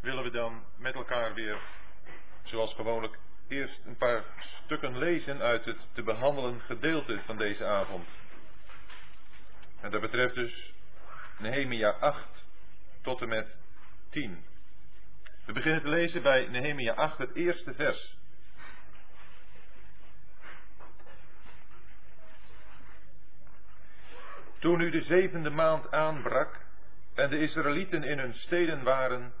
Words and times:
willen 0.00 0.22
we 0.22 0.30
dan 0.30 0.64
met 0.76 0.94
elkaar 0.94 1.34
weer, 1.34 1.58
zoals 2.42 2.74
gewoonlijk, 2.74 3.18
eerst 3.48 3.84
een 3.84 3.96
paar 3.96 4.24
stukken 4.38 4.98
lezen 4.98 5.40
uit 5.40 5.64
het 5.64 5.78
te 5.92 6.02
behandelen 6.02 6.60
gedeelte 6.60 7.20
van 7.24 7.36
deze 7.36 7.64
avond. 7.64 8.08
En 9.80 9.90
dat 9.90 10.00
betreft 10.00 10.34
dus 10.34 10.72
Nehemia 11.38 11.90
8 11.90 12.44
tot 13.02 13.22
en 13.22 13.28
met 13.28 13.56
10. 14.10 14.44
We 15.44 15.52
beginnen 15.52 15.82
te 15.82 15.88
lezen 15.88 16.22
bij 16.22 16.48
Nehemia 16.48 16.94
8, 16.94 17.18
het 17.18 17.34
eerste 17.34 17.74
vers. 17.74 18.18
Toen 24.58 24.78
nu 24.78 24.90
de 24.90 25.00
zevende 25.00 25.50
maand 25.50 25.90
aanbrak 25.90 26.60
en 27.14 27.30
de 27.30 27.38
Israëlieten 27.38 28.02
in 28.02 28.18
hun 28.18 28.34
steden 28.34 28.82
waren, 28.82 29.32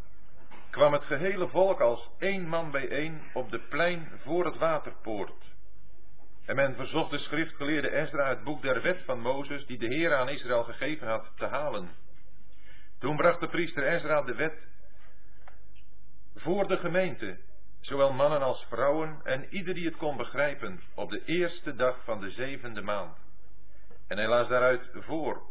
kwam 0.70 0.92
het 0.92 1.04
gehele 1.04 1.48
volk 1.48 1.80
als 1.80 2.10
één 2.18 2.48
man 2.48 2.70
bijeen 2.70 3.20
op 3.32 3.50
de 3.50 3.58
plein 3.58 4.08
voor 4.16 4.44
het 4.44 4.56
waterpoort. 4.56 5.50
En 6.46 6.56
men 6.56 6.74
verzocht 6.74 7.10
de 7.10 7.18
schriftgeleerde 7.18 7.90
Ezra 7.90 8.28
het 8.28 8.44
boek 8.44 8.62
der 8.62 8.82
wet 8.82 9.02
van 9.04 9.20
Mozes, 9.20 9.66
die 9.66 9.78
de 9.78 9.86
Heer 9.86 10.14
aan 10.14 10.28
Israël 10.28 10.64
gegeven 10.64 11.08
had, 11.08 11.32
te 11.36 11.46
halen. 11.46 11.88
Toen 12.98 13.16
bracht 13.16 13.40
de 13.40 13.48
priester 13.48 13.86
Ezra 13.86 14.22
de 14.22 14.34
wet 14.34 14.68
voor 16.34 16.68
de 16.68 16.76
gemeente, 16.76 17.38
zowel 17.80 18.12
mannen 18.12 18.42
als 18.42 18.66
vrouwen 18.68 19.20
en 19.24 19.46
ieder 19.50 19.74
die 19.74 19.86
het 19.86 19.96
kon 19.96 20.16
begrijpen, 20.16 20.80
op 20.94 21.10
de 21.10 21.24
eerste 21.24 21.74
dag 21.74 22.04
van 22.04 22.20
de 22.20 22.28
zevende 22.28 22.82
maand. 22.82 23.16
En 24.08 24.16
hij 24.16 24.28
las 24.28 24.48
daaruit 24.48 24.90
voor, 24.92 25.42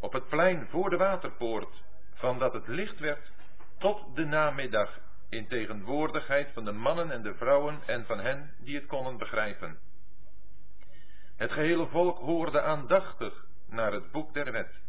op 0.00 0.12
het 0.12 0.28
plein 0.28 0.66
voor 0.68 0.90
de 0.90 0.96
waterpoort, 0.96 1.82
van 2.14 2.38
dat 2.38 2.52
het 2.52 2.66
licht 2.66 2.98
werd 2.98 3.32
tot 3.82 4.16
de 4.16 4.24
namiddag, 4.24 4.98
in 5.28 5.48
tegenwoordigheid 5.48 6.52
van 6.52 6.64
de 6.64 6.72
mannen 6.72 7.10
en 7.10 7.22
de 7.22 7.34
vrouwen 7.34 7.82
en 7.86 8.04
van 8.04 8.18
hen 8.18 8.54
die 8.58 8.76
het 8.76 8.86
konden 8.86 9.18
begrijpen. 9.18 9.78
Het 11.36 11.52
gehele 11.52 11.86
volk 11.86 12.18
hoorde 12.18 12.62
aandachtig 12.62 13.44
naar 13.66 13.92
het 13.92 14.10
boek 14.10 14.34
der 14.34 14.52
wet. 14.52 14.80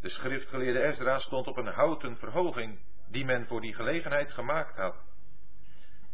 De 0.00 0.08
schriftgeleerde 0.08 0.82
Ezra 0.82 1.18
stond 1.18 1.46
op 1.46 1.56
een 1.56 1.72
houten 1.72 2.16
verhoging 2.16 2.78
die 3.08 3.24
men 3.24 3.46
voor 3.46 3.60
die 3.60 3.74
gelegenheid 3.74 4.32
gemaakt 4.32 4.76
had. 4.76 4.96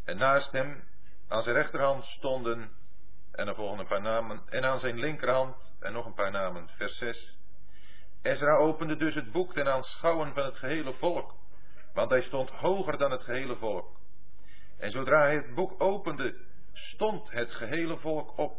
En 0.04 0.16
naast 0.16 0.52
hem 0.52 0.84
aan 1.28 1.42
zijn 1.42 1.56
rechterhand 1.56 2.04
stonden, 2.04 2.70
en 3.32 3.48
er 3.48 3.54
volgen 3.54 3.78
een 3.78 3.86
paar 3.86 4.02
namen, 4.02 4.42
en 4.48 4.64
aan 4.64 4.80
zijn 4.80 4.98
linkerhand 4.98 5.76
en 5.80 5.92
nog 5.92 6.06
een 6.06 6.14
paar 6.14 6.30
namen, 6.30 6.68
vers 6.68 6.96
6. 6.98 7.38
Ezra 8.22 8.56
opende 8.56 8.96
dus 8.96 9.14
het 9.14 9.32
boek 9.32 9.52
ten 9.52 9.68
aanschouwen 9.68 10.34
van 10.34 10.44
het 10.44 10.56
gehele 10.56 10.92
volk, 10.92 11.39
want 11.94 12.10
hij 12.10 12.20
stond 12.20 12.50
hoger 12.50 12.98
dan 12.98 13.10
het 13.10 13.22
gehele 13.22 13.56
volk. 13.56 13.98
En 14.78 14.90
zodra 14.90 15.20
hij 15.20 15.34
het 15.34 15.54
boek 15.54 15.82
opende, 15.82 16.34
stond 16.72 17.30
het 17.30 17.50
gehele 17.50 17.96
volk 17.96 18.38
op. 18.38 18.58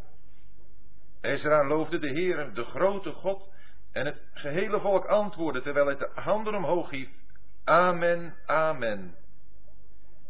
Ezra 1.22 1.66
loofde 1.68 2.00
de 2.00 2.10
Heer, 2.10 2.54
de 2.54 2.64
grote 2.64 3.12
God, 3.12 3.50
en 3.92 4.06
het 4.06 4.26
gehele 4.34 4.80
volk 4.80 5.06
antwoordde 5.06 5.62
terwijl 5.62 5.86
hij 5.86 5.96
de 5.96 6.10
handen 6.14 6.56
omhoog 6.56 6.90
hief. 6.90 7.10
Amen, 7.64 8.36
amen. 8.46 9.16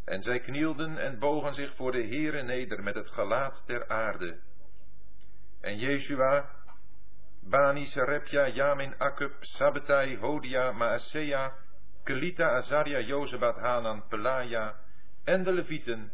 En 0.05 0.23
zij 0.23 0.39
knielden 0.39 0.97
en 0.97 1.19
bogen 1.19 1.53
zich 1.53 1.75
voor 1.75 1.91
de 1.91 2.07
Heere 2.07 2.43
neder 2.43 2.83
met 2.83 2.95
het 2.95 3.09
gelaat 3.09 3.63
ter 3.65 3.87
aarde. 3.87 4.39
En 5.61 5.77
Jeshua, 5.77 6.49
Bani, 7.39 7.85
Sarepja, 7.85 8.47
Jamin, 8.47 8.93
Akub, 8.97 9.33
Sabbatai, 9.39 10.17
Hodia, 10.17 10.71
Maasea, 10.71 11.53
Kelita, 12.03 12.49
Azaria, 12.49 12.99
Jozabat, 12.99 13.57
Hanan, 13.57 14.07
Pelaja 14.07 14.75
en 15.23 15.43
de 15.43 15.53
Levieten 15.53 16.11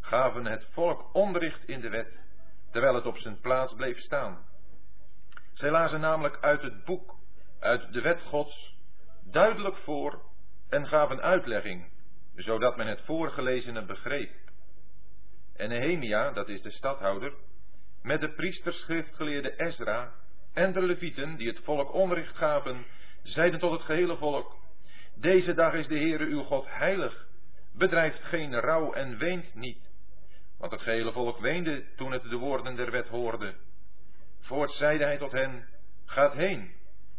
gaven 0.00 0.46
het 0.46 0.66
volk 0.70 1.14
onderricht 1.14 1.68
in 1.68 1.80
de 1.80 1.88
wet, 1.88 2.18
terwijl 2.70 2.94
het 2.94 3.06
op 3.06 3.16
zijn 3.16 3.40
plaats 3.40 3.74
bleef 3.74 3.98
staan. 3.98 4.44
Zij 5.52 5.70
lazen 5.70 6.00
namelijk 6.00 6.38
uit 6.40 6.62
het 6.62 6.84
boek, 6.84 7.14
uit 7.60 7.92
de 7.92 8.00
wet 8.00 8.22
Gods, 8.22 8.76
duidelijk 9.24 9.76
voor 9.76 10.22
en 10.68 10.86
gaven 10.86 11.20
uitlegging, 11.20 11.90
zodat 12.34 12.76
men 12.76 12.86
het 12.86 13.00
voorgelezene 13.00 13.84
begreep. 13.84 14.34
En 15.56 15.68
Nehemia, 15.68 16.30
dat 16.30 16.48
is 16.48 16.62
de 16.62 16.70
stadhouder, 16.70 17.32
met 18.02 18.20
de 18.20 18.32
priesterschriftgeleerde 18.32 19.56
Ezra 19.56 20.12
en 20.52 20.72
de 20.72 20.82
levieten 20.82 21.36
die 21.36 21.48
het 21.48 21.60
volk 21.60 21.92
onderricht 21.92 22.36
gaven, 22.36 22.86
zeiden 23.22 23.60
tot 23.60 23.72
het 23.72 23.82
gehele 23.82 24.16
volk, 24.16 24.56
deze 25.20 25.54
dag 25.54 25.74
is 25.74 25.86
de 25.86 25.98
Heere 25.98 26.24
uw 26.24 26.42
God 26.42 26.66
heilig, 26.68 27.26
bedrijft 27.72 28.22
geen 28.22 28.60
rouw 28.60 28.92
en 28.92 29.18
weent 29.18 29.54
niet. 29.54 29.90
Want 30.58 30.72
het 30.72 30.80
gehele 30.80 31.12
volk 31.12 31.38
weende 31.38 31.84
toen 31.96 32.12
het 32.12 32.22
de 32.22 32.36
woorden 32.36 32.76
der 32.76 32.90
wet 32.90 33.08
hoorde. 33.08 33.54
Voorts 34.40 34.76
zeide 34.76 35.04
hij 35.04 35.18
tot 35.18 35.32
hen, 35.32 35.68
gaat 36.04 36.32
heen, 36.32 36.72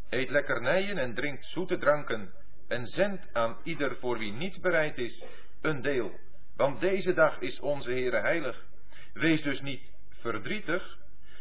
eet 0.09 0.29
lekkernijen 0.29 0.97
en 0.97 1.13
drinkt 1.13 1.45
zoete 1.45 1.77
dranken, 1.77 2.33
en 2.67 2.85
zendt 2.85 3.33
aan 3.33 3.57
ieder 3.63 3.97
voor 3.97 4.17
wie 4.17 4.31
niets 4.31 4.59
bereid 4.59 4.97
is, 4.97 5.25
een 5.61 5.81
deel. 5.81 6.19
Want 6.55 6.79
deze 6.79 7.13
dag 7.13 7.39
is 7.39 7.59
onze 7.59 7.91
Heere 7.91 8.19
heilig. 8.19 8.65
Wees 9.13 9.41
dus 9.41 9.61
niet 9.61 9.91
verdrietig, 10.09 10.97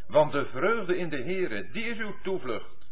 want 0.06 0.32
de 0.32 0.46
vreugde 0.46 0.96
in 0.96 1.08
de 1.08 1.22
Heere, 1.22 1.70
die 1.70 1.84
is 1.84 1.98
uw 1.98 2.14
toevlucht. 2.22 2.85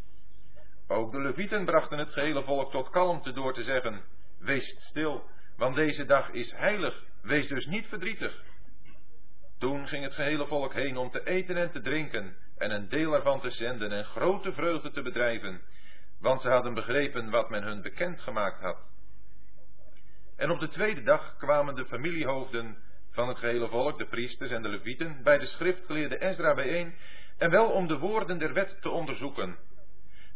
Ook 0.88 1.12
de 1.12 1.20
levieten 1.20 1.64
brachten 1.64 1.98
het 1.98 2.12
gehele 2.12 2.42
volk 2.42 2.70
tot 2.70 2.90
kalmte 2.90 3.32
door 3.32 3.54
te 3.54 3.62
zeggen, 3.62 4.02
wees 4.38 4.76
stil, 4.78 5.24
want 5.56 5.74
deze 5.74 6.04
dag 6.04 6.30
is 6.30 6.52
heilig, 6.52 7.02
wees 7.22 7.48
dus 7.48 7.66
niet 7.66 7.86
verdrietig. 7.86 8.42
Toen 9.58 9.88
ging 9.88 10.04
het 10.04 10.14
gehele 10.14 10.46
volk 10.46 10.74
heen 10.74 10.96
om 10.96 11.10
te 11.10 11.26
eten 11.26 11.56
en 11.56 11.70
te 11.70 11.80
drinken 11.80 12.36
en 12.58 12.70
een 12.70 12.88
deel 12.88 13.14
ervan 13.14 13.40
te 13.40 13.50
zenden 13.50 13.92
en 13.92 14.04
grote 14.04 14.52
vreugde 14.52 14.90
te 14.90 15.02
bedrijven, 15.02 15.60
want 16.20 16.40
ze 16.40 16.48
hadden 16.48 16.74
begrepen 16.74 17.30
wat 17.30 17.50
men 17.50 17.62
hun 17.62 17.82
bekend 17.82 18.20
gemaakt 18.20 18.60
had. 18.60 18.78
En 20.36 20.50
op 20.50 20.60
de 20.60 20.68
tweede 20.68 21.02
dag 21.02 21.36
kwamen 21.36 21.74
de 21.74 21.86
familiehoofden 21.86 22.76
van 23.10 23.28
het 23.28 23.38
gehele 23.38 23.68
volk, 23.68 23.98
de 23.98 24.06
priesters 24.06 24.50
en 24.50 24.62
de 24.62 24.68
levieten, 24.68 25.22
bij 25.22 25.38
de 25.38 25.46
schriftgeleerde 25.46 26.18
Ezra 26.18 26.54
bijeen, 26.54 26.94
en 27.38 27.50
wel 27.50 27.70
om 27.70 27.86
de 27.86 27.98
woorden 27.98 28.38
der 28.38 28.52
wet 28.52 28.76
te 28.80 28.90
onderzoeken. 28.90 29.56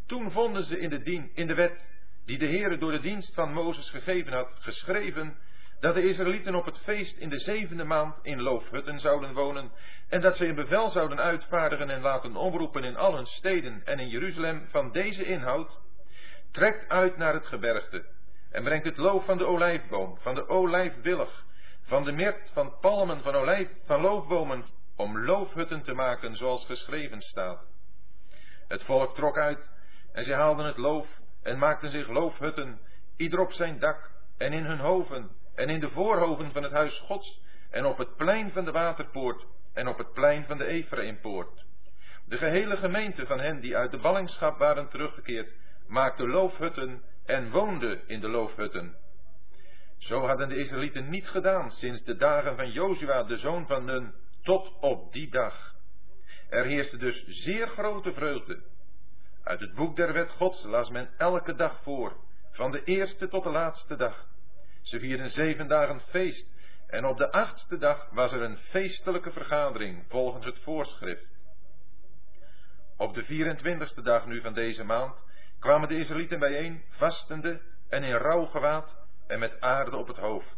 Toen 0.08 0.30
vonden 0.30 0.64
ze 0.64 0.78
in 0.78 0.91
de, 0.91 1.28
in 1.34 1.46
de 1.46 1.54
wet, 1.54 1.80
die 2.24 2.38
de 2.38 2.46
Heere 2.46 2.78
door 2.78 2.92
de 2.92 3.00
dienst 3.00 3.34
van 3.34 3.52
Mozes 3.52 3.91
gegeven 3.91 4.32
had, 4.32 4.50
geschreven 4.58 5.36
dat 5.80 5.94
de 5.94 6.08
Israëlieten 6.08 6.54
op 6.54 6.64
het 6.64 6.78
feest 6.78 7.16
in 7.16 7.28
de 7.28 7.38
zevende 7.38 7.84
maand 7.84 8.16
in 8.22 8.41
loofhutten 8.41 9.00
zouden 9.00 9.34
wonen 9.34 9.70
en 10.08 10.20
dat 10.20 10.36
ze 10.36 10.46
een 10.46 10.54
bevel 10.54 10.91
zouden 10.91 11.20
uitvaardigen 11.20 11.91
en 11.91 12.00
laten 12.00 12.36
omroepen 12.36 12.84
in 12.84 12.96
al 12.96 13.14
hun 13.14 13.26
steden 13.26 13.82
en 13.84 13.98
in 13.98 14.08
Jeruzalem 14.08 14.66
van 14.70 14.92
deze 14.92 15.24
inhoud, 15.24 15.78
trekt 16.52 16.88
uit 16.88 17.16
naar 17.16 17.34
het 17.34 17.46
gebergte 17.46 18.04
en 18.50 18.62
brengt 18.62 18.84
het 18.84 18.96
loof 18.96 19.25
van 19.25 19.38
de 19.38 19.46
olijfboom, 19.46 20.19
van 20.19 20.34
de 20.34 20.48
olijfwillig, 20.48 21.44
van 21.82 22.04
de 22.04 22.12
mirt, 22.12 22.50
van 22.52 22.78
palmen, 22.80 23.22
van 23.22 23.34
olijf, 23.34 23.69
van 23.84 24.00
loofbomen, 24.00 24.64
om 24.96 25.25
loofhutten 25.25 25.82
te 25.82 25.92
maken 25.92 26.36
zoals 26.36 26.66
geschreven 26.66 27.20
staat. 27.20 27.66
Het 28.69 28.82
volk 28.82 29.14
trok 29.14 29.38
uit 29.38 29.76
en 30.18 30.24
zij 30.24 30.34
haalden 30.34 30.66
het 30.66 30.76
loof 30.76 31.06
en 31.42 31.58
maakten 31.58 31.90
zich 31.90 32.08
loofhutten, 32.08 32.78
ieder 33.16 33.40
op 33.40 33.52
zijn 33.52 33.78
dak 33.78 34.10
en 34.38 34.52
in 34.52 34.64
hun 34.64 34.78
hoven 34.78 35.30
en 35.54 35.68
in 35.68 35.80
de 35.80 35.90
voorhoven 35.90 36.52
van 36.52 36.62
het 36.62 36.72
huis 36.72 36.98
Gods 36.98 37.40
en 37.70 37.86
op 37.86 37.98
het 37.98 38.16
plein 38.16 38.50
van 38.52 38.64
de 38.64 38.70
waterpoort 38.70 39.46
en 39.74 39.88
op 39.88 39.98
het 39.98 40.12
plein 40.12 40.44
van 40.44 40.58
de 40.58 40.64
Ephraimpoort. 40.64 41.64
De 42.26 42.36
gehele 42.36 42.76
gemeente 42.76 43.26
van 43.26 43.40
hen 43.40 43.60
die 43.60 43.76
uit 43.76 43.90
de 43.90 43.98
ballingschap 43.98 44.58
waren 44.58 44.88
teruggekeerd, 44.88 45.52
maakte 45.86 46.28
loofhutten 46.28 47.02
en 47.26 47.50
woonde 47.50 48.00
in 48.06 48.20
de 48.20 48.28
loofhutten. 48.28 48.96
Zo 49.98 50.26
hadden 50.26 50.48
de 50.48 50.56
Israëlieten 50.56 51.08
niet 51.08 51.28
gedaan 51.28 51.70
sinds 51.70 52.04
de 52.04 52.16
dagen 52.16 52.56
van 52.56 52.70
Jozua, 52.70 53.22
de 53.22 53.37
zoon 53.37 53.66
van 53.66 53.84
Nun, 53.84 54.14
tot 54.43 54.78
op 54.81 55.12
die 55.12 55.31
dag. 55.31 55.75
Er 56.48 56.64
heerste 56.64 56.96
dus 56.96 57.25
zeer 57.26 57.69
grote 57.69 58.12
vreugde. 58.12 58.62
Uit 59.48 59.60
het 59.60 59.74
boek 59.74 59.96
der 59.96 60.12
wet 60.12 60.30
Gods 60.30 60.64
las 60.64 60.90
men 60.90 61.08
elke 61.16 61.54
dag 61.54 61.82
voor, 61.82 62.16
van 62.50 62.70
de 62.70 62.84
eerste 62.84 63.28
tot 63.28 63.42
de 63.42 63.50
laatste 63.50 63.96
dag. 63.96 64.26
Ze 64.82 64.98
vierden 64.98 65.30
zeven 65.30 65.68
dagen 65.68 66.00
feest 66.00 66.46
en 66.86 67.04
op 67.04 67.16
de 67.16 67.32
achtste 67.32 67.78
dag 67.78 68.08
was 68.10 68.32
er 68.32 68.42
een 68.42 68.56
feestelijke 68.56 69.30
vergadering 69.30 70.04
volgens 70.08 70.44
het 70.44 70.58
voorschrift. 70.58 71.26
Op 72.96 73.14
de 73.14 73.24
24ste 73.24 74.02
dag 74.02 74.26
nu 74.26 74.40
van 74.40 74.54
deze 74.54 74.84
maand 74.84 75.16
kwamen 75.58 75.88
de 75.88 75.98
Israëlieten 75.98 76.38
bijeen, 76.38 76.82
vastende 76.88 77.60
en 77.88 78.02
in 78.02 78.16
rouwgewaad 78.16 78.96
en 79.26 79.38
met 79.38 79.60
aarde 79.60 79.96
op 79.96 80.06
het 80.06 80.16
hoofd. 80.16 80.57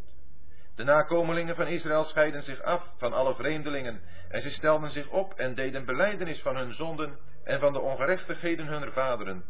De 0.75 0.83
nakomelingen 0.83 1.55
van 1.55 1.67
Israël 1.67 2.03
scheiden 2.03 2.43
zich 2.43 2.61
af 2.61 2.83
van 2.97 3.13
alle 3.13 3.35
vreemdelingen 3.35 4.01
en 4.29 4.41
ze 4.41 4.49
stelden 4.49 4.91
zich 4.91 5.09
op 5.09 5.33
en 5.33 5.55
deden 5.55 5.85
beleidenis 5.85 6.41
van 6.41 6.55
hun 6.55 6.73
zonden 6.73 7.19
en 7.43 7.59
van 7.59 7.73
de 7.73 7.79
ongerechtigheden 7.79 8.67
hunner 8.67 8.91
vaderen. 8.91 9.43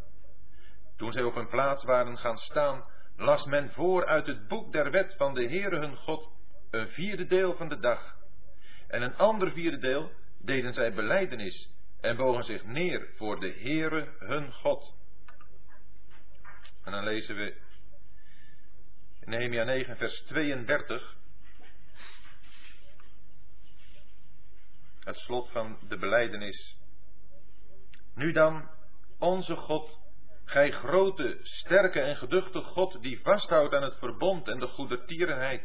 Toen 0.98 1.12
zij 1.12 1.24
op 1.24 1.36
hun 1.36 1.48
plaats 1.48 1.84
waren 1.84 2.18
gaan 2.18 2.38
staan, 2.38 2.86
las 3.18 3.46
men 3.46 3.72
voor 3.72 4.06
uit 4.06 4.28
het 4.28 4.48
boek 4.48 4.72
der 4.72 4.92
wet 4.92 5.16
van 5.18 5.34
de 5.34 5.44
Heere 5.44 5.80
hun 5.80 5.96
God 5.96 6.30
een 6.72 6.88
vierde 6.88 7.26
deel 7.26 7.56
van 7.56 7.70
de 7.70 7.80
dag. 7.80 8.16
En 8.88 9.02
een 9.02 9.16
ander 9.16 9.52
vierde 9.52 9.78
deel 9.78 10.12
deden 10.40 10.74
zij 10.74 10.94
beleidenis 10.94 11.70
en 12.02 12.16
bogen 12.16 12.44
zich 12.44 12.64
neer 12.64 13.08
voor 13.16 13.40
de 13.40 13.54
Heere 13.60 14.16
hun 14.20 14.54
God. 14.54 14.94
En 16.84 16.92
dan 16.92 17.04
lezen 17.04 17.36
we 17.36 17.56
Nehemia 19.26 19.64
9 19.64 19.98
vers 19.98 20.22
32 20.22 21.16
het 25.04 25.18
slot 25.18 25.50
van 25.50 25.78
de 25.88 25.98
beleidenis. 25.98 26.78
Nu 28.16 28.32
dan, 28.32 28.70
onze 29.20 29.56
God, 29.56 30.00
gij 30.46 30.72
grote, 30.72 31.40
sterke 31.42 32.00
en 32.00 32.16
geduchte 32.16 32.62
God, 32.62 33.02
die 33.02 33.22
vasthoudt 33.22 33.74
aan 33.74 33.84
het 33.84 33.98
verbond 33.98 34.48
en 34.48 34.60
de 34.60 34.68
goede 34.68 35.06
tierenheid. 35.06 35.64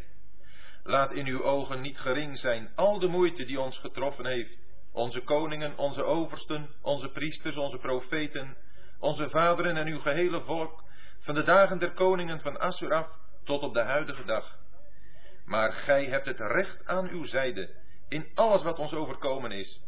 Laat 0.83 1.13
in 1.13 1.27
uw 1.27 1.43
ogen 1.43 1.81
niet 1.81 1.99
gering 1.99 2.39
zijn 2.39 2.71
al 2.75 2.99
de 2.99 3.09
moeite 3.09 3.45
die 3.45 3.61
ons 3.61 3.79
getroffen 3.79 4.27
heeft. 4.27 4.59
Onze 4.93 5.21
koningen, 5.21 5.79
onze 5.79 6.03
oversten, 6.03 6.69
onze 6.83 7.09
priesters, 7.09 7.57
onze 7.57 7.79
profeten, 7.79 8.57
onze 8.99 9.31
vaderen 9.31 9.77
en 9.77 9.87
uw 9.87 10.01
gehele 10.01 10.41
volk, 10.41 10.85
van 11.21 11.35
de 11.35 11.43
dagen 11.43 11.79
der 11.79 11.93
koningen 11.93 12.41
van 12.41 12.59
Assur 12.59 12.95
af 12.95 13.25
tot 13.47 13.63
op 13.63 13.75
de 13.75 13.83
huidige 13.83 14.25
dag. 14.25 14.59
Maar 15.45 15.73
gij 15.73 16.05
hebt 16.05 16.27
het 16.27 16.41
recht 16.41 16.87
aan 16.87 17.09
uw 17.09 17.25
zijde 17.25 17.71
in 18.09 18.27
alles 18.35 18.63
wat 18.63 18.79
ons 18.79 18.93
overkomen 18.93 19.51
is. 19.51 19.81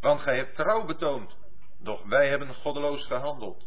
Want 0.00 0.20
gij 0.20 0.36
hebt 0.36 0.56
trouw 0.56 0.84
betoond, 0.84 1.36
doch 1.80 2.04
wij 2.04 2.28
hebben 2.28 2.54
goddeloos 2.54 3.06
gehandeld. 3.06 3.66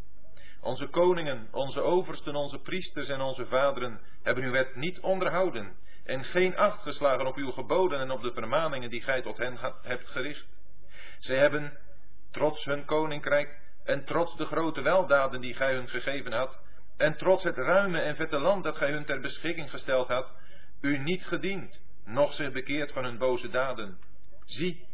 Onze 0.62 0.88
koningen, 0.88 1.48
onze 1.52 1.82
oversten, 1.82 2.36
onze 2.36 2.60
priesters 2.60 3.08
en 3.08 3.22
onze 3.22 3.46
vaderen 3.46 4.02
hebben 4.24 4.44
uw 4.44 4.52
wet 4.52 4.76
niet 4.76 5.00
onderhouden 5.00 5.76
en 6.04 6.24
geen 6.24 6.58
acht 6.58 6.82
geslagen 6.82 7.26
op 7.26 7.36
uw 7.36 7.52
geboden 7.52 8.00
en 8.00 8.12
op 8.12 8.22
de 8.22 8.34
vermaningen 8.34 8.90
die 8.90 9.02
gij 9.02 9.22
tot 9.22 9.38
hen 9.38 9.58
hebt 9.82 10.08
gericht. 10.08 10.46
Zij 11.20 11.38
hebben, 11.38 11.78
trots 12.32 12.66
hun 12.66 12.86
koninkrijk 12.86 13.60
en 13.84 14.06
trots 14.06 14.38
de 14.38 14.46
grote 14.46 14.82
weldaden 14.82 15.42
die 15.42 15.54
gij 15.54 15.74
hun 15.74 15.90
gegeven 15.90 16.32
had, 16.32 16.58
en 16.98 17.18
trots 17.18 17.44
het 17.44 17.58
ruime 17.58 18.00
en 18.00 18.16
vette 18.16 18.40
land 18.40 18.64
dat 18.64 18.76
gij 18.76 18.92
hun 18.92 19.06
ter 19.06 19.20
beschikking 19.20 19.70
gesteld 19.70 20.08
had, 20.08 20.32
u 20.82 20.98
niet 20.98 21.26
gediend, 21.26 21.80
noch 22.06 22.34
zich 22.34 22.52
bekeerd 22.52 22.92
van 22.92 23.04
hun 23.04 23.18
boze 23.18 23.50
daden. 23.50 23.98
Zie, 24.46 24.88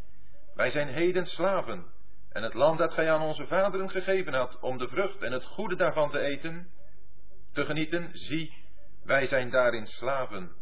wij 0.54 0.70
zijn 0.70 0.88
heden 0.88 1.26
slaven, 1.26 1.86
en 2.32 2.42
het 2.42 2.54
land 2.54 2.78
dat 2.78 2.92
gij 2.92 3.12
aan 3.12 3.22
onze 3.22 3.46
vaderen 3.46 3.90
gegeven 3.90 4.34
had, 4.34 4.60
om 4.60 4.78
de 4.78 4.88
vrucht 4.88 5.22
en 5.22 5.32
het 5.32 5.44
goede 5.44 5.76
daarvan 5.76 6.10
te 6.10 6.18
eten, 6.18 6.70
te 7.52 7.64
genieten, 7.64 8.10
zie, 8.12 8.52
wij 9.04 9.26
zijn 9.26 9.50
daarin 9.50 9.86
slaven. 9.86 10.52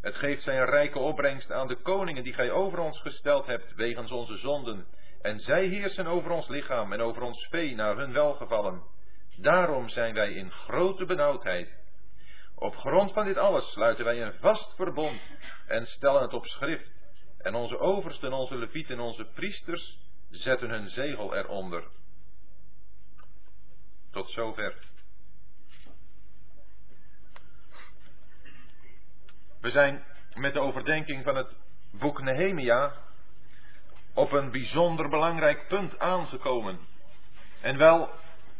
Het 0.00 0.14
geeft 0.14 0.42
zijn 0.42 0.64
rijke 0.64 0.98
opbrengst 0.98 1.52
aan 1.52 1.66
de 1.66 1.76
koningen 1.76 2.22
die 2.22 2.32
gij 2.32 2.50
over 2.50 2.78
ons 2.78 3.00
gesteld 3.00 3.46
hebt, 3.46 3.74
wegens 3.74 4.10
onze 4.10 4.36
zonden, 4.36 4.86
en 5.22 5.38
zij 5.38 5.66
heersen 5.66 6.06
over 6.06 6.30
ons 6.30 6.48
lichaam 6.48 6.92
en 6.92 7.00
over 7.00 7.22
ons 7.22 7.46
vee 7.50 7.74
naar 7.74 7.96
hun 7.96 8.12
welgevallen. 8.12 8.82
Daarom 9.40 9.88
zijn 9.88 10.14
wij 10.14 10.32
in 10.32 10.50
grote 10.50 11.04
benauwdheid. 11.04 11.76
Op 12.54 12.76
grond 12.76 13.12
van 13.12 13.24
dit 13.24 13.36
alles 13.36 13.72
sluiten 13.72 14.04
wij 14.04 14.22
een 14.22 14.34
vast 14.40 14.74
verbond 14.74 15.20
en 15.66 15.86
stellen 15.86 16.22
het 16.22 16.32
op 16.32 16.46
schrift. 16.46 16.90
En 17.38 17.54
onze 17.54 17.78
oversten, 17.78 18.32
onze 18.32 18.56
levieten 18.56 18.94
en 18.94 19.00
onze 19.00 19.24
priesters 19.24 19.98
zetten 20.30 20.70
hun 20.70 20.88
zegel 20.88 21.36
eronder. 21.36 21.84
Tot 24.10 24.30
zover. 24.30 24.74
We 29.60 29.70
zijn 29.70 30.04
met 30.34 30.52
de 30.52 30.60
overdenking 30.60 31.24
van 31.24 31.36
het 31.36 31.56
boek 31.92 32.20
Nehemia 32.22 32.94
op 34.14 34.32
een 34.32 34.50
bijzonder 34.50 35.08
belangrijk 35.08 35.68
punt 35.68 35.98
aangekomen. 35.98 36.78
En 37.60 37.76
wel, 37.76 38.10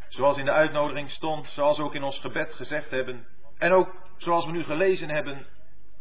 zoals 0.08 0.36
in 0.36 0.44
de 0.44 0.52
uitnodiging 0.52 1.10
stond, 1.10 1.46
zoals 1.48 1.78
ook 1.78 1.94
in 1.94 2.02
ons 2.02 2.18
gebed 2.18 2.54
gezegd 2.54 2.90
hebben, 2.90 3.26
en 3.58 3.72
ook 3.72 3.94
zoals 4.16 4.44
we 4.44 4.52
nu 4.52 4.64
gelezen 4.64 5.08
hebben, 5.08 5.46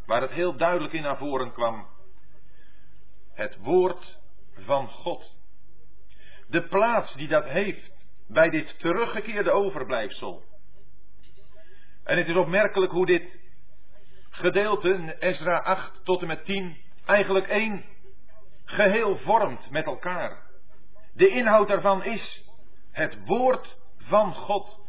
waar 0.06 0.22
het 0.22 0.32
heel 0.32 0.58
duidelijk 0.58 0.94
in 0.94 1.02
naar 1.02 1.18
voren 1.18 1.52
kwam. 1.52 1.88
Het 3.34 3.58
woord 3.58 4.20
van 4.54 4.88
God. 4.88 5.36
De 6.48 6.68
plaats 6.68 7.16
die 7.16 7.28
dat 7.28 7.46
heeft 7.46 7.92
bij 8.28 8.50
dit 8.50 8.80
teruggekeerde 8.80 9.52
overblijfsel. 9.52 10.44
En 12.04 12.18
het 12.18 12.28
is 12.28 12.36
opmerkelijk 12.36 12.92
hoe 12.92 13.06
dit 13.06 13.40
gedeelte, 14.30 15.16
Ezra 15.20 15.58
8 15.58 16.06
tot 16.06 16.22
en 16.22 16.28
met 16.28 16.46
10, 16.46 16.78
eigenlijk 17.06 17.48
één 17.48 17.86
geheel 18.66 19.18
vormt 19.18 19.70
met 19.70 19.86
elkaar. 19.86 20.46
De 21.14 21.28
inhoud 21.28 21.68
daarvan 21.68 22.04
is 22.04 22.46
het 22.92 23.18
woord 23.26 23.78
van 24.08 24.34
God. 24.34 24.80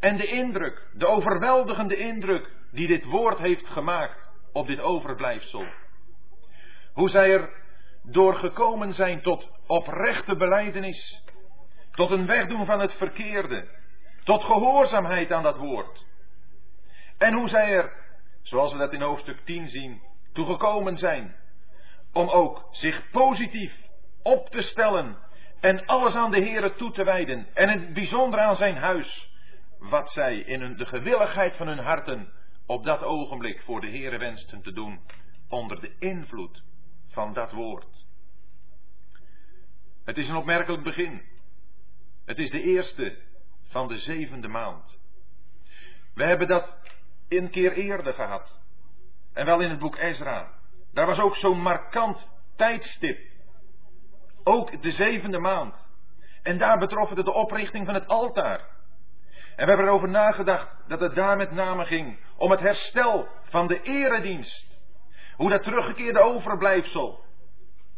En 0.00 0.16
de 0.16 0.26
indruk, 0.26 0.88
de 0.94 1.06
overweldigende 1.06 1.96
indruk 1.96 2.50
die 2.70 2.86
dit 2.86 3.04
woord 3.04 3.38
heeft 3.38 3.66
gemaakt 3.66 4.30
op 4.52 4.66
dit 4.66 4.80
overblijfsel. 4.80 5.64
Hoe 6.92 7.08
zij 7.08 7.32
er 7.32 7.50
doorgekomen 8.02 8.92
zijn 8.92 9.22
tot 9.22 9.48
oprechte 9.66 10.36
beleidenis, 10.36 11.22
tot 11.92 12.10
een 12.10 12.26
wegdoen 12.26 12.66
van 12.66 12.80
het 12.80 12.92
verkeerde, 12.92 13.68
tot 14.24 14.44
gehoorzaamheid 14.44 15.32
aan 15.32 15.42
dat 15.42 15.56
woord. 15.56 16.04
En 17.18 17.34
hoe 17.34 17.48
zij 17.48 17.72
er, 17.72 17.92
zoals 18.42 18.72
we 18.72 18.78
dat 18.78 18.92
in 18.92 19.02
hoofdstuk 19.02 19.40
10 19.44 19.68
zien, 19.68 20.02
toegekomen 20.32 20.96
zijn 20.96 21.34
om 22.12 22.28
ook 22.28 22.68
zich 22.70 23.10
positief 23.10 23.74
op 24.22 24.48
te 24.48 24.62
stellen 24.62 25.16
en 25.62 25.86
alles 25.86 26.14
aan 26.14 26.30
de 26.30 26.40
Heere 26.40 26.74
toe 26.74 26.92
te 26.92 27.04
wijden 27.04 27.46
en 27.54 27.68
het 27.68 27.92
bijzonder 27.92 28.40
aan 28.40 28.56
zijn 28.56 28.76
huis, 28.76 29.30
wat 29.78 30.10
zij 30.10 30.38
in 30.38 30.76
de 30.76 30.86
gewilligheid 30.86 31.56
van 31.56 31.66
hun 31.66 31.78
harten 31.78 32.32
op 32.66 32.84
dat 32.84 33.02
ogenblik 33.02 33.62
voor 33.62 33.80
de 33.80 33.88
Heere 33.88 34.18
wensten 34.18 34.62
te 34.62 34.72
doen, 34.72 35.00
onder 35.48 35.80
de 35.80 35.96
invloed 35.98 36.62
van 37.08 37.32
dat 37.32 37.52
woord. 37.52 38.06
Het 40.04 40.16
is 40.16 40.28
een 40.28 40.36
opmerkelijk 40.36 40.82
begin. 40.82 41.22
Het 42.24 42.38
is 42.38 42.50
de 42.50 42.62
eerste 42.62 43.18
van 43.68 43.88
de 43.88 43.96
zevende 43.96 44.48
maand. 44.48 44.98
We 46.14 46.24
hebben 46.24 46.48
dat 46.48 46.76
een 47.28 47.50
keer 47.50 47.72
eerder 47.72 48.14
gehad. 48.14 48.60
En 49.32 49.46
wel 49.46 49.60
in 49.60 49.70
het 49.70 49.78
boek 49.78 49.96
Ezra. 49.96 50.52
Daar 50.92 51.06
was 51.06 51.18
ook 51.18 51.36
zo'n 51.36 51.60
markant 51.60 52.28
tijdstip. 52.56 53.31
Ook 54.44 54.82
de 54.82 54.90
zevende 54.90 55.38
maand. 55.38 55.74
En 56.42 56.58
daar 56.58 56.78
betrof 56.78 57.08
het 57.08 57.24
de 57.24 57.32
oprichting 57.32 57.86
van 57.86 57.94
het 57.94 58.06
altaar. 58.06 58.60
En 59.56 59.64
we 59.64 59.72
hebben 59.72 59.86
erover 59.86 60.08
nagedacht 60.08 60.68
dat 60.86 61.00
het 61.00 61.14
daar 61.14 61.36
met 61.36 61.50
name 61.50 61.84
ging 61.84 62.18
om 62.36 62.50
het 62.50 62.60
herstel 62.60 63.28
van 63.42 63.66
de 63.66 63.82
eredienst. 63.82 64.80
Hoe 65.36 65.50
dat 65.50 65.62
teruggekeerde 65.62 66.20
overblijfsel, 66.20 67.24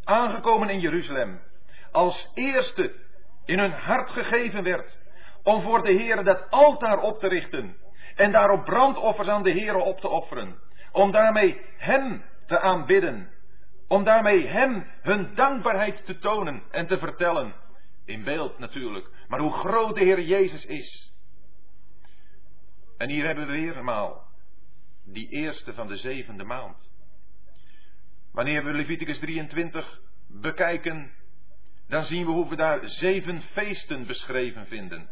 aangekomen 0.05 0.69
in 0.69 0.81
Jeruzalem, 0.81 1.41
als 1.93 2.31
eerste 2.35 2.95
in 3.45 3.59
hun 3.59 3.73
hart 3.73 4.11
gegeven 4.11 4.63
werd 4.63 4.99
om 5.43 5.63
voor 5.63 5.83
de 5.83 5.93
Heer 5.93 6.25
dat 6.25 6.51
altaar 6.51 6.99
op 6.99 7.19
te 7.19 7.29
richten 7.29 7.77
en 8.15 8.33
daarop 8.33 8.65
brandoffers 8.65 9.29
aan 9.29 9.43
de 9.43 9.51
Heer 9.51 9.77
op 9.77 10.01
te 10.01 10.09
offeren, 10.09 10.59
om 10.93 11.11
daarmee 11.11 11.61
Hem 11.77 12.25
te 12.47 12.61
aanbidden, 12.61 13.31
om 13.89 14.05
daarmee 14.05 14.47
Hem 14.47 14.87
hun 15.03 15.35
dankbaarheid 15.35 16.05
te 16.05 16.19
tonen 16.19 16.63
en 16.71 16.87
te 16.87 16.99
vertellen, 16.99 17.55
in 18.05 18.25
beeld 18.25 18.59
natuurlijk, 18.59 19.11
maar 19.29 19.41
hoe 19.41 19.53
groot 19.53 19.95
de 19.95 20.05
Heer 20.05 20.21
Jezus 20.21 20.65
is. 20.65 21.13
En 22.99 23.09
hier 23.09 23.27
hebben 23.27 23.47
we 23.47 23.53
weer 23.53 23.77
eenmaal 23.77 24.27
die 25.05 25.29
eerste 25.29 25.75
van 25.75 25.87
de 25.87 25.97
zevende 25.97 26.45
maand. 26.45 26.77
Wanneer 28.33 28.65
we 28.65 28.73
Leviticus 28.73 29.19
23 29.19 30.01
bekijken, 30.27 31.13
dan 31.89 32.05
zien 32.05 32.27
we 32.27 32.33
hoe 32.33 32.49
we 32.49 32.57
daar 32.57 32.89
zeven 32.89 33.43
feesten 33.43 34.07
beschreven 34.07 34.67
vinden. 34.67 35.09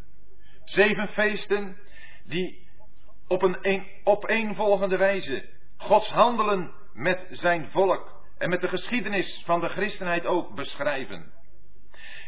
Zeven 0.65 1.09
feesten 1.09 1.77
die 2.25 2.69
op 3.29 3.43
een, 3.43 3.59
een 3.61 3.87
opeenvolgende 4.05 4.97
wijze 4.97 5.49
Gods 5.77 6.11
handelen 6.11 6.73
met 6.93 7.27
zijn 7.31 7.71
volk 7.71 8.22
en 8.43 8.49
met 8.49 8.61
de 8.61 8.69
geschiedenis 8.69 9.43
van 9.45 9.61
de 9.61 9.69
christenheid 9.69 10.27
ook 10.27 10.55
beschrijven. 10.55 11.33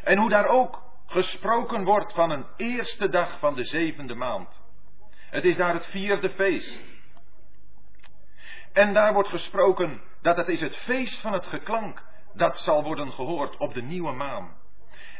En 0.03 0.19
hoe 0.19 0.29
daar 0.31 0.47
ook 0.47 0.83
gesproken 1.07 1.85
wordt 1.85 2.13
van 2.13 2.31
een 2.31 2.47
eerste 2.57 3.09
dag 3.09 3.39
van 3.39 3.55
de 3.55 3.65
zevende 3.65 4.15
maand. 4.15 4.49
Het 5.31 5.45
is 5.45 5.57
daar 5.57 5.75
het 5.75 5.87
vierde 5.87 6.31
feest. 6.31 6.79
En 8.73 8.93
daar 8.93 9.13
wordt 9.13 9.29
gesproken 9.29 10.03
dat 10.23 10.37
het 10.37 10.49
is 10.49 10.61
het 10.61 10.77
feest 10.77 11.21
van 11.21 11.33
het 11.33 11.47
geklank 11.47 12.03
dat 12.35 12.59
zal 12.59 12.83
worden 12.83 13.13
gehoord 13.13 13.57
op 13.57 13.75
de 13.75 13.83
nieuwe 13.83 14.13
maan. 14.13 14.57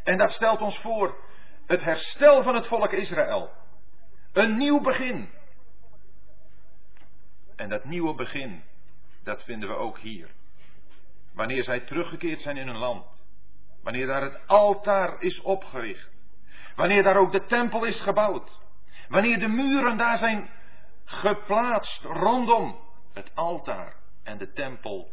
En 0.05 0.19
dat 0.19 0.33
stelt 0.33 0.61
ons 0.61 0.79
voor 0.79 1.17
het 1.67 1.83
herstel 1.83 2.43
van 2.43 2.55
het 2.55 2.67
volk 2.67 2.93
Israël. 2.93 3.51
Een 4.33 4.57
nieuw 4.57 4.81
begin. 4.81 5.31
En 7.57 7.69
dat 7.69 7.85
nieuwe 7.85 8.15
begin, 8.15 8.63
dat 9.23 9.43
vinden 9.45 9.69
we 9.69 9.75
ook 9.75 9.99
hier. 9.99 10.31
Wanneer 11.35 11.65
zij 11.65 11.81
teruggekeerd 11.81 12.41
zijn 12.41 12.57
in 12.57 12.67
hun 12.67 12.79
land. 12.79 13.07
Wanneer 13.83 14.07
daar 14.07 14.23
het 14.23 14.47
altaar 14.47 15.21
is 15.21 15.41
opgericht. 15.41 16.11
Wanneer 16.77 17.03
daar 17.03 17.17
ook 17.17 17.33
de 17.33 17.45
tempel 17.45 17.85
is 17.85 18.01
gebouwd. 18.01 18.51
Wanneer 19.09 19.39
de 19.39 19.49
muren 19.49 19.97
daar 19.97 20.19
zijn 20.19 20.51
geplaatst 21.05 22.03
rondom 22.03 22.81
het 23.13 23.35
altaar 23.35 23.97
en 24.23 24.39
de 24.39 24.53
tempel, 24.53 25.11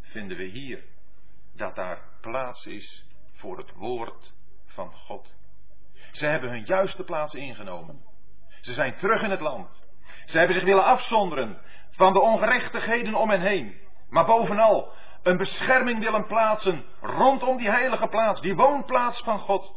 vinden 0.00 0.36
we 0.36 0.44
hier 0.44 0.84
dat 1.54 1.74
daar 1.74 1.98
plaats 2.20 2.66
is 2.66 3.06
voor 3.32 3.58
het 3.58 3.72
woord 3.72 4.32
van 4.66 4.92
God. 4.92 5.34
Ze 6.12 6.26
hebben 6.26 6.50
hun 6.50 6.64
juiste 6.64 7.04
plaats 7.04 7.34
ingenomen. 7.34 8.04
Ze 8.60 8.72
zijn 8.72 8.96
terug 8.96 9.22
in 9.22 9.30
het 9.30 9.40
land. 9.40 9.68
Ze 10.24 10.38
hebben 10.38 10.56
zich 10.56 10.64
willen 10.64 10.84
afzonderen 10.84 11.60
van 11.90 12.12
de 12.12 12.20
ongerechtigheden 12.20 13.14
om 13.14 13.30
hen 13.30 13.40
heen. 13.40 13.80
Maar 14.08 14.24
bovenal 14.24 14.92
een 15.22 15.36
bescherming 15.36 16.04
willen 16.04 16.26
plaatsen 16.26 16.84
rondom 17.00 17.56
die 17.56 17.70
heilige 17.70 18.08
plaats, 18.08 18.40
die 18.40 18.54
woonplaats 18.54 19.22
van 19.22 19.38
God. 19.38 19.74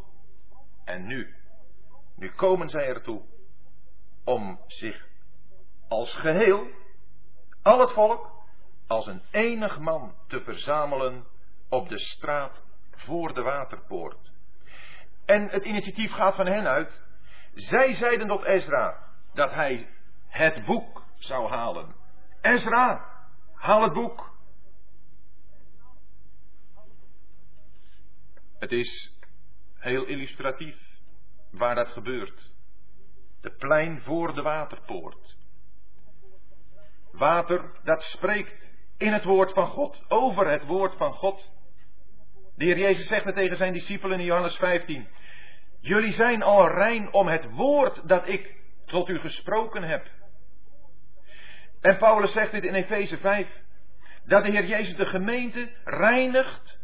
En 0.85 1.05
nu, 1.05 1.35
nu 2.15 2.31
komen 2.31 2.69
zij 2.69 2.87
ertoe 2.87 3.21
om 4.23 4.59
zich 4.67 5.07
als 5.87 6.15
geheel, 6.15 6.67
al 7.61 7.79
het 7.79 7.91
volk, 7.91 8.31
als 8.87 9.07
een 9.07 9.21
enig 9.31 9.79
man 9.79 10.15
te 10.27 10.41
verzamelen 10.41 11.25
op 11.69 11.89
de 11.89 11.99
straat 11.99 12.61
voor 12.91 13.33
de 13.33 13.41
waterpoort. 13.41 14.31
En 15.25 15.49
het 15.49 15.63
initiatief 15.63 16.11
gaat 16.11 16.35
van 16.35 16.45
hen 16.45 16.67
uit. 16.67 17.01
Zij 17.53 17.93
zeiden 17.93 18.27
tot 18.27 18.43
Ezra 18.43 18.97
dat 19.33 19.51
hij 19.51 19.89
het 20.27 20.65
boek 20.65 21.03
zou 21.17 21.49
halen. 21.49 21.95
Ezra, 22.41 23.05
haal 23.53 23.81
het 23.81 23.93
boek. 23.93 24.34
Het 28.59 28.71
is 28.71 29.13
heel 29.77 30.05
illustratief 30.05 30.77
waar 31.51 31.75
dat 31.75 31.87
gebeurt. 31.87 32.51
De 33.41 33.51
plein 33.51 34.01
voor 34.01 34.33
de 34.33 34.41
waterpoort. 34.41 35.37
Water 37.11 37.71
dat 37.83 38.03
spreekt 38.03 38.65
in 38.97 39.13
het 39.13 39.23
woord 39.23 39.53
van 39.53 39.67
God, 39.67 40.03
over 40.07 40.51
het 40.51 40.65
woord 40.65 40.95
van 40.95 41.13
God. 41.13 41.51
De 42.55 42.65
Heer 42.65 42.77
Jezus 42.77 43.07
zegt 43.07 43.25
het 43.25 43.35
tegen 43.35 43.57
zijn 43.57 43.73
discipelen 43.73 44.19
in 44.19 44.25
Johannes 44.25 44.55
15. 44.55 45.07
Jullie 45.79 46.11
zijn 46.11 46.43
al 46.43 46.67
rein 46.67 47.13
om 47.13 47.27
het 47.27 47.49
woord 47.49 48.07
dat 48.07 48.27
ik 48.27 48.55
tot 48.85 49.09
u 49.09 49.19
gesproken 49.19 49.83
heb. 49.83 50.07
En 51.81 51.97
Paulus 51.97 52.31
zegt 52.31 52.51
dit 52.51 52.63
in 52.63 52.73
Efeze 52.73 53.17
5. 53.17 53.47
Dat 54.25 54.43
de 54.43 54.51
Heer 54.51 54.65
Jezus 54.65 54.95
de 54.95 55.05
gemeente 55.05 55.69
reinigt 55.83 56.79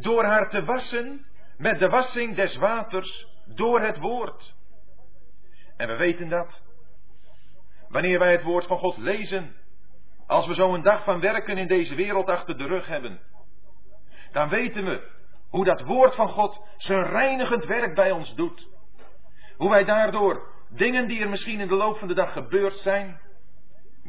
door 0.00 0.24
haar 0.24 0.50
te 0.50 0.64
wassen 0.64 1.26
met 1.56 1.78
de 1.78 1.88
wassing 1.88 2.34
des 2.34 2.56
waters 2.56 3.26
door 3.46 3.80
het 3.80 3.98
woord. 3.98 4.54
En 5.76 5.88
we 5.88 5.96
weten 5.96 6.28
dat. 6.28 6.62
Wanneer 7.88 8.18
wij 8.18 8.32
het 8.32 8.42
woord 8.42 8.66
van 8.66 8.78
God 8.78 8.96
lezen, 8.96 9.56
als 10.26 10.46
we 10.46 10.54
zo 10.54 10.74
een 10.74 10.82
dag 10.82 11.04
van 11.04 11.20
werken 11.20 11.58
in 11.58 11.66
deze 11.66 11.94
wereld 11.94 12.26
achter 12.26 12.58
de 12.58 12.66
rug 12.66 12.86
hebben, 12.86 13.20
dan 14.32 14.48
weten 14.48 14.84
we 14.84 15.10
hoe 15.48 15.64
dat 15.64 15.80
woord 15.80 16.14
van 16.14 16.28
God 16.28 16.60
zijn 16.76 17.02
reinigend 17.02 17.64
werk 17.64 17.94
bij 17.94 18.10
ons 18.10 18.34
doet. 18.34 18.68
Hoe 19.56 19.70
wij 19.70 19.84
daardoor 19.84 20.54
dingen 20.68 21.06
die 21.06 21.20
er 21.20 21.28
misschien 21.28 21.60
in 21.60 21.68
de 21.68 21.74
loop 21.74 21.98
van 21.98 22.08
de 22.08 22.14
dag 22.14 22.32
gebeurd 22.32 22.76
zijn, 22.76 23.20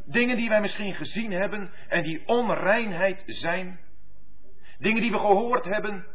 dingen 0.06 0.36
die 0.38 0.50
wij 0.50 0.62
misschien 0.62 0.96
gezien 0.96 1.32
hebben 1.32 1.72
en 1.88 2.04
die 2.04 2.28
onreinheid 2.28 3.24
zijn, 3.26 3.80
dingen 4.80 5.02
die 5.02 5.12
we 5.12 5.20
gehoord 5.20 5.66
hebben, 5.66 6.06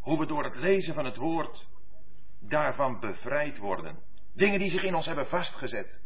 hoe 0.00 0.18
we 0.18 0.26
door 0.26 0.44
het 0.44 0.56
lezen 0.56 0.94
van 0.94 1.04
het 1.04 1.16
woord 1.16 1.66
daarvan 2.40 3.00
bevrijd 3.00 3.58
worden. 3.58 3.98
Dingen 4.34 4.58
die 4.58 4.70
zich 4.70 4.82
in 4.82 4.94
ons 4.94 5.06
hebben 5.06 5.26
vastgezet. 5.26 6.00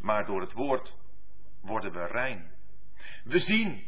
Maar 0.00 0.26
door 0.26 0.40
het 0.40 0.52
woord 0.52 0.96
worden 1.62 1.92
we 1.92 2.06
rein. 2.06 2.50
We 3.24 3.38
zien 3.38 3.84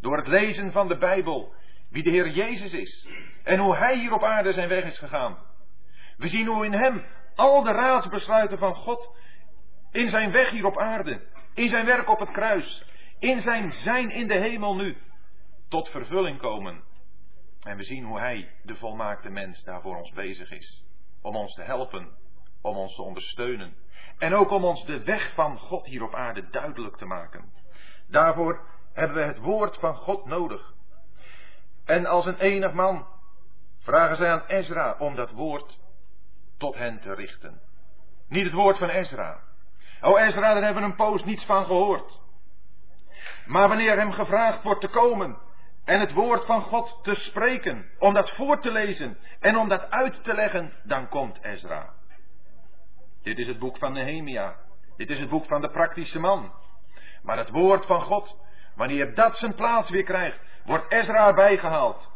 door 0.00 0.16
het 0.16 0.26
lezen 0.26 0.72
van 0.72 0.88
de 0.88 0.98
Bijbel 0.98 1.54
wie 1.90 2.02
de 2.02 2.10
Heer 2.10 2.30
Jezus 2.30 2.72
is 2.72 3.08
en 3.42 3.58
hoe 3.58 3.76
Hij 3.76 3.98
hier 3.98 4.12
op 4.12 4.22
aarde 4.22 4.52
zijn 4.52 4.68
weg 4.68 4.84
is 4.84 4.98
gegaan. 4.98 5.38
We 6.16 6.28
zien 6.28 6.46
hoe 6.46 6.64
in 6.64 6.72
Hem 6.72 7.04
al 7.34 7.62
de 7.62 7.72
raadsbesluiten 7.72 8.58
van 8.58 8.74
God 8.74 9.16
in 9.90 10.08
zijn 10.08 10.30
weg 10.30 10.50
hier 10.50 10.66
op 10.66 10.78
aarde, 10.78 11.20
in 11.54 11.68
zijn 11.68 11.86
werk 11.86 12.08
op 12.08 12.18
het 12.18 12.30
kruis, 12.30 12.84
in 13.18 13.40
zijn 13.40 13.70
zijn 13.70 14.10
in 14.10 14.26
de 14.26 14.38
hemel 14.38 14.76
nu, 14.76 14.96
tot 15.72 15.88
vervulling 15.88 16.38
komen. 16.38 16.82
En 17.62 17.76
we 17.76 17.82
zien 17.82 18.04
hoe 18.04 18.18
Hij, 18.18 18.50
de 18.62 18.76
volmaakte 18.76 19.28
mens, 19.28 19.64
daar 19.64 19.80
voor 19.80 19.96
ons 19.96 20.12
bezig 20.12 20.50
is. 20.50 20.84
Om 21.22 21.36
ons 21.36 21.54
te 21.54 21.62
helpen, 21.62 22.08
om 22.62 22.76
ons 22.76 22.94
te 22.94 23.02
ondersteunen. 23.02 23.74
En 24.18 24.34
ook 24.34 24.50
om 24.50 24.64
ons 24.64 24.84
de 24.84 25.04
weg 25.04 25.34
van 25.34 25.58
God 25.58 25.86
hier 25.86 26.02
op 26.02 26.14
aarde 26.14 26.48
duidelijk 26.50 26.96
te 26.96 27.04
maken. 27.04 27.52
Daarvoor 28.08 28.66
hebben 28.92 29.16
we 29.16 29.22
het 29.22 29.38
woord 29.38 29.76
van 29.78 29.94
God 29.94 30.24
nodig. 30.24 30.74
En 31.84 32.06
als 32.06 32.26
een 32.26 32.38
enig 32.38 32.72
man 32.72 33.06
vragen 33.78 34.16
zij 34.16 34.30
aan 34.30 34.46
Ezra 34.46 34.96
om 34.98 35.14
dat 35.14 35.30
woord 35.30 35.78
tot 36.58 36.74
hen 36.74 37.00
te 37.00 37.14
richten. 37.14 37.60
Niet 38.28 38.44
het 38.44 38.54
woord 38.54 38.78
van 38.78 38.88
Ezra. 38.88 39.40
O 40.00 40.16
Ezra, 40.16 40.54
daar 40.54 40.62
hebben 40.62 40.82
we 40.82 40.88
een 40.88 40.96
poos 40.96 41.24
niets 41.24 41.44
van 41.44 41.64
gehoord. 41.64 42.20
Maar 43.46 43.68
wanneer 43.68 43.98
hem 43.98 44.12
gevraagd 44.12 44.62
wordt 44.62 44.80
te 44.80 44.88
komen 44.88 45.50
en 45.84 46.00
het 46.00 46.12
woord 46.12 46.44
van 46.44 46.62
God 46.62 46.98
te 47.02 47.14
spreken, 47.14 47.90
om 47.98 48.14
dat 48.14 48.30
voor 48.30 48.60
te 48.60 48.70
lezen 48.70 49.18
en 49.40 49.56
om 49.56 49.68
dat 49.68 49.90
uit 49.90 50.24
te 50.24 50.34
leggen, 50.34 50.72
dan 50.82 51.08
komt 51.08 51.42
Ezra. 51.42 51.92
Dit 53.22 53.38
is 53.38 53.46
het 53.46 53.58
boek 53.58 53.78
van 53.78 53.92
Nehemia. 53.92 54.56
Dit 54.96 55.10
is 55.10 55.18
het 55.18 55.28
boek 55.28 55.46
van 55.46 55.60
de 55.60 55.70
praktische 55.70 56.20
man. 56.20 56.52
Maar 57.22 57.38
het 57.38 57.50
woord 57.50 57.86
van 57.86 58.02
God, 58.02 58.36
wanneer 58.74 59.14
dat 59.14 59.36
zijn 59.36 59.54
plaats 59.54 59.90
weer 59.90 60.02
krijgt, 60.02 60.38
wordt 60.64 60.92
Ezra 60.92 61.26
erbij 61.26 61.58
gehaald. 61.58 62.10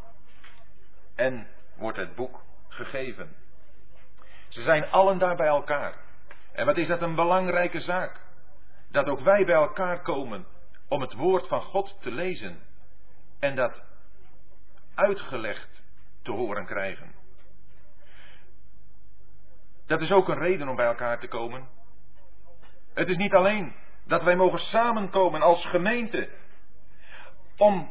En 1.15 1.47
wordt 1.77 1.99
het 1.99 2.15
boek 2.15 2.43
gegeven. 2.69 3.37
Ze 4.49 4.63
zijn 4.63 4.91
allen 4.91 5.19
daar 5.19 5.37
bij 5.37 5.47
elkaar. 5.47 5.95
En 6.53 6.67
wat 6.67 6.77
is 6.77 6.89
dat 6.89 7.03
een 7.03 7.15
belangrijke 7.15 7.81
zaak? 7.81 8.21
Dat 8.91 9.07
ook 9.07 9.21
wij 9.21 9.45
bij 9.45 9.55
elkaar 9.55 10.03
komen 10.03 10.47
om 10.89 11.01
het 11.01 11.13
woord 11.13 11.49
van 11.49 11.63
God 11.63 11.97
te 12.01 12.13
lezen 12.13 12.66
en 13.47 13.55
dat 13.55 13.85
uitgelegd 14.95 15.83
te 16.23 16.33
horen 16.33 16.67
krijgen. 16.67 17.15
Dat 19.87 20.01
is 20.01 20.11
ook 20.11 20.29
een 20.29 20.39
reden 20.39 20.69
om 20.69 20.77
bij 20.77 20.87
elkaar 20.87 21.19
te 21.19 21.29
komen. 21.29 21.69
Het 22.95 23.09
is 23.09 23.17
niet 23.17 23.35
alleen 23.35 23.75
dat 24.05 24.23
wij 24.23 24.37
mogen 24.37 24.59
samenkomen 24.59 25.43
als 25.43 25.65
gemeente 25.65 26.29
om 27.57 27.91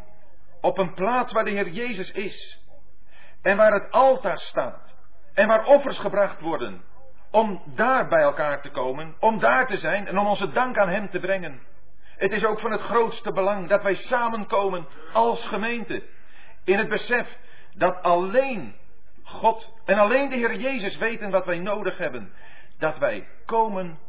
op 0.62 0.78
een 0.78 0.94
plaats 0.94 1.34
waar 1.34 1.44
de 1.44 1.52
Heer 1.52 1.70
Jezus 1.70 2.12
is 2.12 2.64
en 3.42 3.58
waar 3.58 3.74
het 3.74 3.92
altaar 3.92 4.40
staat 4.40 4.96
en 5.34 5.48
waar 5.48 5.66
offers 5.66 5.98
gebracht 5.98 6.40
worden, 6.40 6.84
om 7.32 7.62
daar 7.66 8.08
bij 8.08 8.22
elkaar 8.22 8.62
te 8.62 8.70
komen, 8.70 9.16
om 9.20 9.40
daar 9.40 9.68
te 9.68 9.78
zijn 9.78 10.08
en 10.08 10.18
om 10.18 10.28
onze 10.28 10.52
dank 10.52 10.78
aan 10.78 10.90
Hem 10.90 11.10
te 11.10 11.20
brengen. 11.20 11.62
Het 12.18 12.32
is 12.32 12.46
ook 12.46 12.60
van 12.60 12.72
het 12.72 12.82
grootste 12.82 13.32
belang 13.32 13.70
dat 13.70 13.84
wij 13.84 13.94
samenkomen 13.94 14.88
als 15.14 15.46
gemeente. 15.46 16.04
In 16.64 16.78
het 16.78 16.90
besef 16.90 17.38
dat 17.74 18.02
alleen 18.02 18.76
God 19.24 19.74
en 19.86 19.98
alleen 19.98 20.30
de 20.30 20.36
Heer 20.36 20.56
Jezus 20.56 20.98
weten 20.98 21.30
wat 21.32 21.46
wij 21.46 21.60
nodig 21.60 21.98
hebben. 21.98 22.34
Dat 22.78 22.98
wij 22.98 23.28
komen 23.46 24.00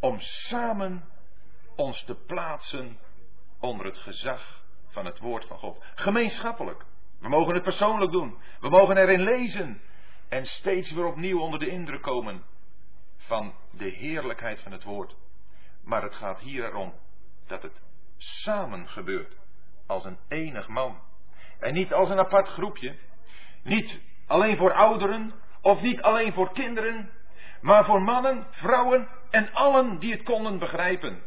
om 0.00 0.18
samen 0.18 1.04
ons 1.76 2.04
te 2.04 2.14
plaatsen 2.14 2.98
onder 3.60 3.86
het 3.86 3.98
gezag 3.98 4.62
van 4.86 5.04
het 5.04 5.18
woord 5.18 5.46
van 5.46 5.58
God. 5.58 5.84
Gemeenschappelijk. 5.94 6.84
We 7.20 7.28
mogen 7.28 7.54
het 7.54 7.62
persoonlijk 7.62 8.12
doen. 8.12 8.38
We 8.60 8.68
mogen 8.68 8.96
erin 8.96 9.22
lezen. 9.22 9.80
En 10.28 10.44
steeds 10.44 10.92
weer 10.92 11.06
opnieuw 11.06 11.40
onder 11.40 11.58
de 11.58 11.68
indruk 11.68 12.02
komen 12.02 12.44
van 13.16 13.54
de 13.70 13.88
heerlijkheid 13.88 14.60
van 14.60 14.72
het 14.72 14.84
woord. 14.84 15.16
Maar 15.84 16.02
het 16.02 16.14
gaat 16.14 16.40
hier 16.40 16.64
erom 16.64 16.94
dat 17.52 17.62
het 17.62 17.80
samen 18.16 18.88
gebeurt. 18.88 19.36
Als 19.86 20.04
een 20.04 20.18
enig 20.28 20.68
man. 20.68 20.98
En 21.58 21.74
niet 21.74 21.92
als 21.92 22.10
een 22.10 22.18
apart 22.18 22.48
groepje. 22.48 22.94
Niet 23.62 24.00
alleen 24.26 24.56
voor 24.56 24.72
ouderen 24.72 25.32
of 25.60 25.80
niet 25.80 26.02
alleen 26.02 26.32
voor 26.32 26.52
kinderen. 26.52 27.10
Maar 27.60 27.84
voor 27.84 28.02
mannen, 28.02 28.46
vrouwen 28.50 29.08
en 29.30 29.52
allen 29.52 29.98
die 29.98 30.12
het 30.12 30.22
konden 30.22 30.58
begrijpen. 30.58 31.22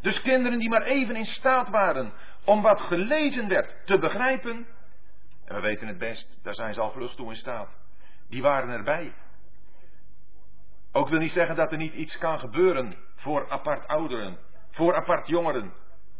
Dus 0.00 0.20
kinderen 0.20 0.58
die 0.58 0.68
maar 0.68 0.82
even 0.82 1.16
in 1.16 1.24
staat 1.24 1.68
waren 1.68 2.12
om 2.44 2.62
wat 2.62 2.80
gelezen 2.80 3.48
werd 3.48 3.86
te 3.86 3.98
begrijpen. 3.98 4.66
En 5.44 5.54
we 5.54 5.60
weten 5.60 5.86
het 5.86 5.98
best, 5.98 6.38
daar 6.42 6.54
zijn 6.54 6.74
ze 6.74 6.80
al 6.80 6.90
vlug 6.90 7.14
toe 7.14 7.30
in 7.30 7.36
staat. 7.36 7.68
Die 8.28 8.42
waren 8.42 8.70
erbij. 8.70 9.14
Ook 10.92 11.08
wil 11.08 11.18
niet 11.18 11.32
zeggen 11.32 11.56
dat 11.56 11.72
er 11.72 11.78
niet 11.78 11.94
iets 11.94 12.18
kan 12.18 12.38
gebeuren 12.38 12.96
voor 13.14 13.50
apart 13.50 13.86
ouderen 13.86 14.38
voor 14.74 14.94
apart 14.94 15.26
jongeren. 15.26 15.72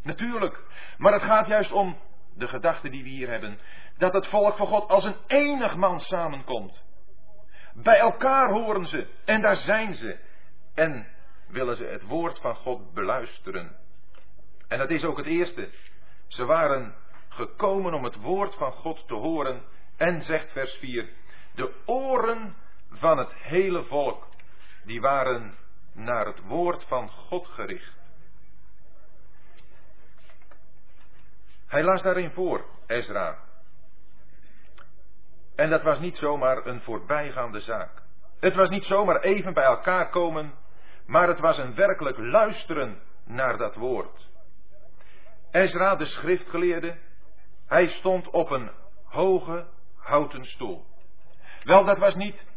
Natuurlijk. 0.03 0.63
Maar 0.97 1.13
het 1.13 1.21
gaat 1.21 1.47
juist 1.47 1.71
om 1.71 1.97
de 2.33 2.47
gedachte 2.47 2.89
die 2.89 3.03
we 3.03 3.09
hier 3.09 3.29
hebben. 3.29 3.59
Dat 3.97 4.13
het 4.13 4.27
volk 4.27 4.57
van 4.57 4.67
God 4.67 4.89
als 4.89 5.03
een 5.03 5.17
enig 5.27 5.75
man 5.75 5.99
samenkomt. 5.99 6.83
Bij 7.73 7.99
elkaar 7.99 8.49
horen 8.49 8.85
ze 8.85 9.07
en 9.25 9.41
daar 9.41 9.55
zijn 9.55 9.93
ze. 9.93 10.19
En 10.73 11.07
willen 11.47 11.75
ze 11.75 11.85
het 11.85 12.03
woord 12.03 12.39
van 12.39 12.55
God 12.55 12.93
beluisteren. 12.93 13.75
En 14.67 14.77
dat 14.77 14.89
is 14.89 15.03
ook 15.03 15.17
het 15.17 15.25
eerste. 15.25 15.69
Ze 16.27 16.45
waren 16.45 16.95
gekomen 17.29 17.93
om 17.93 18.03
het 18.03 18.15
woord 18.15 18.55
van 18.55 18.71
God 18.71 19.07
te 19.07 19.13
horen. 19.13 19.63
En 19.97 20.21
zegt 20.21 20.51
vers 20.51 20.73
4, 20.73 21.09
de 21.53 21.73
oren 21.85 22.55
van 22.89 23.17
het 23.17 23.33
hele 23.33 23.83
volk, 23.83 24.27
die 24.85 25.01
waren 25.01 25.55
naar 25.93 26.25
het 26.25 26.41
woord 26.41 26.83
van 26.83 27.09
God 27.09 27.47
gericht. 27.47 28.04
Hij 31.75 31.83
las 31.83 32.01
daarin 32.01 32.31
voor, 32.31 32.65
Ezra. 32.87 33.37
En 35.55 35.69
dat 35.69 35.81
was 35.81 35.99
niet 35.99 36.17
zomaar 36.17 36.65
een 36.65 36.81
voorbijgaande 36.81 37.59
zaak. 37.59 38.01
Het 38.39 38.55
was 38.55 38.69
niet 38.69 38.85
zomaar 38.85 39.19
even 39.19 39.53
bij 39.53 39.63
elkaar 39.63 40.09
komen, 40.09 40.53
maar 41.05 41.27
het 41.27 41.39
was 41.39 41.57
een 41.57 41.75
werkelijk 41.75 42.17
luisteren 42.17 43.01
naar 43.25 43.57
dat 43.57 43.75
woord. 43.75 44.29
Ezra, 45.51 45.95
de 45.95 46.05
schriftgeleerde, 46.05 46.97
hij 47.67 47.87
stond 47.87 48.29
op 48.29 48.49
een 48.49 48.71
hoge 49.03 49.67
houten 49.97 50.45
stoel. 50.45 50.85
Wel, 51.63 51.85
dat 51.85 51.97
was 51.97 52.15
niet 52.15 52.47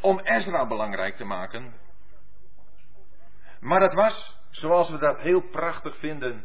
om 0.00 0.18
Ezra 0.18 0.66
belangrijk 0.66 1.16
te 1.16 1.24
maken, 1.24 1.74
maar 3.60 3.80
het 3.80 3.94
was, 3.94 4.40
zoals 4.50 4.90
we 4.90 4.98
dat 4.98 5.18
heel 5.18 5.40
prachtig 5.40 5.96
vinden, 5.96 6.44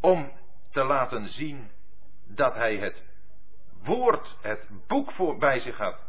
om 0.00 0.32
te 0.70 0.84
laten 0.84 1.28
zien 1.28 1.70
dat 2.26 2.54
hij 2.54 2.76
het 2.76 3.02
woord, 3.82 4.36
het 4.40 4.68
boek 4.86 5.12
voor 5.12 5.38
bij 5.38 5.58
zich 5.58 5.76
had. 5.76 6.04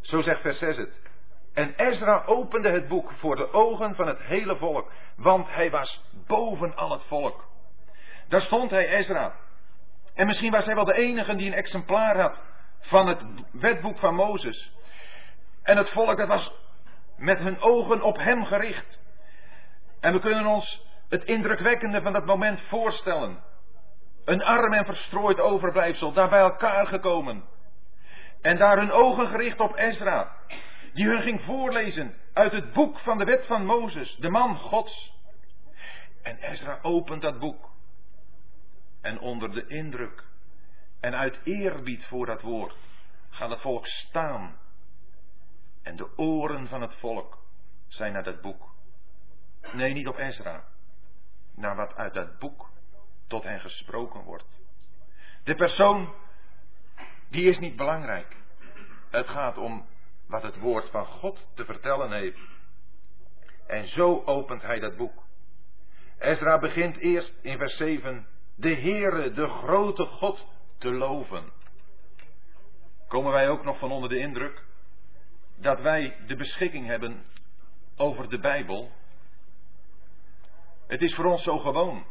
Zo 0.00 0.22
zegt 0.22 0.40
vers 0.40 0.58
6 0.58 0.76
het. 0.76 1.06
En 1.54 1.74
Ezra 1.76 2.22
opende 2.26 2.70
het 2.70 2.88
boek 2.88 3.12
voor 3.12 3.36
de 3.36 3.52
ogen 3.52 3.94
van 3.94 4.06
het 4.06 4.22
hele 4.22 4.56
volk, 4.56 4.92
want 5.16 5.48
hij 5.48 5.70
was 5.70 6.04
boven 6.26 6.76
al 6.76 6.90
het 6.90 7.02
volk. 7.02 7.44
Daar 8.28 8.40
stond 8.40 8.70
hij, 8.70 8.88
Ezra. 8.88 9.34
En 10.14 10.26
misschien 10.26 10.50
was 10.50 10.66
hij 10.66 10.74
wel 10.74 10.84
de 10.84 10.94
enige 10.94 11.34
die 11.34 11.46
een 11.46 11.58
exemplaar 11.58 12.20
had 12.20 12.42
van 12.80 13.06
het 13.06 13.22
wetboek 13.52 13.98
van 13.98 14.14
Mozes. 14.14 14.72
En 15.62 15.76
het 15.76 15.90
volk 15.90 16.16
dat 16.16 16.28
was 16.28 16.52
met 17.16 17.38
hun 17.38 17.60
ogen 17.60 18.02
op 18.02 18.16
hem 18.16 18.44
gericht. 18.44 19.00
En 20.00 20.12
we 20.12 20.20
kunnen 20.20 20.46
ons 20.46 20.87
het 21.08 21.24
indrukwekkende 21.24 22.02
van 22.02 22.12
dat 22.12 22.24
moment 22.24 22.60
voorstellen. 22.60 23.42
Een 24.24 24.42
arm 24.42 24.72
en 24.72 24.84
verstrooid 24.84 25.40
overblijfsel, 25.40 26.12
daar 26.12 26.28
bij 26.28 26.40
elkaar 26.40 26.86
gekomen. 26.86 27.44
En 28.40 28.56
daar 28.56 28.78
hun 28.78 28.92
ogen 28.92 29.28
gericht 29.28 29.60
op 29.60 29.76
Ezra, 29.76 30.36
die 30.92 31.06
hun 31.06 31.22
ging 31.22 31.42
voorlezen 31.42 32.14
uit 32.32 32.52
het 32.52 32.72
boek 32.72 32.98
van 32.98 33.18
de 33.18 33.24
wet 33.24 33.46
van 33.46 33.64
Mozes, 33.64 34.16
de 34.16 34.28
man 34.28 34.56
Gods. 34.56 35.16
En 36.22 36.36
Ezra 36.36 36.78
opent 36.82 37.22
dat 37.22 37.38
boek. 37.38 37.70
En 39.00 39.18
onder 39.18 39.52
de 39.52 39.66
indruk 39.66 40.24
en 41.00 41.14
uit 41.14 41.38
eerbied 41.44 42.04
voor 42.06 42.26
dat 42.26 42.42
woord 42.42 42.76
gaat 43.30 43.50
het 43.50 43.60
volk 43.60 43.86
staan. 43.86 44.58
En 45.82 45.96
de 45.96 46.16
oren 46.16 46.68
van 46.68 46.80
het 46.80 46.94
volk 46.94 47.38
zijn 47.86 48.12
naar 48.12 48.22
dat 48.22 48.40
boek. 48.40 48.74
Nee, 49.72 49.92
niet 49.92 50.08
op 50.08 50.16
Ezra. 50.16 50.64
Naar 51.58 51.76
wat 51.76 51.94
uit 51.94 52.14
dat 52.14 52.38
boek 52.38 52.70
tot 53.26 53.42
hen 53.42 53.60
gesproken 53.60 54.22
wordt. 54.22 54.60
De 55.44 55.54
persoon, 55.54 56.14
die 57.30 57.48
is 57.48 57.58
niet 57.58 57.76
belangrijk. 57.76 58.36
Het 59.10 59.28
gaat 59.28 59.58
om 59.58 59.86
wat 60.26 60.42
het 60.42 60.58
woord 60.58 60.90
van 60.90 61.06
God 61.06 61.46
te 61.54 61.64
vertellen 61.64 62.12
heeft. 62.12 62.38
En 63.66 63.86
zo 63.86 64.22
opent 64.24 64.62
hij 64.62 64.78
dat 64.78 64.96
boek. 64.96 65.22
Ezra 66.18 66.58
begint 66.58 66.96
eerst 66.96 67.34
in 67.42 67.58
vers 67.58 67.76
7 67.76 68.26
de 68.54 68.74
Heere, 68.74 69.32
de 69.32 69.48
grote 69.48 70.04
God, 70.04 70.46
te 70.78 70.90
loven. 70.90 71.52
Komen 73.08 73.32
wij 73.32 73.48
ook 73.48 73.64
nog 73.64 73.78
van 73.78 73.90
onder 73.90 74.08
de 74.08 74.18
indruk 74.18 74.64
dat 75.56 75.80
wij 75.80 76.16
de 76.26 76.36
beschikking 76.36 76.86
hebben 76.86 77.24
over 77.96 78.28
de 78.28 78.38
Bijbel? 78.38 78.90
Het 80.88 81.02
is 81.02 81.14
voor 81.14 81.24
ons 81.24 81.42
zo 81.42 81.58
gewoon. 81.58 82.04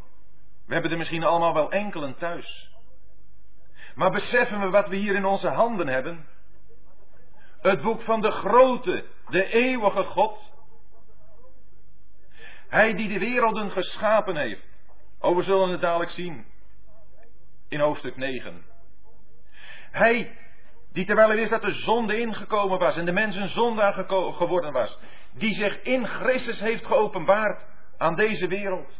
We 0.65 0.73
hebben 0.73 0.91
er 0.91 0.97
misschien 0.97 1.23
allemaal 1.23 1.53
wel 1.53 1.71
enkelen 1.71 2.17
thuis. 2.17 2.71
Maar 3.95 4.11
beseffen 4.11 4.59
we 4.59 4.69
wat 4.69 4.87
we 4.87 4.95
hier 4.95 5.15
in 5.15 5.25
onze 5.25 5.49
handen 5.49 5.87
hebben? 5.87 6.27
Het 7.61 7.81
boek 7.81 8.01
van 8.01 8.21
de 8.21 8.31
grote, 8.31 9.05
de 9.29 9.45
eeuwige 9.45 10.03
God. 10.03 10.51
Hij 12.67 12.93
die 12.93 13.07
de 13.07 13.19
werelden 13.19 13.71
geschapen 13.71 14.35
heeft. 14.35 14.65
Oh, 15.19 15.35
we 15.35 15.43
zullen 15.43 15.69
het 15.69 15.81
dadelijk 15.81 16.11
zien. 16.11 16.45
In 17.67 17.79
hoofdstuk 17.79 18.17
9. 18.17 18.65
Hij 19.91 20.37
die 20.91 21.05
terwijl 21.05 21.27
hij 21.27 21.37
wist 21.37 21.49
dat 21.49 21.61
de 21.61 21.71
zonde 21.71 22.19
ingekomen 22.19 22.79
was 22.79 22.95
en 22.95 23.05
de 23.05 23.11
mens 23.11 23.35
een 23.35 23.47
zondaar 23.47 23.93
geworden 24.33 24.73
was. 24.73 24.99
Die 25.31 25.53
zich 25.53 25.81
in 25.81 26.07
Christus 26.07 26.59
heeft 26.59 26.85
geopenbaard 26.85 27.65
aan 27.97 28.15
deze 28.15 28.47
wereld. 28.47 28.99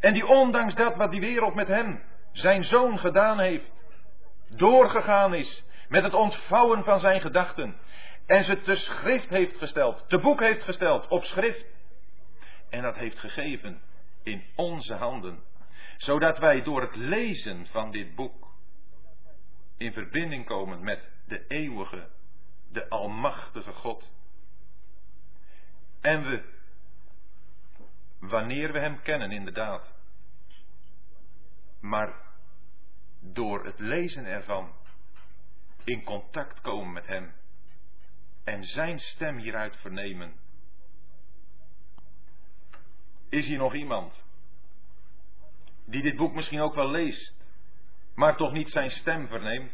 En 0.00 0.12
die 0.12 0.26
ondanks 0.26 0.74
dat 0.74 0.96
wat 0.96 1.10
die 1.10 1.20
wereld 1.20 1.54
met 1.54 1.68
hem, 1.68 2.02
zijn 2.32 2.64
zoon, 2.64 2.98
gedaan 2.98 3.38
heeft, 3.38 3.72
doorgegaan 4.48 5.34
is 5.34 5.64
met 5.88 6.02
het 6.02 6.14
ontvouwen 6.14 6.84
van 6.84 6.98
zijn 6.98 7.20
gedachten. 7.20 7.76
En 8.26 8.44
ze 8.44 8.60
te 8.60 8.74
schrift 8.74 9.28
heeft 9.28 9.56
gesteld, 9.56 10.08
te 10.08 10.18
boek 10.18 10.40
heeft 10.40 10.62
gesteld, 10.62 11.08
op 11.08 11.24
schrift. 11.24 11.64
En 12.70 12.82
dat 12.82 12.96
heeft 12.96 13.18
gegeven 13.18 13.80
in 14.22 14.44
onze 14.56 14.94
handen. 14.94 15.42
Zodat 15.96 16.38
wij 16.38 16.62
door 16.62 16.80
het 16.80 16.96
lezen 16.96 17.66
van 17.66 17.90
dit 17.90 18.14
boek 18.14 18.48
in 19.76 19.92
verbinding 19.92 20.46
komen 20.46 20.82
met 20.84 21.08
de 21.26 21.46
eeuwige, 21.46 22.08
de 22.72 22.88
almachtige 22.88 23.72
God. 23.72 24.10
En 26.00 26.22
we, 26.22 26.59
wanneer 28.20 28.72
we 28.72 28.78
Hem 28.78 29.02
kennen 29.02 29.30
inderdaad, 29.30 29.92
maar 31.80 32.14
door 33.20 33.64
het 33.64 33.78
lezen 33.78 34.24
ervan 34.24 34.72
in 35.84 36.04
contact 36.04 36.60
komen 36.60 36.92
met 36.92 37.06
Hem 37.06 37.32
en 38.44 38.64
Zijn 38.64 38.98
stem 38.98 39.38
hieruit 39.38 39.76
vernemen. 39.76 40.32
Is 43.28 43.46
hier 43.46 43.58
nog 43.58 43.74
iemand 43.74 44.22
die 45.84 46.02
dit 46.02 46.16
boek 46.16 46.34
misschien 46.34 46.60
ook 46.60 46.74
wel 46.74 46.90
leest, 46.90 47.34
maar 48.14 48.36
toch 48.36 48.52
niet 48.52 48.70
Zijn 48.70 48.90
stem 48.90 49.28
verneemt? 49.28 49.72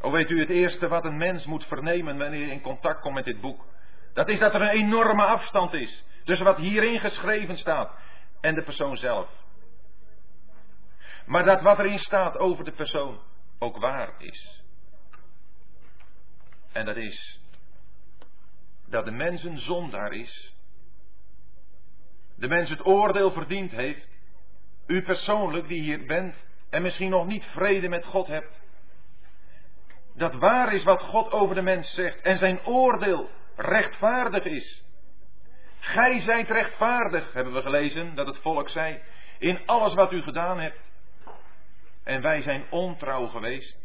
O 0.00 0.10
weet 0.10 0.30
u 0.30 0.40
het 0.40 0.48
eerste 0.48 0.88
wat 0.88 1.04
een 1.04 1.16
mens 1.16 1.46
moet 1.46 1.66
vernemen 1.66 2.18
wanneer 2.18 2.44
hij 2.44 2.54
in 2.54 2.60
contact 2.60 3.00
komt 3.00 3.14
met 3.14 3.24
dit 3.24 3.40
boek? 3.40 3.66
Dat 4.12 4.28
is 4.28 4.38
dat 4.38 4.54
er 4.54 4.60
een 4.60 4.68
enorme 4.68 5.24
afstand 5.24 5.72
is 5.72 6.04
tussen 6.30 6.46
wat 6.46 6.56
hierin 6.56 7.00
geschreven 7.00 7.56
staat 7.56 7.92
en 8.40 8.54
de 8.54 8.62
persoon 8.62 8.96
zelf. 8.96 9.28
Maar 11.26 11.44
dat 11.44 11.62
wat 11.62 11.78
erin 11.78 11.98
staat 11.98 12.36
over 12.36 12.64
de 12.64 12.72
persoon 12.72 13.20
ook 13.58 13.76
waar 13.76 14.14
is. 14.18 14.62
En 16.72 16.84
dat 16.84 16.96
is 16.96 17.40
dat 18.86 19.04
de 19.04 19.10
mens 19.10 19.44
een 19.44 19.58
zondaar 19.58 20.12
is. 20.12 20.54
De 22.36 22.48
mens 22.48 22.70
het 22.70 22.86
oordeel 22.86 23.32
verdiend 23.32 23.70
heeft. 23.70 24.08
U 24.86 25.02
persoonlijk 25.02 25.68
die 25.68 25.82
hier 25.82 26.06
bent 26.06 26.34
en 26.70 26.82
misschien 26.82 27.10
nog 27.10 27.26
niet 27.26 27.44
vrede 27.44 27.88
met 27.88 28.04
God 28.04 28.26
hebt. 28.26 28.60
Dat 30.14 30.34
waar 30.34 30.72
is 30.72 30.84
wat 30.84 31.02
God 31.02 31.32
over 31.32 31.54
de 31.54 31.62
mens 31.62 31.94
zegt 31.94 32.20
en 32.20 32.38
zijn 32.38 32.66
oordeel 32.66 33.30
rechtvaardig 33.56 34.44
is. 34.44 34.88
Gij 35.80 36.18
zijt 36.18 36.48
rechtvaardig, 36.50 37.32
hebben 37.32 37.52
we 37.52 37.62
gelezen 37.62 38.14
dat 38.14 38.26
het 38.26 38.38
volk 38.38 38.68
zei, 38.68 39.00
in 39.38 39.60
alles 39.66 39.94
wat 39.94 40.12
u 40.12 40.22
gedaan 40.22 40.60
hebt. 40.60 40.80
En 42.04 42.22
wij 42.22 42.40
zijn 42.40 42.64
ontrouw 42.70 43.26
geweest. 43.26 43.78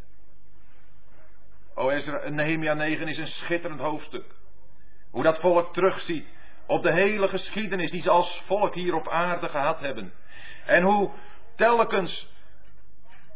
O 1.76 1.90
Ezra, 1.90 2.30
Nehemia 2.30 2.74
9 2.74 3.08
is 3.08 3.18
een 3.18 3.28
schitterend 3.28 3.80
hoofdstuk. 3.80 4.36
Hoe 5.10 5.24
dat 5.24 5.40
volk 5.40 5.74
terugziet 5.74 6.28
op 6.68 6.84
de 6.84 6.92
hele 6.92 7.28
geschiedenis 7.28 7.92
die 7.92 8.02
ze 8.02 8.10
als 8.10 8.44
volk 8.46 8.74
hier 8.74 8.94
op 8.94 9.08
aarde 9.08 9.50
gehad 9.50 9.80
hebben. 9.80 10.14
En 10.66 10.84
hoe 10.84 11.12
telkens 11.56 12.34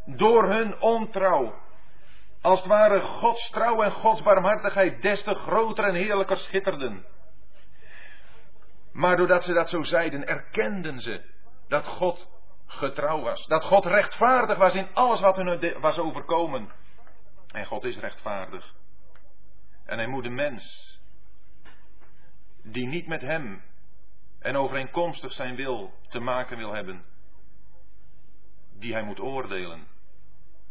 door 0.06 0.50
hun 0.50 0.82
ontrouw, 0.82 1.54
als 2.42 2.60
het 2.60 2.68
ware 2.68 3.00
Gods 3.00 3.50
trouw 3.50 3.84
en 3.84 3.92
Gods 3.92 4.22
barmhartigheid 4.22 5.02
des 5.02 5.24
te 5.24 5.34
groter 5.34 5.84
en 5.84 5.96
heerlijker 5.96 6.38
schitterden. 6.38 7.06
Maar 9.00 9.18
doordat 9.18 9.44
ze 9.44 9.54
dat 9.54 9.70
zo 9.70 9.84
zeiden, 9.84 10.28
erkenden 10.28 11.00
ze 11.00 11.22
dat 11.68 11.86
God 11.86 12.28
getrouw 12.66 13.22
was. 13.22 13.46
Dat 13.46 13.64
God 13.64 13.86
rechtvaardig 13.86 14.58
was 14.58 14.74
in 14.74 14.94
alles 14.94 15.20
wat 15.20 15.36
hun 15.36 15.80
was 15.82 15.98
overkomen. 15.98 16.72
En 17.52 17.66
God 17.66 17.84
is 17.84 17.98
rechtvaardig. 17.98 18.74
En 19.86 19.98
hij 19.98 20.08
moet 20.08 20.24
de 20.24 20.30
mens, 20.30 20.98
die 22.64 22.88
niet 22.88 23.08
met 23.08 23.22
hem 23.22 23.62
en 24.40 24.58
overeenkomstig 24.58 25.34
zijn 25.34 25.56
wil 25.56 25.94
te 26.10 26.20
maken 26.20 26.58
wil 26.58 26.74
hebben, 26.74 27.06
die 28.80 28.94
hij 28.94 29.04
moet 29.04 29.20
oordelen. 29.20 29.88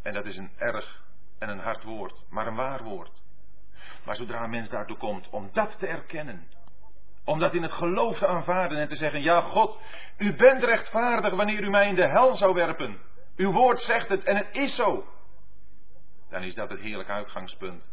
En 0.03 0.13
dat 0.13 0.25
is 0.25 0.37
een 0.37 0.51
erg 0.57 1.03
en 1.39 1.49
een 1.49 1.59
hard 1.59 1.83
woord, 1.83 2.23
maar 2.29 2.47
een 2.47 2.55
waar 2.55 2.83
woord. 2.83 3.21
Maar 4.05 4.15
zodra 4.15 4.43
een 4.43 4.49
mens 4.49 4.69
daartoe 4.69 4.97
komt 4.97 5.29
om 5.29 5.49
dat 5.53 5.79
te 5.79 5.87
erkennen, 5.87 6.47
om 7.25 7.39
dat 7.39 7.53
in 7.53 7.61
het 7.61 7.71
geloof 7.71 8.17
te 8.17 8.27
aanvaarden 8.27 8.77
en 8.77 8.87
te 8.87 8.95
zeggen, 8.95 9.21
ja 9.21 9.41
God, 9.41 9.79
u 10.17 10.35
bent 10.35 10.63
rechtvaardig 10.63 11.33
wanneer 11.33 11.63
u 11.63 11.69
mij 11.69 11.87
in 11.87 11.95
de 11.95 12.07
hel 12.07 12.35
zou 12.35 12.53
werpen. 12.53 13.01
Uw 13.35 13.51
woord 13.51 13.81
zegt 13.81 14.09
het 14.09 14.23
en 14.23 14.35
het 14.35 14.55
is 14.55 14.75
zo. 14.75 15.07
Dan 16.29 16.43
is 16.43 16.55
dat 16.55 16.69
het 16.69 16.79
heerlijk 16.79 17.09
uitgangspunt. 17.09 17.89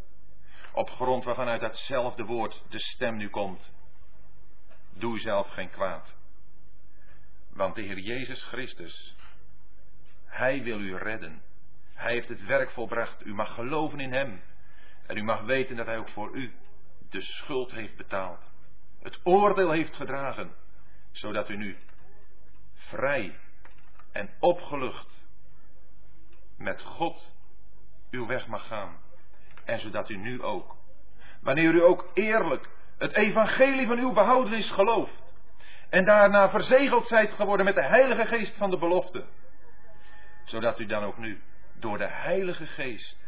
Op 0.73 0.91
grond 0.91 1.25
waarvan 1.25 1.49
uit 1.49 1.61
datzelfde 1.61 2.25
woord 2.25 2.65
de 2.69 2.79
stem 2.79 3.17
nu 3.17 3.29
komt. 3.29 3.73
Doe 4.95 5.19
zelf 5.19 5.49
geen 5.49 5.71
kwaad. 5.71 6.15
Want 7.53 7.75
de 7.75 7.83
Heer 7.83 7.99
Jezus 7.99 8.45
Christus, 8.45 9.17
Hij 10.27 10.63
wil 10.63 10.81
u 10.81 10.97
redden. 10.97 11.43
Hij 11.95 12.13
heeft 12.13 12.29
het 12.29 12.45
werk 12.45 12.71
volbracht. 12.71 13.27
U 13.27 13.35
mag 13.35 13.55
geloven 13.55 14.01
in 14.01 14.13
Hem. 14.13 14.43
En 15.07 15.17
u 15.17 15.23
mag 15.23 15.41
weten 15.41 15.77
dat 15.77 15.87
Hij 15.87 15.99
ook 15.99 16.09
voor 16.09 16.37
u 16.37 16.55
de 17.11 17.21
schuld 17.21 17.73
heeft 17.73 17.97
betaald. 17.97 18.55
Het 19.03 19.19
oordeel 19.23 19.71
heeft 19.71 19.97
gedragen. 19.97 20.55
Zodat 21.13 21.49
u 21.49 21.57
nu 21.57 21.77
vrij 22.75 23.39
en 24.13 24.31
opgelucht 24.41 25.25
met 26.57 26.83
God 26.83 27.33
uw 28.11 28.27
weg 28.27 28.47
mag 28.47 28.67
gaan. 28.67 28.97
En 29.65 29.79
zodat 29.79 30.09
u 30.09 30.17
nu 30.17 30.43
ook, 30.43 30.77
wanneer 31.41 31.75
u 31.75 31.83
ook 31.83 32.11
eerlijk 32.15 32.69
het 32.99 33.13
evangelie 33.13 33.87
van 33.87 33.99
uw 33.99 34.13
behoudenis 34.13 34.71
gelooft. 34.71 35.25
En 35.89 36.05
daarna 36.05 36.51
verzegeld 36.51 37.07
zijt 37.07 37.33
geworden 37.33 37.65
met 37.65 37.75
de 37.75 37.85
Heilige 37.85 38.27
Geest 38.27 38.57
van 38.57 38.71
de 38.71 38.79
belofte. 38.79 39.25
Zodat 40.45 40.79
u 40.79 40.87
dan 40.87 41.05
ook 41.05 41.19
nu 41.19 41.43
door 41.75 41.99
de 41.99 42.09
Heilige 42.09 42.67
Geest 42.67 43.19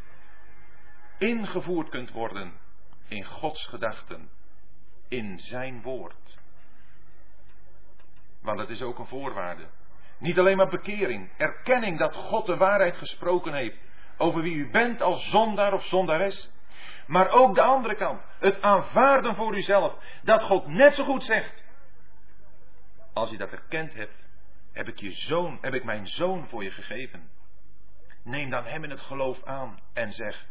ingevoerd 1.18 1.88
kunt 1.88 2.11
worden 2.11 2.52
in 3.09 3.24
Gods 3.24 3.66
gedachten, 3.66 4.31
in 5.09 5.38
Zijn 5.38 5.83
woord. 5.83 6.38
Want 8.42 8.59
het 8.59 8.68
is 8.68 8.83
ook 8.83 8.99
een 8.99 9.07
voorwaarde. 9.07 9.66
Niet 10.18 10.38
alleen 10.38 10.57
maar 10.57 10.68
bekering, 10.68 11.31
erkenning 11.37 11.99
dat 11.99 12.14
God 12.14 12.47
de 12.47 12.57
waarheid 12.57 12.97
gesproken 12.97 13.55
heeft 13.55 13.77
over 14.16 14.42
wie 14.42 14.55
u 14.55 14.71
bent 14.71 15.03
als 15.03 15.31
zondaar 15.31 15.73
of 15.73 15.85
zondares. 15.85 16.51
Maar 17.07 17.31
ook 17.31 17.55
de 17.55 17.62
andere 17.62 17.94
kant, 17.94 18.23
het 18.38 18.62
aanvaarden 18.62 19.35
voor 19.35 19.57
uzelf, 19.57 19.94
dat 20.23 20.42
God 20.42 20.66
net 20.66 20.94
zo 20.94 21.05
goed 21.05 21.25
zegt. 21.25 21.62
Als 23.12 23.31
je 23.31 23.37
dat 23.37 23.51
erkend 23.51 23.94
hebt, 23.94 24.27
heb 24.73 24.88
ik 24.88 25.01
je 25.01 25.11
zoon, 25.11 25.59
heb 25.61 25.75
ik 25.75 25.85
mijn 25.85 26.07
zoon 26.07 26.49
voor 26.49 26.64
je 26.64 26.71
gegeven. 26.71 27.31
Neem 28.23 28.51
dan 28.51 28.64
hem 28.64 28.85
in 28.85 28.90
het 28.90 29.01
geloof 29.01 29.44
aan 29.44 29.81
en 29.92 30.12
zeg, 30.12 30.47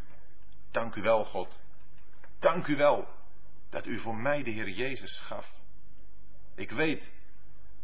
dank 0.72 0.96
u 0.96 1.02
wel 1.02 1.26
God, 1.26 1.60
dank 2.40 2.68
u 2.68 2.76
wel 2.76 3.08
dat 3.70 3.86
u 3.86 4.00
voor 4.00 4.16
mij 4.16 4.44
de 4.44 4.50
Heer 4.50 4.70
Jezus 4.70 5.20
gaf. 5.20 5.52
Ik 6.56 6.72
weet 6.72 7.12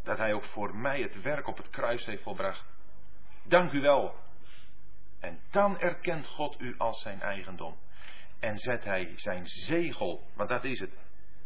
dat 0.04 0.18
hij 0.18 0.34
ook 0.34 0.46
voor 0.46 0.76
mij 0.76 1.02
het 1.02 1.22
werk 1.22 1.48
op 1.48 1.58
het 1.58 1.70
kruis 1.70 2.06
heeft 2.06 2.24
volbracht. 2.24 2.66
Dank 3.44 3.72
u 3.72 3.82
wel. 3.82 4.16
En 5.20 5.40
dan 5.52 5.80
erkent 5.80 6.28
God 6.28 6.60
u 6.60 6.76
als 6.78 7.02
zijn 7.02 7.22
eigendom 7.22 7.78
en 8.44 8.58
zet 8.58 8.84
hij 8.84 9.14
zijn 9.16 9.48
zegel, 9.48 10.28
want 10.34 10.50
dat 10.50 10.64
is 10.64 10.80
het, 10.80 10.92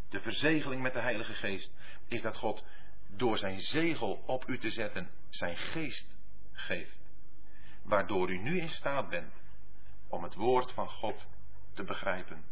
de 0.09 0.19
verzegeling 0.21 0.81
met 0.81 0.93
de 0.93 0.99
Heilige 0.99 1.33
Geest, 1.33 1.71
is 2.07 2.21
dat 2.21 2.37
God 2.37 2.63
door 3.07 3.37
zijn 3.37 3.59
zegel 3.59 4.23
op 4.25 4.47
u 4.47 4.59
te 4.59 4.69
zetten 4.69 5.09
zijn 5.29 5.57
geest 5.57 6.17
geeft. 6.51 6.97
Waardoor 7.83 8.29
u 8.31 8.37
nu 8.37 8.59
in 8.59 8.69
staat 8.69 9.09
bent 9.09 9.33
om 10.07 10.23
het 10.23 10.33
woord 10.35 10.71
van 10.71 10.89
God 10.89 11.27
te 11.73 11.83
begrijpen. 11.83 12.45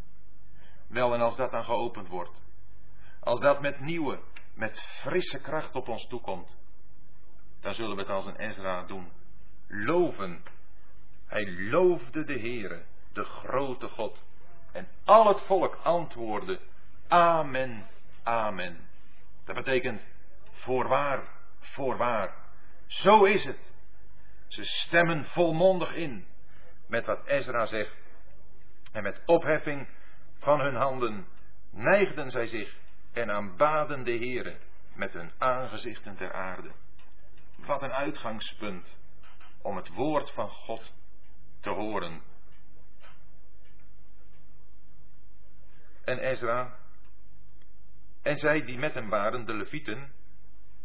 Wel, 0.88 1.13
en 1.13 1.21
als 1.21 1.36
dat 1.36 1.52
dan 1.52 1.63
geopend 1.63 2.08
wordt, 2.08 2.41
als 3.19 3.39
dat 3.39 3.62
met 3.62 3.80
nieuwe, 3.80 4.19
met 4.54 4.82
frisse 5.02 5.39
kracht 5.39 5.76
op 5.76 5.88
ons 5.88 6.08
toekomt, 6.08 6.58
dan 7.62 7.74
zullen 7.74 7.95
we 7.95 8.02
het 8.02 8.12
als 8.12 8.26
een 8.26 8.36
Ezra 8.36 8.84
doen. 8.84 9.12
Loven. 9.67 10.43
Hij 11.26 11.52
loofde 11.52 12.24
de 12.24 12.39
Heere, 12.39 12.84
de 13.13 13.24
grote 13.24 13.88
God. 13.88 14.24
En 14.71 14.88
al 15.04 15.28
het 15.28 15.41
volk 15.41 15.76
antwoordde, 15.76 16.60
Amen, 17.08 17.88
Amen. 18.24 18.89
Dat 19.45 19.56
betekent, 19.56 20.02
voorwaar, 20.52 21.28
voorwaar. 21.60 22.36
Zo 22.86 23.24
is 23.24 23.45
het. 23.45 23.74
Ze 24.48 24.63
stemmen 24.63 25.26
volmondig 25.26 25.93
in 25.93 26.26
met 26.88 27.06
wat 27.06 27.26
Ezra 27.26 27.65
zegt. 27.65 27.95
En 28.91 29.04
met 29.04 29.21
opheffing 29.26 29.88
van 30.45 30.60
hun 30.60 30.75
handen 30.75 31.27
neigden 31.69 32.31
zij 32.31 32.47
zich 32.47 32.77
en 33.13 33.31
aanbaden 33.31 34.03
de 34.03 34.17
Heere 34.17 34.58
met 34.93 35.13
hun 35.13 35.31
aangezichten 35.38 36.15
ter 36.15 36.34
aarde. 36.34 36.71
Wat 37.55 37.81
een 37.81 37.93
uitgangspunt 37.93 38.97
om 39.62 39.75
het 39.75 39.89
woord 39.89 40.31
van 40.31 40.49
God 40.49 40.93
te 41.60 41.69
horen 41.69 42.21
en 46.03 46.19
Ezra. 46.19 46.75
En 48.21 48.38
zij 48.38 48.65
die 48.65 48.77
met 48.77 48.93
hem 48.93 49.10
waren, 49.10 49.45
de 49.45 49.53
Levieten, 49.53 50.13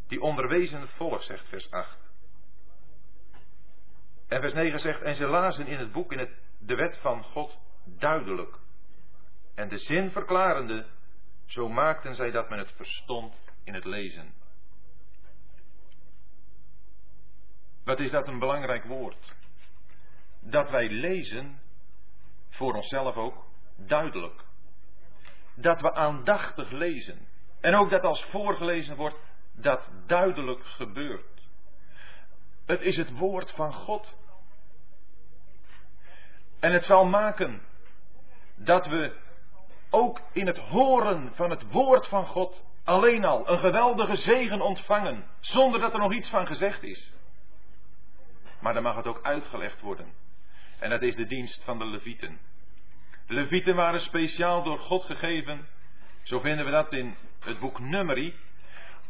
die 0.08 0.20
onderwezen 0.20 0.80
het 0.80 0.92
volk, 0.92 1.22
zegt 1.22 1.48
vers 1.48 1.70
8. 1.70 1.98
En 4.28 4.40
vers 4.40 4.52
9 4.52 4.78
zegt, 4.78 5.02
en 5.02 5.14
ze 5.14 5.26
lazen 5.26 5.66
in 5.66 5.78
het 5.78 5.92
boek, 5.92 6.12
in 6.12 6.18
het, 6.18 6.30
de 6.58 6.74
wet 6.74 6.98
van 6.98 7.24
God, 7.24 7.58
duidelijk. 7.84 8.58
En 9.60 9.68
de 9.68 9.78
zin 9.78 10.10
verklarende, 10.10 10.86
zo 11.46 11.68
maakten 11.68 12.14
zij 12.14 12.30
dat 12.30 12.48
men 12.48 12.58
het 12.58 12.72
verstond 12.72 13.34
in 13.64 13.74
het 13.74 13.84
lezen. 13.84 14.32
Wat 17.84 18.00
is 18.00 18.10
dat 18.10 18.26
een 18.26 18.38
belangrijk 18.38 18.84
woord? 18.84 19.34
Dat 20.40 20.70
wij 20.70 20.88
lezen, 20.88 21.60
voor 22.50 22.74
onszelf 22.74 23.16
ook, 23.16 23.44
duidelijk 23.76 24.44
dat 25.54 25.80
we 25.80 25.92
aandachtig 25.94 26.70
lezen. 26.70 27.26
En 27.60 27.74
ook 27.74 27.90
dat 27.90 28.02
als 28.02 28.24
voorgelezen 28.24 28.96
wordt, 28.96 29.18
dat 29.52 29.90
duidelijk 30.06 30.64
gebeurt. 30.64 31.48
Het 32.66 32.80
is 32.80 32.96
het 32.96 33.10
woord 33.10 33.50
van 33.50 33.72
God. 33.72 34.16
En 36.60 36.72
het 36.72 36.84
zal 36.84 37.04
maken 37.04 37.62
dat 38.56 38.86
we 38.86 39.28
ook 39.90 40.20
in 40.32 40.46
het 40.46 40.58
horen 40.58 41.32
van 41.34 41.50
het 41.50 41.70
woord 41.70 42.06
van 42.06 42.26
God 42.26 42.64
alleen 42.84 43.24
al 43.24 43.48
een 43.48 43.58
geweldige 43.58 44.16
zegen 44.16 44.60
ontvangen, 44.60 45.24
zonder 45.40 45.80
dat 45.80 45.92
er 45.92 45.98
nog 45.98 46.12
iets 46.12 46.28
van 46.28 46.46
gezegd 46.46 46.82
is. 46.82 47.12
Maar 48.60 48.74
dan 48.74 48.82
mag 48.82 48.96
het 48.96 49.06
ook 49.06 49.22
uitgelegd 49.22 49.80
worden. 49.80 50.12
En 50.78 50.90
dat 50.90 51.02
is 51.02 51.16
de 51.16 51.26
dienst 51.26 51.62
van 51.64 51.78
de 51.78 51.86
Levieten. 51.86 52.38
De 53.26 53.34
Levieten 53.34 53.74
waren 53.74 54.00
speciaal 54.00 54.62
door 54.62 54.78
God 54.78 55.04
gegeven, 55.04 55.68
zo 56.22 56.40
vinden 56.40 56.64
we 56.64 56.70
dat 56.70 56.92
in 56.92 57.16
het 57.40 57.58
boek 57.58 57.78
Numeri, 57.78 58.34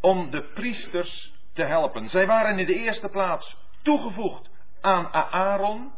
om 0.01 0.31
de 0.31 0.43
priesters 0.43 1.33
te 1.53 1.65
helpen. 1.65 2.09
Zij 2.09 2.27
waren 2.27 2.59
in 2.59 2.67
de 2.67 2.75
eerste 2.75 3.09
plaats 3.09 3.57
toegevoegd 3.83 4.51
aan 4.81 5.13
Aaron. 5.13 5.93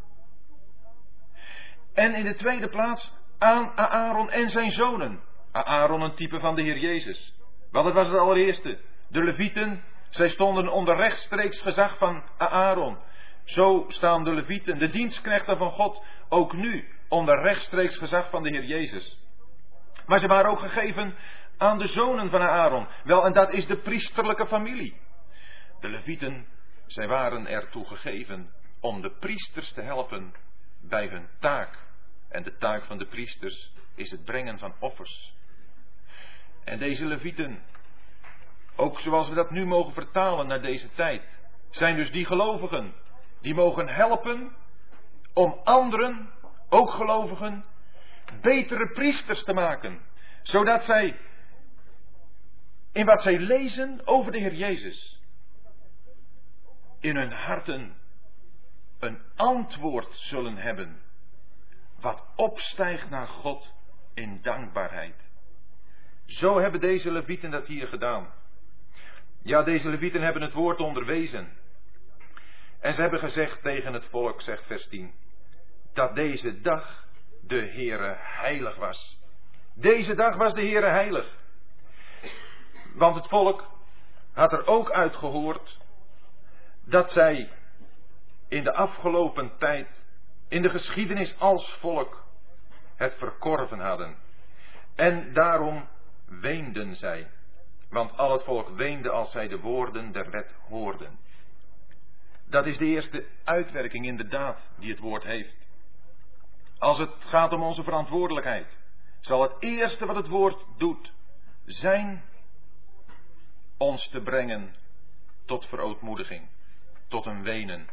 En 1.95 2.15
in 2.15 2.25
de 2.25 2.35
tweede 2.35 2.69
plaats 2.69 3.13
aan 3.43 3.77
Aaron 3.77 4.31
en 4.31 4.49
zijn 4.49 4.71
zonen. 4.71 5.21
Aaron 5.53 6.01
een 6.01 6.15
type 6.15 6.41
van 6.41 6.55
de 6.55 6.63
Heer 6.63 6.79
Jezus. 6.79 7.35
Wel, 7.71 7.83
dat 7.83 7.93
was 7.93 8.09
het 8.09 8.19
allereerste. 8.19 8.79
De 9.09 9.25
Levieten, 9.25 9.85
zij 10.11 10.29
stonden 10.29 10.69
onder 10.69 10.97
rechtstreeks 10.97 11.63
gezag 11.63 11.99
van 11.99 12.23
Aaron. 12.39 12.99
Zo 13.45 13.85
staan 13.89 14.25
de 14.25 14.33
Levieten, 14.33 14.79
de 14.79 14.91
dienstknechten 14.91 15.57
van 15.57 15.71
God, 15.71 16.05
ook 16.29 16.53
nu 16.53 16.89
onder 17.09 17.43
rechtstreeks 17.43 17.97
gezag 17.97 18.31
van 18.31 18.43
de 18.43 18.51
Heer 18.51 18.65
Jezus. 18.65 19.19
Maar 20.07 20.21
ze 20.21 20.27
waren 20.27 20.51
ook 20.51 20.61
gegeven 20.61 21.15
aan 21.59 21.79
de 21.79 21.87
zonen 21.87 22.31
van 22.31 22.41
Aaron. 22.41 22.89
Wel, 23.05 23.25
en 23.25 23.33
dat 23.33 23.53
is 23.53 23.67
de 23.67 23.77
priesterlijke 23.77 24.47
familie. 24.47 25.01
De 25.81 25.89
Levieten, 25.89 26.47
zij 26.87 27.09
waren 27.09 27.47
ertoe 27.47 27.87
gegeven 27.87 28.53
om 28.81 29.03
de 29.03 29.11
priesters 29.11 29.73
te 29.73 29.81
helpen 29.81 30.35
bij 30.81 31.07
hun 31.07 31.29
taak. 31.41 31.91
En 32.33 32.43
de 32.43 32.57
taak 32.57 32.85
van 32.85 32.99
de 32.99 33.07
priesters 33.07 33.73
is 33.95 34.11
het 34.11 34.25
brengen 34.25 34.59
van 34.59 34.75
offers. 34.79 35.35
En 36.65 36.79
deze 36.79 37.05
Levieten, 37.05 37.63
ook 38.77 39.01
zoals 39.01 39.29
we 39.29 39.35
dat 39.35 39.51
nu 39.51 39.67
mogen 39.67 39.93
vertalen 39.93 40.47
naar 40.47 40.63
deze 40.63 40.93
tijd, 40.93 41.23
zijn 41.71 41.97
dus 41.97 42.11
die 42.11 42.27
gelovigen 42.27 42.95
die 43.41 43.55
mogen 43.55 43.89
helpen 43.89 44.57
om 45.33 45.61
anderen, 45.65 46.31
ook 46.69 46.91
gelovigen, 46.91 47.65
betere 48.41 48.89
priesters 48.93 49.45
te 49.45 49.53
maken, 49.53 50.01
zodat 50.43 50.85
zij 50.85 51.19
in 52.93 53.07
wat 53.07 53.23
zij 53.23 53.39
lezen 53.39 54.07
over 54.07 54.33
de 54.33 54.39
Heer 54.39 54.55
Jezus 54.55 55.21
in 57.01 57.17
hun 57.17 57.33
harten 57.33 57.95
een 58.99 59.19
antwoord 59.37 60.15
zullen 60.15 60.57
hebben, 60.57 61.03
wat 62.03 62.25
opstijgt 62.37 63.11
naar 63.11 63.27
God 63.27 63.75
in 64.15 64.43
dankbaarheid. 64.43 65.17
Zo 66.27 66.59
hebben 66.59 66.81
deze 66.81 67.13
levieten 67.13 67.51
dat 67.51 67.67
hier 67.67 67.87
gedaan. 67.87 68.33
Ja, 69.43 69.63
deze 69.63 69.89
levieten 69.89 70.23
hebben 70.23 70.43
het 70.43 70.53
woord 70.53 70.79
onderwezen. 70.81 71.53
En 72.81 72.95
ze 72.95 73.01
hebben 73.01 73.19
gezegd 73.19 73.63
tegen 73.63 73.93
het 73.93 74.07
volk, 74.07 74.41
zegt 74.41 74.67
vers 74.67 74.89
10, 74.89 75.13
dat 75.93 76.15
deze 76.15 76.61
dag 76.61 77.07
de 77.41 77.61
Heere 77.61 78.17
heilig 78.19 78.77
was. 78.77 79.19
Deze 79.75 80.15
dag 80.15 80.37
was 80.37 80.55
de 80.55 80.61
Heere 80.61 80.89
heilig. 80.89 81.37
Want 82.95 83.15
het 83.15 83.29
volk 83.29 83.71
had 84.33 84.53
er 84.53 84.67
ook 84.67 84.91
uitgehoord 84.91 85.79
dat 86.85 87.13
zij 87.13 87.51
in 88.49 88.65
de 88.65 88.73
afgelopen 88.73 89.53
tijd, 89.59 90.02
in 90.53 90.63
de 90.63 90.71
geschiedenis 90.71 91.39
als 91.39 91.77
volk, 91.81 92.25
het 92.97 93.15
verkorven 93.15 93.79
hadden. 93.79 94.17
En 94.95 95.33
daarom 95.33 95.89
weenden 96.25 96.95
zij. 96.95 97.31
Want 97.91 98.17
al 98.17 98.33
het 98.33 98.43
volk 98.43 98.69
weende 98.69 99.11
als 99.11 99.31
zij 99.31 99.49
de 99.49 99.59
woorden 99.59 100.13
der 100.13 100.31
wet 100.31 100.55
hoorden. 100.69 101.19
Dat 102.45 102.67
is 102.67 102.79
de 102.79 102.85
eerste 102.85 103.27
uitwerking 103.45 104.07
inderdaad 104.07 104.59
die 104.79 104.91
het 104.91 104.99
woord 104.99 105.23
heeft. 105.23 105.57
Als 106.79 106.99
het 106.99 107.15
gaat 107.19 107.53
om 107.53 107.63
onze 107.63 107.83
verantwoordelijkheid, 107.83 108.77
zal 109.21 109.43
het 109.43 109.55
eerste 109.59 110.07
wat 110.07 110.17
het 110.17 110.29
woord 110.29 110.65
doet 110.79 111.13
zijn 111.65 112.25
ons 113.77 114.09
te 114.09 114.21
brengen 114.21 114.75
tot 115.45 115.67
verootmoediging, 115.67 116.49
tot 117.09 117.27
een 117.27 117.43
wenen, 117.43 117.89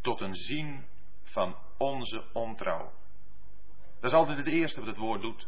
tot 0.00 0.20
een 0.20 0.34
zien 0.34 0.84
van 1.34 1.56
onze 1.84 2.22
ontrouw. 2.32 2.92
Dat 4.00 4.12
is 4.12 4.16
altijd 4.18 4.38
het 4.38 4.46
eerste 4.46 4.78
wat 4.78 4.88
het 4.88 4.96
woord 4.96 5.20
doet. 5.20 5.46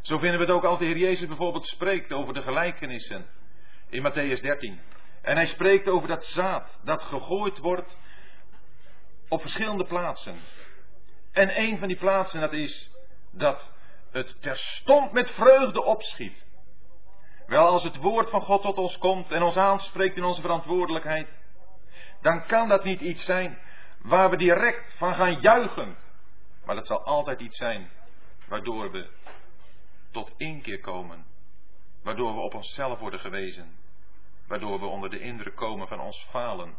Zo 0.00 0.18
vinden 0.18 0.38
we 0.38 0.44
het 0.44 0.54
ook 0.54 0.64
als 0.64 0.78
de 0.78 0.84
Heer 0.84 0.96
Jezus 0.96 1.26
bijvoorbeeld 1.26 1.66
spreekt 1.66 2.12
over 2.12 2.34
de 2.34 2.42
gelijkenissen 2.42 3.26
in 3.88 4.10
Matthäus 4.10 4.40
13. 4.40 4.80
En 5.22 5.36
hij 5.36 5.46
spreekt 5.46 5.88
over 5.88 6.08
dat 6.08 6.24
zaad 6.24 6.78
dat 6.84 7.02
gegooid 7.02 7.58
wordt 7.58 7.96
op 9.28 9.40
verschillende 9.40 9.84
plaatsen. 9.84 10.36
En 11.32 11.60
een 11.60 11.78
van 11.78 11.88
die 11.88 11.96
plaatsen 11.96 12.40
dat 12.40 12.52
is 12.52 12.90
dat 13.32 13.70
het 14.10 14.42
terstond 14.42 15.12
met 15.12 15.30
vreugde 15.30 15.82
opschiet. 15.82 16.44
Wel, 17.46 17.66
als 17.66 17.82
het 17.82 17.96
woord 17.96 18.30
van 18.30 18.42
God 18.42 18.62
tot 18.62 18.76
ons 18.76 18.98
komt 18.98 19.30
en 19.30 19.42
ons 19.42 19.56
aanspreekt 19.56 20.16
in 20.16 20.24
onze 20.24 20.40
verantwoordelijkheid, 20.40 21.28
dan 22.22 22.46
kan 22.46 22.68
dat 22.68 22.84
niet 22.84 23.00
iets 23.00 23.24
zijn 23.24 23.58
waar 24.06 24.30
we 24.30 24.36
direct 24.36 24.94
van 24.96 25.14
gaan 25.14 25.40
juichen. 25.40 25.96
Maar 26.64 26.74
dat 26.74 26.86
zal 26.86 27.04
altijd 27.04 27.40
iets 27.40 27.56
zijn 27.56 27.90
waardoor 28.48 28.90
we 28.90 29.08
tot 30.10 30.32
inkeer 30.36 30.80
komen. 30.80 31.26
Waardoor 32.02 32.34
we 32.34 32.40
op 32.40 32.54
onszelf 32.54 32.98
worden 32.98 33.20
gewezen. 33.20 33.76
Waardoor 34.46 34.80
we 34.80 34.86
onder 34.86 35.10
de 35.10 35.20
indruk 35.20 35.56
komen 35.56 35.88
van 35.88 36.00
ons 36.00 36.26
falen. 36.30 36.76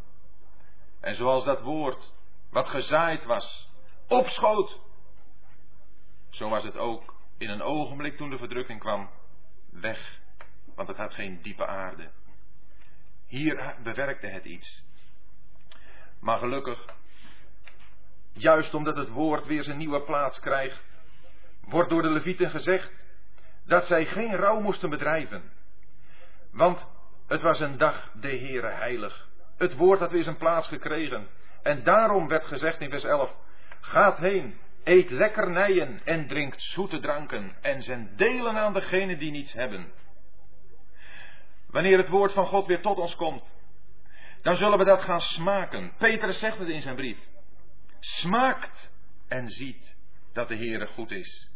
En 1.00 1.16
zoals 1.16 1.46
dat 1.46 1.62
woord, 1.62 2.13
wat 2.50 2.68
gezaaid 2.68 3.26
was, 3.26 3.70
opschoot. 4.08 4.80
Zo 6.30 6.50
was 6.50 6.63
het 6.63 6.78
ook 6.78 7.16
in 7.38 7.50
een 7.50 7.62
ogenblik 7.62 8.18
toen 8.18 8.30
de 8.30 8.38
verdrukking 8.38 8.80
kwam, 8.80 9.10
weg. 9.70 10.20
Want 10.76 10.88
het 10.88 10.98
had 10.98 11.13
geen 11.13 11.42
diepe 11.42 11.66
aarde. 11.66 12.12
Hier 13.28 13.76
bewerkte 13.84 14.28
het 14.28 14.46
iets. 14.46 14.84
Maar 16.20 16.38
gelukkig, 16.38 16.86
juist 18.41 18.73
omdat 18.73 18.95
het 18.95 19.10
woord 19.10 19.45
weer 19.45 19.63
zijn 19.63 19.78
nieuwe 19.78 20.02
plaats 20.02 20.39
krijgt, 20.39 20.82
wordt 21.62 21.89
door 21.89 22.02
de 22.02 22.10
Levieten 22.10 22.50
gezegd 22.50 22.91
dat 23.65 23.86
zij 23.86 24.06
geen 24.06 24.36
rouw 24.36 24.60
moesten 24.60 24.89
bedrijven. 24.89 25.43
Want 26.52 26.88
het 27.28 27.41
was 27.41 27.60
een 27.60 27.78
dag 27.78 28.12
de 28.13 28.28
Heere 28.28 28.67
heilig. 28.71 29.28
Het 29.58 29.76
woord 29.76 30.00
had 30.00 30.12
weer 30.12 30.23
zijn 30.23 30.38
plaats 30.38 30.67
gekregen. 30.67 31.28
En 31.63 31.84
daarom 31.84 32.28
werd 32.28 32.45
gezegd 32.45 32.82
in 32.82 32.89
vers 32.89 33.04
11, 33.04 33.36
gaat 33.80 34.17
heen, 34.17 34.58
eet 34.84 35.10
lekkernijen 35.10 36.02
en 36.04 36.28
drinkt 36.28 36.62
zoete 36.62 37.00
dranken 37.00 37.56
en 37.62 37.82
zend 37.82 38.17
delen 38.17 38.58
aan 38.58 38.73
degenen 38.73 39.17
die 39.17 39.32
niets 39.32 39.54
hebben. 39.54 39.91
Wanneer 41.69 41.97
het 41.97 42.10
woord 42.10 42.34
van 42.34 42.45
God 42.45 42.65
weer 42.65 42.82
tot 42.82 42.97
ons 42.97 43.15
komt, 43.15 43.43
dan 44.41 44.56
zullen 44.56 44.78
we 44.78 44.84
dat 44.84 45.02
gaan 45.02 45.21
smaken. 45.21 45.91
Petrus 45.97 46.39
zegt 46.39 46.58
het 46.58 46.67
in 46.67 46.82
zijn 46.82 46.95
brief. 46.95 47.17
Smaakt 48.00 48.92
en 49.28 49.50
ziet 49.50 49.96
dat 50.34 50.48
de 50.48 50.56
Heere 50.56 50.88
goed 50.88 51.12
is. 51.12 51.50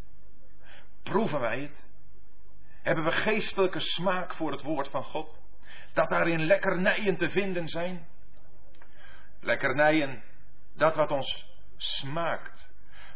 Proeven 1.04 1.40
wij 1.40 1.60
het? 1.60 1.90
Hebben 2.82 3.04
we 3.04 3.12
geestelijke 3.12 3.80
smaak 3.80 4.34
voor 4.34 4.52
het 4.52 4.62
woord 4.62 4.88
van 4.88 5.04
God? 5.04 5.40
Dat 5.94 6.10
daarin 6.10 6.46
lekkernijen 6.46 7.18
te 7.18 7.30
vinden 7.30 7.68
zijn? 7.68 8.08
Lekkernijen, 9.40 10.24
dat 10.74 10.96
wat 10.96 11.12
ons 11.12 11.46
smaakt, 11.78 12.70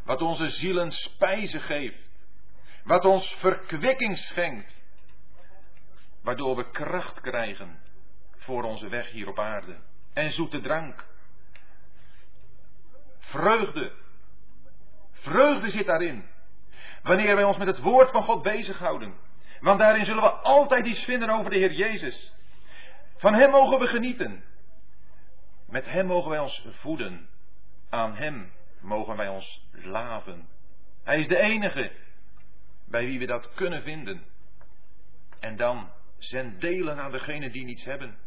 wat 0.04 0.22
onze 0.22 0.50
zielen 0.50 0.92
spijzen 0.92 1.62
geeft, 1.62 2.10
wat 2.84 3.06
ons 3.06 3.36
verkwikking 3.40 4.18
schenkt, 4.18 4.84
waardoor 6.22 6.56
we 6.56 6.70
kracht 6.70 7.22
krijgen 7.22 7.80
voor 8.38 8.64
onze 8.64 8.90
weg 8.90 9.10
hier 9.10 9.28
op 9.28 9.40
aarde. 9.40 9.78
En 10.14 10.32
zoete 10.32 10.62
drank. 10.62 11.06
Vreugde. 13.36 13.91
Vreugde 15.12 15.69
zit 15.69 15.86
daarin. 15.86 16.26
Wanneer 17.04 17.36
wij 17.36 17.43
ons 17.43 17.58
met 17.58 17.67
het 17.67 17.80
woord 17.80 18.12
van 18.12 18.24
God 18.24 18.43
bezighouden. 18.43 19.13
Want 19.60 19.80
daarin 19.80 20.06
zullen 20.06 20.24
we 20.24 20.30
altijd 20.30 20.86
iets 20.86 21.04
vinden 21.04 21.30
over 21.30 21.50
de 21.50 21.58
Heer 21.58 21.71
Jezus. 21.71 22.34
Van 23.17 23.34
Hem 23.34 23.50
mogen 23.50 23.80
we 23.80 23.88
genieten. 23.88 24.43
Met 25.67 25.86
Hem 25.86 26.06
mogen 26.06 26.30
wij 26.30 26.39
ons 26.39 26.67
voeden. 26.69 27.30
Aan 27.89 28.15
Hem 28.15 28.52
mogen 28.82 29.17
wij 29.17 29.28
ons 29.28 29.67
laven. 29.71 30.48
Hij 31.04 31.19
is 31.19 31.28
de 31.28 31.38
enige 31.38 31.91
bij 32.88 33.06
wie 33.06 33.19
we 33.19 33.26
dat 33.26 33.54
kunnen 33.54 33.82
vinden. 33.82 34.24
En 35.39 35.56
dan 35.56 35.89
zend 36.17 36.62
delen 36.62 37.00
aan 37.00 37.12
degenen 37.12 37.52
die 37.52 37.65
niets 37.65 37.86
hebben. 37.86 38.17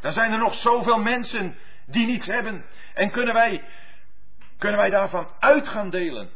Dan 0.00 0.12
zijn 0.12 0.32
er 0.32 0.38
nog 0.38 0.54
zoveel 0.54 0.98
mensen 0.98 1.56
die 1.86 2.06
niets 2.06 2.26
hebben. 2.26 2.64
En 2.94 3.10
kunnen 3.10 3.34
wij, 3.34 3.64
kunnen 4.64 4.82
wij 4.82 4.90
daarvan 4.90 5.28
uit 5.38 5.68
gaan 5.68 5.90
delen? 5.90 6.30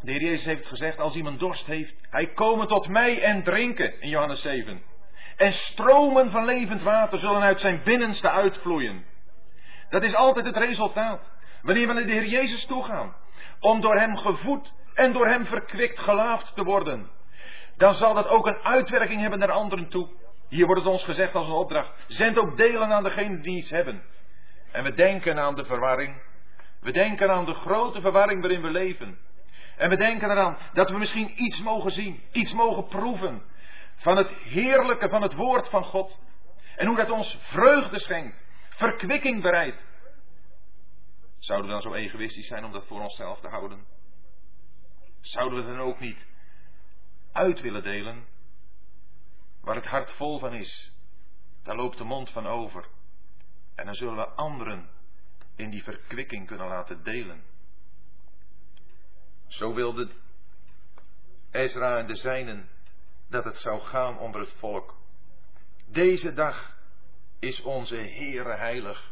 De 0.00 0.10
Heer 0.10 0.20
Jezus 0.20 0.44
heeft 0.44 0.66
gezegd, 0.66 0.98
als 0.98 1.14
iemand 1.14 1.38
dorst 1.38 1.66
heeft, 1.66 1.94
hij 2.10 2.26
komen 2.26 2.66
tot 2.66 2.88
mij 2.88 3.22
en 3.22 3.42
drinken, 3.42 4.00
in 4.00 4.08
Johannes 4.08 4.40
7. 4.40 4.82
En 5.36 5.52
stromen 5.52 6.30
van 6.30 6.44
levend 6.44 6.82
water 6.82 7.18
zullen 7.18 7.42
uit 7.42 7.60
zijn 7.60 7.80
binnenste 7.84 8.30
uitvloeien. 8.30 9.04
Dat 9.90 10.02
is 10.02 10.14
altijd 10.14 10.46
het 10.46 10.56
resultaat. 10.56 11.20
Wanneer 11.62 11.86
we 11.86 11.92
naar 11.92 12.06
de 12.06 12.12
Heer 12.12 12.26
Jezus 12.26 12.66
toegaan, 12.66 13.14
om 13.60 13.80
door 13.80 13.96
Hem 13.96 14.16
gevoed 14.16 14.72
en 14.94 15.12
door 15.12 15.26
Hem 15.26 15.46
verkwikt 15.46 15.98
gelaafd 15.98 16.54
te 16.54 16.64
worden, 16.64 17.10
dan 17.76 17.94
zal 17.94 18.14
dat 18.14 18.28
ook 18.28 18.46
een 18.46 18.62
uitwerking 18.62 19.20
hebben 19.20 19.38
naar 19.38 19.52
anderen 19.52 19.88
toe. 19.88 20.08
Hier 20.48 20.66
wordt 20.66 20.82
het 20.82 20.92
ons 20.92 21.04
gezegd 21.04 21.34
als 21.34 21.46
een 21.46 21.52
opdracht. 21.52 21.90
Zend 22.06 22.38
ook 22.38 22.56
delen 22.56 22.92
aan 22.92 23.02
degenen 23.02 23.42
die 23.42 23.56
iets 23.56 23.70
hebben. 23.70 24.02
En 24.72 24.84
we 24.84 24.94
denken 24.94 25.38
aan 25.38 25.54
de 25.54 25.64
verwarring. 25.64 26.30
We 26.82 26.92
denken 26.92 27.30
aan 27.30 27.44
de 27.44 27.54
grote 27.54 28.00
verwarring 28.00 28.40
waarin 28.40 28.62
we 28.62 28.70
leven. 28.70 29.18
En 29.76 29.88
we 29.88 29.96
denken 29.96 30.30
eraan 30.30 30.58
dat 30.72 30.90
we 30.90 30.98
misschien 30.98 31.42
iets 31.42 31.60
mogen 31.60 31.90
zien, 31.90 32.22
iets 32.32 32.52
mogen 32.52 32.86
proeven 32.86 33.42
van 33.96 34.16
het 34.16 34.28
heerlijke 34.28 35.08
van 35.08 35.22
het 35.22 35.34
woord 35.34 35.68
van 35.68 35.84
God. 35.84 36.20
En 36.76 36.86
hoe 36.86 36.96
dat 36.96 37.10
ons 37.10 37.38
vreugde 37.42 38.00
schenkt, 38.00 38.44
verkwikking 38.68 39.42
bereidt. 39.42 39.86
Zouden 41.38 41.66
we 41.66 41.72
dan 41.72 41.82
zo 41.82 41.94
egoïstisch 41.94 42.46
zijn 42.46 42.64
om 42.64 42.72
dat 42.72 42.86
voor 42.86 43.00
onszelf 43.00 43.40
te 43.40 43.48
houden? 43.48 43.86
Zouden 45.20 45.64
we 45.64 45.70
dan 45.70 45.80
ook 45.80 46.00
niet 46.00 46.26
uit 47.32 47.60
willen 47.60 47.82
delen? 47.82 48.26
Waar 49.60 49.74
het 49.74 49.86
hart 49.86 50.12
vol 50.12 50.38
van 50.38 50.54
is, 50.54 50.92
daar 51.62 51.76
loopt 51.76 51.98
de 51.98 52.04
mond 52.04 52.30
van 52.30 52.46
over. 52.46 52.86
En 53.74 53.84
dan 53.84 53.94
zullen 53.94 54.16
we 54.16 54.28
anderen 54.28 54.88
in 55.56 55.70
die 55.70 55.82
verkwikking 55.82 56.46
kunnen 56.46 56.68
laten 56.68 57.04
delen. 57.04 57.42
Zo 59.46 59.74
wilde 59.74 60.08
Ezra 61.50 61.98
en 61.98 62.06
de 62.06 62.16
zijnen 62.16 62.68
dat 63.28 63.44
het 63.44 63.56
zou 63.56 63.80
gaan 63.80 64.18
onder 64.18 64.40
het 64.40 64.52
volk. 64.52 64.96
Deze 65.86 66.34
dag 66.34 66.76
is 67.38 67.62
onze 67.62 67.96
Heere 67.96 68.56
heilig. 68.56 69.10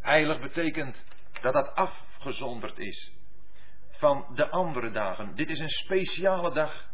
Heilig 0.00 0.40
betekent 0.40 1.04
dat 1.40 1.52
dat 1.52 1.74
afgezonderd 1.74 2.78
is 2.78 3.12
van 3.90 4.26
de 4.34 4.50
andere 4.50 4.90
dagen. 4.90 5.34
Dit 5.34 5.50
is 5.50 5.58
een 5.58 5.68
speciale 5.68 6.52
dag 6.52 6.88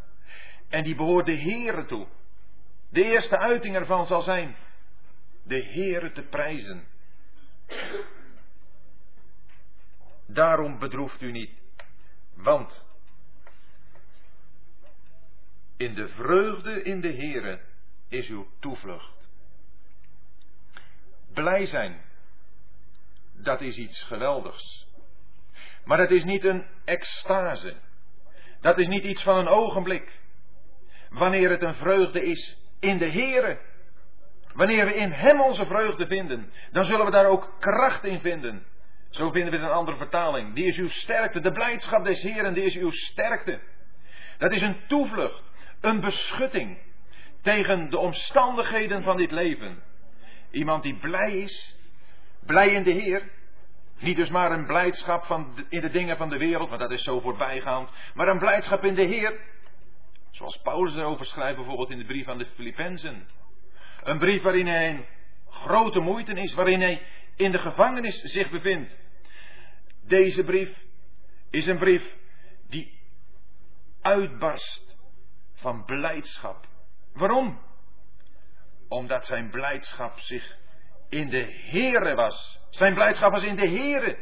en 0.68 0.82
die 0.82 0.94
behoort 0.94 1.26
de 1.26 1.40
Heere 1.40 1.84
toe. 1.84 2.06
De 2.90 3.04
eerste 3.04 3.38
uiting 3.38 3.74
ervan 3.74 4.06
zal 4.06 4.22
zijn 4.22 4.56
de 5.42 5.64
Heere 5.64 6.12
te 6.12 6.22
prijzen. 6.22 6.86
Daarom 10.32 10.78
bedroeft 10.78 11.20
u 11.20 11.30
niet, 11.30 11.50
want 12.34 12.86
in 15.76 15.94
de 15.94 16.08
vreugde 16.08 16.82
in 16.82 17.00
de 17.00 17.12
Heere 17.12 17.60
is 18.08 18.28
uw 18.28 18.46
toevlucht. 18.60 19.28
Blij 21.32 21.66
zijn, 21.66 22.00
dat 23.32 23.60
is 23.60 23.76
iets 23.76 24.02
geweldigs. 24.02 24.86
Maar 25.84 25.98
het 25.98 26.10
is 26.10 26.24
niet 26.24 26.44
een 26.44 26.66
extase. 26.84 27.76
Dat 28.60 28.78
is 28.78 28.86
niet 28.86 29.04
iets 29.04 29.22
van 29.22 29.36
een 29.36 29.48
ogenblik. 29.48 30.20
Wanneer 31.08 31.50
het 31.50 31.62
een 31.62 31.74
vreugde 31.74 32.24
is 32.24 32.58
in 32.80 32.98
de 32.98 33.10
Heere, 33.10 33.60
wanneer 34.54 34.86
we 34.86 34.94
in 34.94 35.12
Hem 35.12 35.40
onze 35.40 35.66
vreugde 35.66 36.06
vinden, 36.06 36.52
dan 36.72 36.84
zullen 36.84 37.04
we 37.04 37.10
daar 37.10 37.26
ook 37.26 37.54
kracht 37.58 38.04
in 38.04 38.20
vinden. 38.20 38.66
Zo 39.10 39.30
vinden 39.30 39.50
we 39.50 39.56
het 39.56 39.64
in 39.64 39.70
een 39.70 39.76
andere 39.76 39.96
vertaling. 39.96 40.54
Die 40.54 40.66
is 40.66 40.78
uw 40.78 40.88
sterkte. 40.88 41.40
De 41.40 41.52
blijdschap 41.52 42.04
des 42.04 42.22
Heeren, 42.22 42.54
die 42.54 42.64
is 42.64 42.76
uw 42.76 42.90
sterkte. 42.90 43.60
Dat 44.38 44.52
is 44.52 44.62
een 44.62 44.76
toevlucht, 44.86 45.42
een 45.80 46.00
beschutting 46.00 46.78
tegen 47.42 47.90
de 47.90 47.98
omstandigheden 47.98 49.02
van 49.02 49.16
dit 49.16 49.30
leven. 49.30 49.82
Iemand 50.50 50.82
die 50.82 50.98
blij 50.98 51.32
is, 51.32 51.76
blij 52.46 52.68
in 52.68 52.82
de 52.82 52.92
Heer. 52.92 53.22
Niet 53.98 54.16
dus 54.16 54.30
maar 54.30 54.52
een 54.52 54.66
blijdschap 54.66 55.24
van 55.24 55.66
in 55.68 55.80
de 55.80 55.90
dingen 55.90 56.16
van 56.16 56.28
de 56.28 56.38
wereld, 56.38 56.68
want 56.68 56.80
dat 56.80 56.90
is 56.90 57.02
zo 57.02 57.20
voorbijgaand. 57.20 57.90
Maar 58.14 58.28
een 58.28 58.38
blijdschap 58.38 58.84
in 58.84 58.94
de 58.94 59.02
Heer. 59.02 59.40
Zoals 60.30 60.60
Paulus 60.62 60.94
erover 60.94 61.26
schrijft 61.26 61.56
bijvoorbeeld 61.56 61.90
in 61.90 61.98
de 61.98 62.04
brief 62.04 62.28
aan 62.28 62.38
de 62.38 62.46
Filippenzen. 62.46 63.28
Een 64.02 64.18
brief 64.18 64.42
waarin 64.42 64.66
hij 64.66 64.88
een 64.88 65.04
grote 65.50 66.00
moeite 66.00 66.32
is, 66.32 66.54
waarin 66.54 66.80
hij 66.80 67.02
in 67.40 67.52
de 67.52 67.58
gevangenis 67.58 68.20
zich 68.20 68.50
bevindt. 68.50 68.98
Deze 70.06 70.44
brief 70.44 70.84
is 71.50 71.66
een 71.66 71.78
brief 71.78 72.16
die 72.68 73.00
uitbarst 74.02 74.98
van 75.54 75.84
blijdschap. 75.84 76.66
Waarom? 77.12 77.60
Omdat 78.88 79.26
zijn 79.26 79.50
blijdschap 79.50 80.18
zich 80.18 80.56
in 81.08 81.28
de 81.28 81.60
Heere 81.70 82.14
was. 82.14 82.60
Zijn 82.70 82.94
blijdschap 82.94 83.32
was 83.32 83.44
in 83.44 83.56
de 83.56 83.68
Heere. 83.68 84.18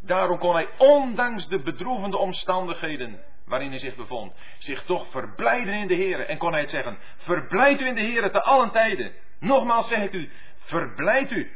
Daarom 0.00 0.38
kon 0.38 0.54
hij, 0.54 0.68
ondanks 0.78 1.48
de 1.48 1.62
bedroevende 1.62 2.16
omstandigheden 2.16 3.24
waarin 3.46 3.70
hij 3.70 3.78
zich 3.78 3.96
bevond, 3.96 4.34
zich 4.58 4.84
toch 4.84 5.10
verblijden 5.10 5.74
in 5.74 5.86
de 5.86 5.94
Heere. 5.94 6.24
En 6.24 6.38
kon 6.38 6.52
hij 6.52 6.60
het 6.60 6.70
zeggen, 6.70 6.98
verblijd 7.16 7.80
u 7.80 7.86
in 7.86 7.94
de 7.94 8.00
Heere 8.00 8.30
te 8.30 8.42
allen 8.42 8.70
tijden. 8.70 9.12
Nogmaals 9.40 9.88
zeg 9.88 10.02
ik 10.02 10.12
u, 10.12 10.30
verblijd 10.58 11.30
u. 11.30 11.52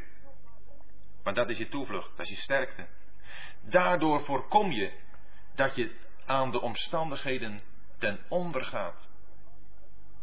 Want 1.23 1.35
dat 1.35 1.49
is 1.49 1.57
je 1.57 1.69
toevlucht, 1.69 2.17
dat 2.17 2.25
is 2.25 2.31
je 2.31 2.41
sterkte. 2.41 2.87
Daardoor 3.61 4.25
voorkom 4.25 4.71
je 4.71 4.91
dat 5.55 5.75
je 5.75 5.95
aan 6.25 6.51
de 6.51 6.61
omstandigheden 6.61 7.61
ten 7.97 8.19
onder 8.29 8.63
gaat. 8.63 9.07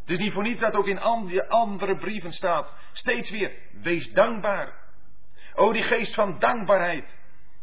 Het 0.00 0.10
is 0.10 0.18
niet 0.18 0.32
voor 0.32 0.42
niets 0.42 0.60
dat 0.60 0.74
ook 0.74 0.86
in 0.86 1.00
andere 1.48 1.96
brieven 1.96 2.32
staat. 2.32 2.72
Steeds 2.92 3.30
weer, 3.30 3.52
wees 3.82 4.12
dankbaar. 4.12 4.84
O, 5.54 5.72
die 5.72 5.82
geest 5.82 6.14
van 6.14 6.38
dankbaarheid. 6.38 7.14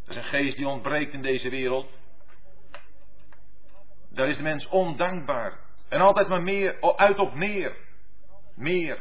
Dat 0.06 0.10
is 0.10 0.15
een 0.15 0.30
geest 0.30 0.58
die 0.58 0.67
ontbreekt 0.67 1.13
in 1.13 1.22
deze 1.22 1.50
wereld. 1.50 1.91
Daar 4.10 4.28
is 4.30 4.38
de 4.38 4.43
mens 4.43 4.67
ondankbaar. 4.67 5.60
En 5.89 6.02
altijd 6.02 6.28
maar 6.28 6.41
meer, 6.41 6.96
uit 6.96 7.19
op 7.19 7.34
meer. 7.34 7.76
Meer. 8.56 9.00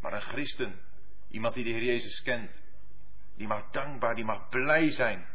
Maar 0.00 0.12
een 0.12 0.20
christen, 0.20 0.80
iemand 1.30 1.54
die 1.54 1.64
de 1.64 1.70
Heer 1.70 1.84
Jezus 1.84 2.22
kent, 2.22 2.62
die 3.36 3.46
mag 3.46 3.70
dankbaar, 3.70 4.14
die 4.14 4.24
mag 4.24 4.48
blij 4.48 4.90
zijn. 4.90 5.26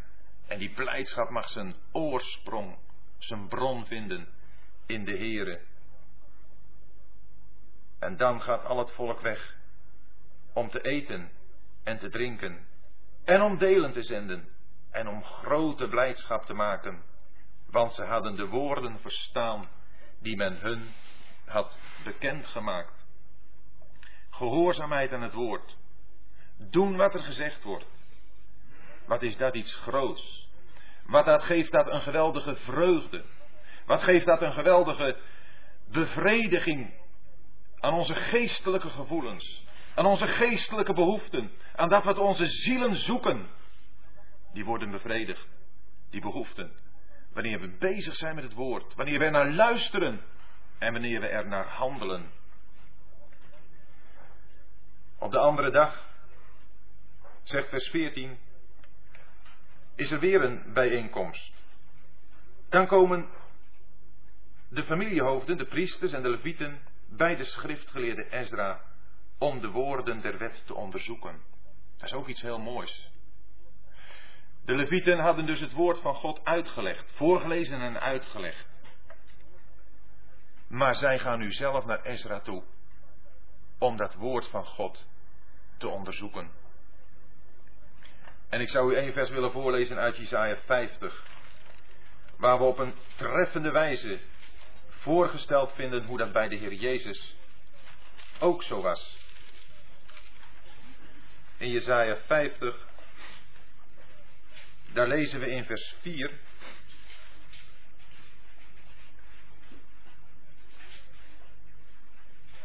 En 0.48 0.60
die 0.60 0.70
blijdschap 0.70 1.30
mag 1.30 1.50
zijn 1.50 1.76
oorsprong, 1.92 2.78
zijn 3.18 3.48
bron 3.48 3.86
vinden 3.86 4.28
in 4.86 5.06
de 5.06 5.18
Heere. 5.18 5.62
En 8.00 8.18
dan 8.18 8.42
gaat 8.42 8.66
al 8.66 8.78
het 8.78 8.92
volk 8.92 9.20
weg 9.20 9.56
om 10.54 10.70
te 10.70 10.82
eten 10.82 11.32
en 11.84 11.98
te 11.98 12.10
drinken 12.10 12.68
en 13.24 13.42
om 13.42 13.58
delen 13.58 13.92
te 13.92 14.04
zenden 14.04 14.50
en 14.92 15.08
om 15.08 15.24
grote 15.24 15.88
blijdschap 15.88 16.46
te 16.46 16.54
maken, 16.54 17.04
want 17.70 17.94
ze 17.94 18.04
hadden 18.04 18.36
de 18.36 18.48
woorden 18.48 19.00
verstaan 19.00 19.70
die 20.20 20.36
men 20.36 20.60
hun 20.60 20.94
had 21.46 21.78
bekendgemaakt. 22.04 23.06
Gehoorzaamheid 24.30 25.14
aan 25.14 25.22
het 25.22 25.34
woord. 25.34 25.78
Doen 26.70 26.98
wat 26.98 27.14
er 27.14 27.24
gezegd 27.24 27.64
wordt. 27.64 27.86
Wat 29.06 29.22
is 29.22 29.38
dat 29.38 29.56
iets 29.56 29.76
groots? 29.76 30.50
Wat 31.06 31.26
dat 31.26 31.44
geeft 31.44 31.72
dat 31.72 31.88
een 31.88 32.02
geweldige 32.02 32.56
vreugde? 32.56 33.24
Wat 33.86 34.04
geeft 34.04 34.26
dat 34.26 34.42
een 34.42 34.54
geweldige 34.54 35.18
bevrediging 35.88 36.94
aan 37.80 37.94
onze 37.94 38.16
geestelijke 38.16 38.90
gevoelens, 38.90 39.66
aan 39.96 40.06
onze 40.06 40.28
geestelijke 40.28 40.94
behoeften, 40.94 41.52
aan 41.76 41.90
dat 41.90 42.04
wat 42.04 42.18
onze 42.18 42.46
zielen 42.46 42.96
zoeken, 42.96 43.50
die 44.54 44.66
worden 44.66 44.92
bevredigd, 44.92 45.48
die 46.10 46.22
behoeften. 46.22 46.72
Wanneer 47.34 47.60
we 47.60 47.78
bezig 47.80 48.16
zijn 48.16 48.36
met 48.36 48.44
het 48.44 48.54
woord, 48.54 48.96
wanneer 48.96 49.20
we 49.20 49.30
naar 49.30 49.52
luisteren 49.52 50.22
en 50.78 50.92
wanneer 50.92 51.20
we 51.20 51.28
er 51.28 51.48
naar 51.48 51.68
handelen. 51.68 52.32
Op 55.20 55.32
de 55.32 55.40
andere 55.40 55.72
dag, 55.72 56.10
zegt 57.52 57.70
vers 57.70 57.90
14, 57.90 58.38
is 59.96 60.12
er 60.12 60.20
weer 60.20 60.42
een 60.42 60.74
bijeenkomst. 60.74 61.54
Dan 62.70 62.88
komen 62.88 63.30
de 64.70 64.84
familiehoofden, 64.84 65.58
de 65.58 65.66
priesters 65.66 66.12
en 66.12 66.22
de 66.22 66.30
levieten 66.30 66.80
bij 67.10 67.36
de 67.36 67.44
schriftgeleerde 67.44 68.30
Ezra 68.30 68.82
om 69.38 69.60
de 69.60 69.70
woorden 69.70 70.22
der 70.22 70.38
wet 70.38 70.64
te 70.66 70.74
onderzoeken. 70.74 71.42
Dat 71.98 72.10
is 72.10 72.14
ook 72.14 72.28
iets 72.28 72.42
heel 72.42 72.60
moois. 72.60 73.12
De 74.66 74.76
Levieten 74.76 75.20
hadden 75.20 75.46
dus 75.46 75.60
het 75.60 75.72
woord 75.72 76.00
van 76.00 76.16
God 76.16 76.46
uitgelegd, 76.46 77.12
voorgelezen 77.12 77.82
en 77.82 78.00
uitgelegd. 78.00 78.68
Maar 80.68 80.96
zij 80.96 81.20
gaan 81.20 81.40
nu 81.40 81.52
zelf 81.52 81.86
naar 81.86 82.02
Ezra 82.02 82.40
toe 82.40 82.64
om 83.78 83.98
dat 83.98 84.14
woord 84.14 84.48
van 84.48 84.66
God 84.66 85.08
te 85.78 85.88
onderzoeken. 85.88 86.61
En 88.52 88.62
ik 88.62 88.70
zou 88.70 88.92
u 88.92 88.96
één 88.96 89.14
vers 89.14 89.30
willen 89.30 89.52
voorlezen 89.52 89.98
uit 89.98 90.18
Isaiah 90.18 90.58
50, 90.66 91.24
waar 92.38 92.58
we 92.58 92.64
op 92.64 92.78
een 92.78 92.94
treffende 93.16 93.72
wijze 93.72 94.20
voorgesteld 94.90 95.74
vinden 95.74 96.06
hoe 96.06 96.18
dat 96.18 96.32
bij 96.32 96.48
de 96.48 96.56
Heer 96.56 96.74
Jezus 96.74 97.36
ook 98.40 98.64
zo 98.64 98.82
was. 98.82 99.18
In 101.58 101.70
Jesaja 101.70 102.18
50, 102.18 102.88
daar 104.94 105.08
lezen 105.08 105.40
we 105.40 105.50
in 105.50 105.66
vers 105.66 105.96
4. 106.02 106.32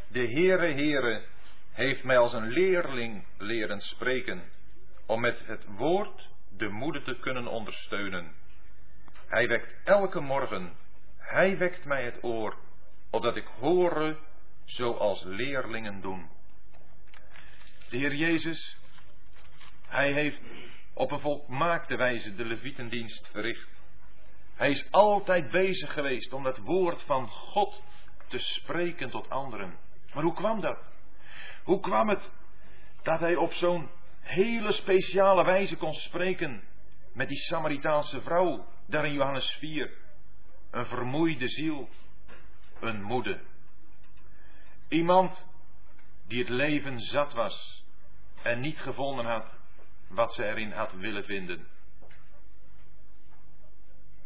De 0.09 0.29
Heere 0.29 0.73
Heere 0.73 1.25
heeft 1.73 2.05
mij 2.05 2.19
als 2.19 2.33
een 2.33 2.49
leerling 2.49 3.27
leren 3.39 3.81
spreken, 3.81 4.55
om 5.07 5.21
met 5.21 5.47
het 5.47 5.65
woord 5.65 6.29
de 6.57 6.69
moeder 6.69 7.03
te 7.03 7.19
kunnen 7.21 7.47
ondersteunen. 7.47 8.33
Hij 9.27 9.49
wekt 9.49 9.75
elke 9.85 10.21
morgen 10.21 10.73
hij 11.27 11.59
wekt 11.59 11.85
mij 11.85 12.05
het 12.05 12.23
oor, 12.23 12.57
opdat 13.11 13.37
ik 13.37 13.47
horen 13.47 14.19
zoals 14.65 15.23
leerlingen 15.23 16.01
doen. 16.01 16.31
De 17.89 17.97
Heer 17.97 18.15
Jezus, 18.15 18.79
Hij 19.87 20.13
heeft 20.13 20.41
op 20.95 21.11
een 21.11 21.21
volmaakte 21.21 21.97
wijze 21.97 22.35
de 22.35 22.45
Levietendienst 22.45 23.29
verricht. 23.31 23.69
Hij 24.55 24.71
is 24.71 24.91
altijd 24.91 25.51
bezig 25.51 25.93
geweest 25.93 26.33
om 26.33 26.43
dat 26.43 26.59
woord 26.59 27.03
van 27.03 27.29
God 27.29 27.83
te 28.29 28.39
spreken 28.39 29.11
tot 29.11 29.31
anderen. 29.31 29.79
Maar 30.15 30.23
hoe 30.23 30.35
kwam 30.35 30.61
dat? 30.61 30.79
Hoe 31.65 31.81
kwam 31.81 32.09
het 32.09 32.31
dat 33.03 33.21
hij 33.21 33.37
op 33.37 33.53
zo'n 33.53 33.91
hele 34.27 34.73
speciale 34.73 35.45
wijze 35.45 35.77
kon 35.77 35.95
spreken 35.95 36.63
met 37.13 37.29
die 37.29 37.39
Samaritaanse 37.39 38.21
vrouw, 38.21 38.67
daar 38.87 39.07
in 39.07 39.13
Johannes 39.13 39.57
4? 39.59 40.05
een 40.77 40.87
vermoeide 40.87 41.49
ziel, 41.49 41.89
een 42.81 43.03
moede. 43.03 43.41
Iemand 44.89 45.45
die 46.27 46.39
het 46.39 46.49
leven 46.49 46.99
zat 46.99 47.33
was 47.33 47.85
en 48.43 48.61
niet 48.61 48.79
gevonden 48.79 49.25
had 49.25 49.47
wat 50.09 50.35
ze 50.35 50.45
erin 50.45 50.73
had 50.73 50.93
willen 50.93 51.25
vinden. 51.25 51.69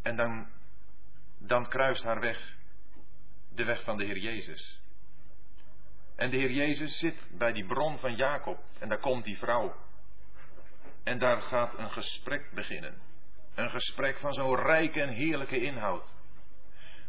En 0.02 0.16
dan, 0.16 0.48
dan 1.38 1.68
kruist 1.68 2.02
haar 2.02 2.20
weg 2.20 2.56
de 3.54 3.64
weg 3.64 3.82
van 3.82 3.96
de 3.96 4.04
Heer 4.04 4.18
Jezus. 4.18 4.80
En 6.16 6.30
de 6.30 6.36
Heer 6.36 6.50
Jezus 6.50 6.98
zit 6.98 7.38
bij 7.38 7.52
die 7.52 7.66
bron 7.66 7.98
van 7.98 8.16
Jacob 8.16 8.64
en 8.78 8.88
daar 8.88 9.00
komt 9.00 9.24
die 9.24 9.38
vrouw. 9.38 9.74
En 11.04 11.18
daar 11.18 11.42
gaat 11.42 11.78
een 11.78 11.90
gesprek 11.90 12.50
beginnen. 12.52 13.00
Een 13.54 13.70
gesprek 13.70 14.18
van 14.18 14.32
zo'n 14.32 14.56
rijke 14.56 15.00
en 15.00 15.08
heerlijke 15.08 15.60
inhoud. 15.60 16.04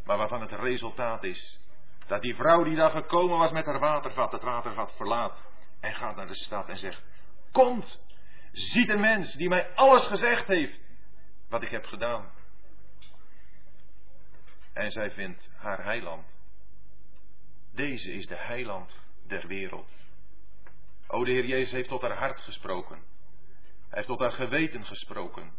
Maar 0.03 0.17
waarvan 0.17 0.41
het 0.41 0.51
resultaat 0.51 1.23
is 1.23 1.59
dat 2.07 2.21
die 2.21 2.35
vrouw 2.35 2.63
die 2.63 2.75
daar 2.75 2.91
gekomen 2.91 3.37
was 3.37 3.51
met 3.51 3.65
haar 3.65 3.79
watervat, 3.79 4.31
het 4.31 4.41
watervat 4.41 4.93
verlaat 4.95 5.37
en 5.79 5.95
gaat 5.95 6.15
naar 6.15 6.27
de 6.27 6.35
stad 6.35 6.69
en 6.69 6.77
zegt: 6.77 7.01
Komt, 7.51 8.01
ziet 8.51 8.89
een 8.89 8.99
mens 8.99 9.33
die 9.33 9.49
mij 9.49 9.75
alles 9.75 10.07
gezegd 10.07 10.47
heeft 10.47 10.79
wat 11.49 11.61
ik 11.61 11.69
heb 11.69 11.85
gedaan. 11.85 12.31
En 14.73 14.91
zij 14.91 15.11
vindt 15.11 15.49
haar 15.55 15.83
heiland. 15.83 16.25
Deze 17.73 18.13
is 18.13 18.27
de 18.27 18.37
heiland 18.37 18.99
der 19.27 19.47
wereld. 19.47 19.89
O, 21.07 21.23
de 21.23 21.31
Heer 21.31 21.45
Jezus 21.45 21.71
heeft 21.71 21.89
tot 21.89 22.01
haar 22.01 22.17
hart 22.17 22.41
gesproken. 22.41 23.10
Hij 23.91 23.99
heeft 23.99 24.07
tot 24.07 24.19
haar 24.19 24.31
geweten 24.31 24.85
gesproken. 24.85 25.51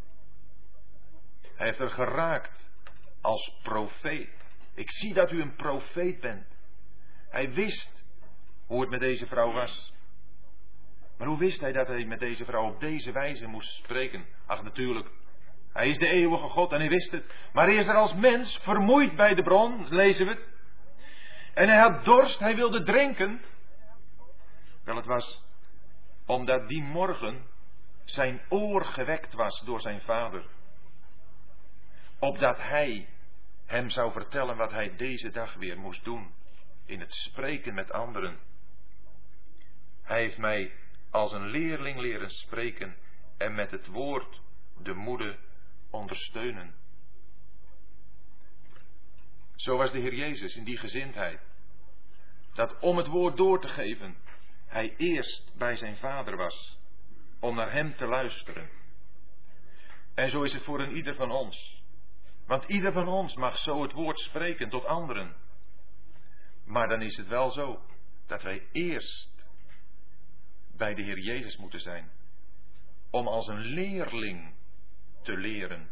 Hij 1.54 1.66
heeft 1.66 1.78
er 1.78 1.90
geraakt 1.90 2.70
als 3.20 3.58
profeet. 3.62 4.30
Ik 4.74 4.90
zie 4.92 5.14
dat 5.14 5.30
u 5.30 5.40
een 5.40 5.56
profeet 5.56 6.20
bent. 6.20 6.46
Hij 7.30 7.52
wist 7.52 8.04
hoe 8.66 8.80
het 8.80 8.90
met 8.90 9.00
deze 9.00 9.26
vrouw 9.26 9.52
was. 9.52 9.92
Maar 11.18 11.26
hoe 11.26 11.38
wist 11.38 11.60
hij 11.60 11.72
dat 11.72 11.86
hij 11.86 12.04
met 12.04 12.18
deze 12.18 12.44
vrouw 12.44 12.68
op 12.68 12.80
deze 12.80 13.12
wijze 13.12 13.46
moest 13.46 13.72
spreken? 13.72 14.26
Ach, 14.46 14.62
natuurlijk. 14.62 15.08
Hij 15.72 15.88
is 15.88 15.98
de 15.98 16.08
eeuwige 16.08 16.48
God 16.48 16.72
en 16.72 16.80
hij 16.80 16.88
wist 16.88 17.10
het. 17.10 17.34
Maar 17.52 17.66
hij 17.66 17.76
is 17.76 17.86
er 17.86 17.96
als 17.96 18.14
mens 18.14 18.58
vermoeid 18.62 19.16
bij 19.16 19.34
de 19.34 19.42
bron, 19.42 19.88
lezen 19.88 20.26
we 20.26 20.32
het. 20.32 20.50
En 21.54 21.68
hij 21.68 21.78
had 21.78 22.04
dorst, 22.04 22.38
hij 22.38 22.56
wilde 22.56 22.82
drinken. 22.82 23.40
Wel, 24.84 24.96
het 24.96 25.06
was 25.06 25.44
omdat 26.26 26.68
die 26.68 26.82
morgen 26.82 27.50
zijn 28.04 28.40
oor 28.48 28.84
gewekt 28.84 29.32
was 29.32 29.62
door 29.64 29.80
zijn 29.80 30.00
vader. 30.00 30.44
Opdat 32.18 32.56
hij 32.58 33.08
hem 33.66 33.90
zou 33.90 34.12
vertellen 34.12 34.56
wat 34.56 34.70
hij 34.70 34.96
deze 34.96 35.30
dag 35.30 35.54
weer 35.54 35.78
moest 35.78 36.04
doen. 36.04 36.34
In 36.86 37.00
het 37.00 37.12
spreken 37.12 37.74
met 37.74 37.92
anderen. 37.92 38.38
Hij 40.02 40.20
heeft 40.20 40.38
mij 40.38 40.72
als 41.10 41.32
een 41.32 41.46
leerling 41.46 41.98
leren 41.98 42.30
spreken 42.30 42.96
en 43.36 43.54
met 43.54 43.70
het 43.70 43.86
woord 43.86 44.40
de 44.78 44.94
moede 44.94 45.38
ondersteunen. 45.90 46.74
Zo 49.54 49.76
was 49.76 49.92
de 49.92 49.98
Heer 49.98 50.14
Jezus 50.14 50.56
in 50.56 50.64
die 50.64 50.78
gezindheid. 50.78 51.40
Dat 52.54 52.78
om 52.78 52.96
het 52.96 53.06
woord 53.06 53.36
door 53.36 53.60
te 53.60 53.68
geven, 53.68 54.16
hij 54.66 54.94
eerst 54.96 55.52
bij 55.56 55.76
zijn 55.76 55.96
vader 55.96 56.36
was, 56.36 56.78
om 57.42 57.54
naar 57.54 57.72
hem 57.72 57.94
te 57.94 58.06
luisteren. 58.06 58.70
En 60.14 60.30
zo 60.30 60.42
is 60.42 60.52
het 60.52 60.62
voor 60.62 60.80
een 60.80 60.96
ieder 60.96 61.14
van 61.14 61.30
ons. 61.30 61.82
Want 62.46 62.64
ieder 62.64 62.92
van 62.92 63.08
ons 63.08 63.34
mag 63.34 63.58
zo 63.58 63.82
het 63.82 63.92
woord 63.92 64.18
spreken 64.18 64.68
tot 64.68 64.84
anderen. 64.84 65.36
Maar 66.64 66.88
dan 66.88 67.02
is 67.02 67.16
het 67.16 67.28
wel 67.28 67.50
zo 67.50 67.82
dat 68.26 68.42
wij 68.42 68.68
eerst 68.72 69.46
bij 70.76 70.94
de 70.94 71.02
Heer 71.02 71.18
Jezus 71.18 71.56
moeten 71.56 71.80
zijn. 71.80 72.10
Om 73.10 73.28
als 73.28 73.46
een 73.46 73.60
leerling 73.60 74.54
te 75.22 75.36
leren. 75.36 75.90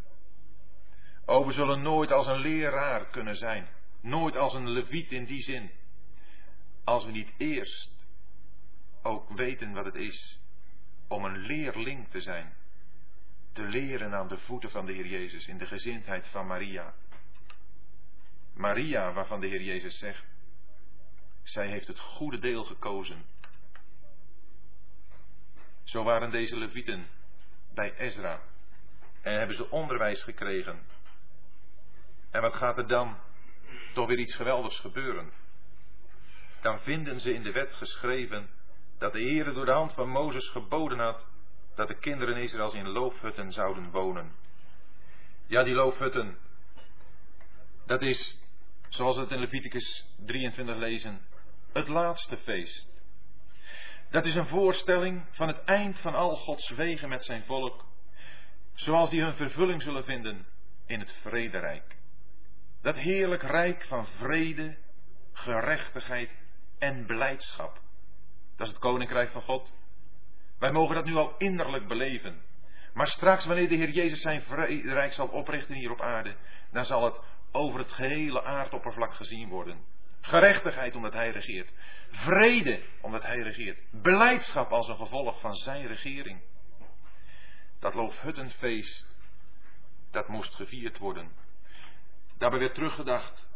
Oh, 1.25 1.47
we 1.47 1.53
zullen 1.53 1.83
nooit 1.83 2.13
als 2.13 2.27
een 2.27 2.41
leraar 2.41 3.11
kunnen 3.11 3.37
zijn. 3.37 3.69
Nooit 4.01 4.37
als 4.37 4.55
een 4.55 4.71
leviet 4.71 5.11
in 5.11 5.25
die 5.25 5.43
zin. 5.43 5.71
Als 6.85 7.05
we 7.05 7.11
niet 7.11 7.33
eerst 7.37 8.09
ook 9.03 9.31
weten 9.31 9.73
wat 9.73 9.85
het 9.85 9.95
is 9.95 10.40
om 11.11 11.25
een 11.25 11.39
leerling 11.39 12.09
te 12.09 12.21
zijn. 12.21 12.53
Te 13.53 13.63
leren 13.63 14.15
aan 14.15 14.29
de 14.29 14.39
voeten 14.39 14.71
van 14.71 14.87
de 14.87 14.93
Heer 14.93 15.07
Jezus 15.07 15.47
in 15.47 15.59
de 15.59 15.67
gezindheid 15.67 16.27
van 16.27 16.47
Maria. 16.47 16.95
Maria, 18.55 19.13
waarvan 19.13 19.41
de 19.41 19.47
Heer 19.47 19.63
Jezus 19.63 19.99
zegt, 19.99 20.25
zij 21.43 21.69
heeft 21.69 21.87
het 21.87 21.99
goede 21.99 22.39
deel 22.39 22.65
gekozen. 22.65 23.25
Zo 25.85 26.03
waren 26.03 26.31
deze 26.31 26.57
levieten 26.57 27.07
bij 27.75 27.97
Ezra 27.97 28.41
en 29.23 29.39
hebben 29.39 29.57
ze 29.57 29.71
onderwijs 29.71 30.23
gekregen. 30.23 30.83
En 32.31 32.43
wat 32.43 32.55
gaat 32.55 32.79
er 32.79 32.87
dan? 32.87 33.17
Toch 33.95 34.09
weer 34.09 34.19
iets 34.19 34.35
geweldigs 34.35 34.79
gebeuren. 34.79 35.33
Dan 36.61 36.81
vinden 36.81 37.21
ze 37.21 37.35
in 37.35 37.43
de 37.43 37.53
wet 37.53 37.75
geschreven 37.75 38.51
dat 39.01 39.13
de 39.13 39.21
Heere 39.21 39.53
door 39.53 39.65
de 39.65 39.73
hand 39.73 39.93
van 39.93 40.09
Mozes 40.09 40.49
geboden 40.49 40.99
had 40.99 41.27
dat 41.75 41.89
de 41.89 41.99
kinderen 41.99 42.37
Israëls 42.37 42.75
in 42.75 42.89
loofhutten 42.89 43.53
zouden 43.53 43.91
wonen. 43.91 44.33
Ja, 45.47 45.63
die 45.63 45.75
loofhutten, 45.75 46.39
dat 47.87 48.03
is, 48.03 48.39
zoals 48.89 49.17
we 49.17 49.23
het 49.23 49.31
in 49.31 49.39
Leviticus 49.39 50.07
23 50.27 50.77
lezen, 50.77 51.21
het 51.73 51.89
laatste 51.89 52.37
feest. 52.37 52.89
Dat 54.11 54.25
is 54.25 54.35
een 54.35 54.47
voorstelling 54.47 55.25
van 55.31 55.49
het 55.49 55.65
eind 55.65 55.99
van 55.99 56.15
al 56.15 56.37
Gods 56.37 56.71
wegen 56.71 57.09
met 57.09 57.25
zijn 57.25 57.45
volk, 57.45 57.85
zoals 58.75 59.11
die 59.11 59.23
hun 59.23 59.35
vervulling 59.35 59.83
zullen 59.83 60.05
vinden 60.05 60.47
in 60.87 61.01
het 61.01 61.13
vrederijk. 61.13 61.97
Dat 62.83 62.95
heerlijk 62.95 63.43
rijk 63.43 63.85
van 63.85 64.07
vrede, 64.07 64.77
gerechtigheid 65.33 66.31
en 66.79 67.07
blijdschap. 67.07 67.81
Dat 68.61 68.69
is 68.69 68.75
het 68.75 68.85
koninkrijk 68.85 69.31
van 69.31 69.43
God. 69.43 69.73
Wij 70.59 70.73
mogen 70.73 70.95
dat 70.95 71.05
nu 71.05 71.15
al 71.15 71.35
innerlijk 71.39 71.89
beleven. 71.89 72.43
Maar 72.95 73.07
straks, 73.07 73.45
wanneer 73.45 73.69
de 73.69 73.75
Heer 73.75 73.91
Jezus 73.91 74.21
zijn 74.21 74.43
rijk 74.85 75.13
zal 75.13 75.27
oprichten 75.27 75.75
hier 75.75 75.91
op 75.91 76.01
aarde, 76.01 76.37
dan 76.73 76.85
zal 76.85 77.05
het 77.05 77.21
over 77.53 77.79
het 77.79 77.93
gehele 77.93 78.45
aardoppervlak 78.45 79.15
gezien 79.15 79.49
worden. 79.49 79.85
Gerechtigheid 80.21 80.95
omdat 80.95 81.13
Hij 81.13 81.31
regeert. 81.31 81.73
Vrede 82.11 82.83
omdat 83.01 83.23
Hij 83.23 83.39
regeert. 83.39 83.79
Beleidschap 83.91 84.71
als 84.71 84.89
een 84.89 84.97
gevolg 84.97 85.41
van 85.41 85.55
Zijn 85.55 85.87
regering. 85.87 86.41
Dat 87.79 87.95
loofhuttenfeest, 87.95 89.07
dat 90.11 90.29
moest 90.29 90.55
gevierd 90.55 90.99
worden. 90.99 91.33
Daarbij 92.39 92.59
werd 92.59 92.75
teruggedacht 92.75 93.49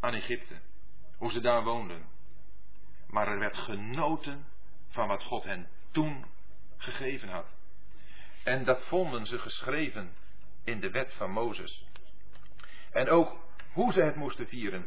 aan 0.00 0.14
Egypte, 0.14 0.60
hoe 1.16 1.30
ze 1.30 1.40
daar 1.40 1.64
woonden. 1.64 2.15
Maar 3.06 3.28
er 3.28 3.38
werd 3.38 3.56
genoten 3.56 4.46
van 4.88 5.08
wat 5.08 5.22
God 5.22 5.44
hen 5.44 5.68
toen 5.90 6.24
gegeven 6.76 7.28
had. 7.28 7.46
En 8.44 8.64
dat 8.64 8.86
vonden 8.86 9.26
ze 9.26 9.38
geschreven 9.38 10.12
in 10.64 10.80
de 10.80 10.90
wet 10.90 11.14
van 11.14 11.30
Mozes. 11.30 11.86
En 12.90 13.08
ook 13.08 13.36
hoe 13.72 13.92
ze 13.92 14.02
het 14.02 14.16
moesten 14.16 14.46
vieren. 14.46 14.86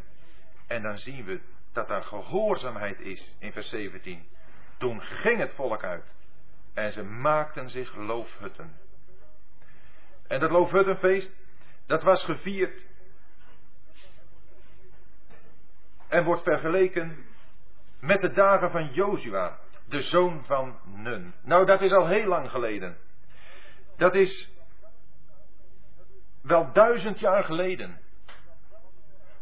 En 0.67 0.81
dan 0.81 0.97
zien 0.97 1.25
we 1.25 1.41
dat 1.73 1.87
daar 1.87 2.03
gehoorzaamheid 2.03 2.99
is 2.99 3.35
in 3.39 3.51
vers 3.51 3.69
17. 3.69 4.27
Toen 4.77 5.01
ging 5.01 5.39
het 5.39 5.53
volk 5.53 5.83
uit 5.83 6.13
en 6.73 6.91
ze 6.91 7.03
maakten 7.03 7.69
zich 7.69 7.95
loofhutten. 7.95 8.77
En 10.27 10.39
dat 10.39 10.51
loofhuttenfeest, 10.51 11.31
dat 11.85 12.03
was 12.03 12.23
gevierd 12.23 12.81
en 16.07 16.23
wordt 16.23 16.43
vergeleken 16.43 17.25
met 17.99 18.21
de 18.21 18.31
dagen 18.31 18.71
van 18.71 18.87
Jozua, 18.87 19.57
de 19.87 20.01
zoon 20.01 20.43
van 20.45 20.79
Nun. 20.83 21.33
Nou, 21.41 21.65
dat 21.65 21.81
is 21.81 21.91
al 21.91 22.07
heel 22.07 22.27
lang 22.27 22.49
geleden. 22.49 22.97
Dat 23.97 24.15
is 24.15 24.49
wel 26.41 26.71
duizend 26.73 27.19
jaar 27.19 27.43
geleden. 27.43 27.99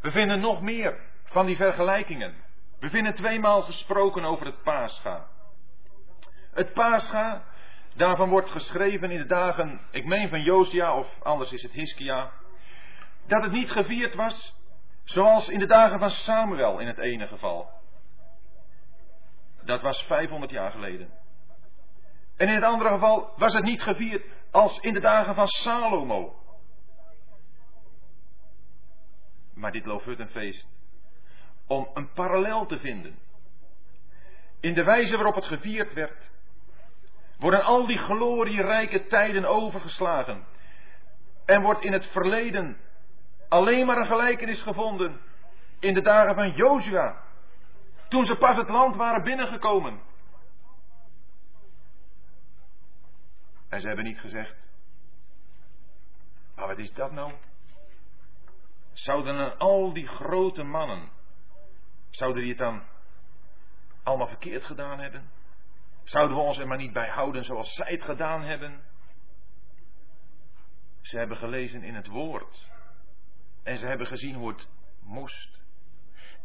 We 0.01 0.11
vinden 0.11 0.39
nog 0.39 0.61
meer 0.61 0.99
van 1.23 1.45
die 1.45 1.55
vergelijkingen. 1.55 2.35
We 2.79 2.89
vinden 2.89 3.15
tweemaal 3.15 3.61
gesproken 3.61 4.23
over 4.23 4.45
het 4.45 4.63
Pascha. 4.63 5.27
Het 6.53 6.73
Pascha, 6.73 7.43
daarvan 7.95 8.29
wordt 8.29 8.49
geschreven 8.49 9.11
in 9.11 9.17
de 9.17 9.25
dagen, 9.25 9.81
ik 9.91 10.05
meen 10.05 10.29
van 10.29 10.41
Josia 10.41 10.97
of 10.97 11.07
anders 11.23 11.51
is 11.51 11.61
het 11.61 11.71
Hiskia, 11.71 12.31
dat 13.27 13.43
het 13.43 13.51
niet 13.51 13.71
gevierd 13.71 14.15
was 14.15 14.55
zoals 15.03 15.49
in 15.49 15.59
de 15.59 15.65
dagen 15.65 15.99
van 15.99 16.09
Samuel 16.09 16.79
in 16.79 16.87
het 16.87 16.97
ene 16.97 17.27
geval. 17.27 17.76
Dat 19.67 19.81
was 19.81 20.01
500 20.01 20.51
jaar 20.51 20.71
geleden. 20.71 21.09
En 22.37 22.47
in 22.47 22.53
het 22.53 22.63
andere 22.63 22.89
geval 22.89 23.33
was 23.35 23.53
het 23.53 23.63
niet 23.63 23.81
gevierd 23.81 24.25
als 24.51 24.79
in 24.79 24.93
de 24.93 24.99
dagen 24.99 25.35
van 25.35 25.47
Salomo. 25.47 26.35
Maar 29.53 29.71
dit 29.71 29.85
Loofhuttenfeest, 29.85 30.67
om 31.67 31.89
een 31.93 32.11
parallel 32.11 32.65
te 32.65 32.79
vinden. 32.79 33.19
in 34.59 34.73
de 34.73 34.83
wijze 34.83 35.15
waarop 35.15 35.35
het 35.35 35.45
gevierd 35.45 35.93
werd, 35.93 36.29
worden 37.37 37.63
al 37.63 37.85
die 37.85 37.97
glorierijke 37.97 39.07
tijden 39.07 39.45
overgeslagen. 39.45 40.45
En 41.45 41.61
wordt 41.61 41.83
in 41.83 41.93
het 41.93 42.05
verleden 42.05 42.77
alleen 43.49 43.85
maar 43.85 43.97
een 43.97 44.05
gelijkenis 44.05 44.61
gevonden 44.61 45.21
in 45.79 45.93
de 45.93 46.01
dagen 46.01 46.35
van 46.35 46.51
Jozua, 46.51 47.26
toen 48.09 48.25
ze 48.25 48.35
pas 48.35 48.57
het 48.57 48.69
land 48.69 48.95
waren 48.95 49.23
binnengekomen. 49.23 50.01
En 53.69 53.79
ze 53.79 53.87
hebben 53.87 54.05
niet 54.05 54.19
gezegd, 54.19 54.69
maar 56.55 56.67
wat 56.67 56.77
is 56.77 56.93
dat 56.93 57.11
nou? 57.11 57.33
Zouden 58.93 59.57
al 59.57 59.93
die 59.93 60.07
grote 60.07 60.63
mannen, 60.63 61.09
zouden 62.09 62.41
die 62.41 62.51
het 62.51 62.59
dan 62.59 62.83
allemaal 64.03 64.27
verkeerd 64.27 64.63
gedaan 64.63 64.99
hebben? 64.99 65.29
Zouden 66.03 66.37
we 66.37 66.43
ons 66.43 66.57
er 66.57 66.67
maar 66.67 66.77
niet 66.77 66.93
bij 66.93 67.09
houden 67.09 67.43
zoals 67.43 67.73
zij 67.75 67.91
het 67.91 68.03
gedaan 68.03 68.41
hebben? 68.41 68.83
Ze 71.01 71.17
hebben 71.17 71.37
gelezen 71.37 71.83
in 71.83 71.95
het 71.95 72.07
woord. 72.07 72.71
En 73.63 73.77
ze 73.77 73.85
hebben 73.85 74.07
gezien 74.07 74.35
hoe 74.35 74.47
het 74.47 74.67
moest. 75.01 75.61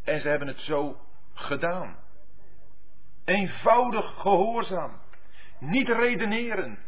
En 0.03 0.21
ze 0.21 0.29
hebben 0.29 0.47
het 0.47 0.59
zo 0.59 1.05
gedaan. 1.33 1.97
Eenvoudig 3.25 4.21
gehoorzaam. 4.21 5.01
Niet 5.59 5.87
redenerend. 5.87 6.79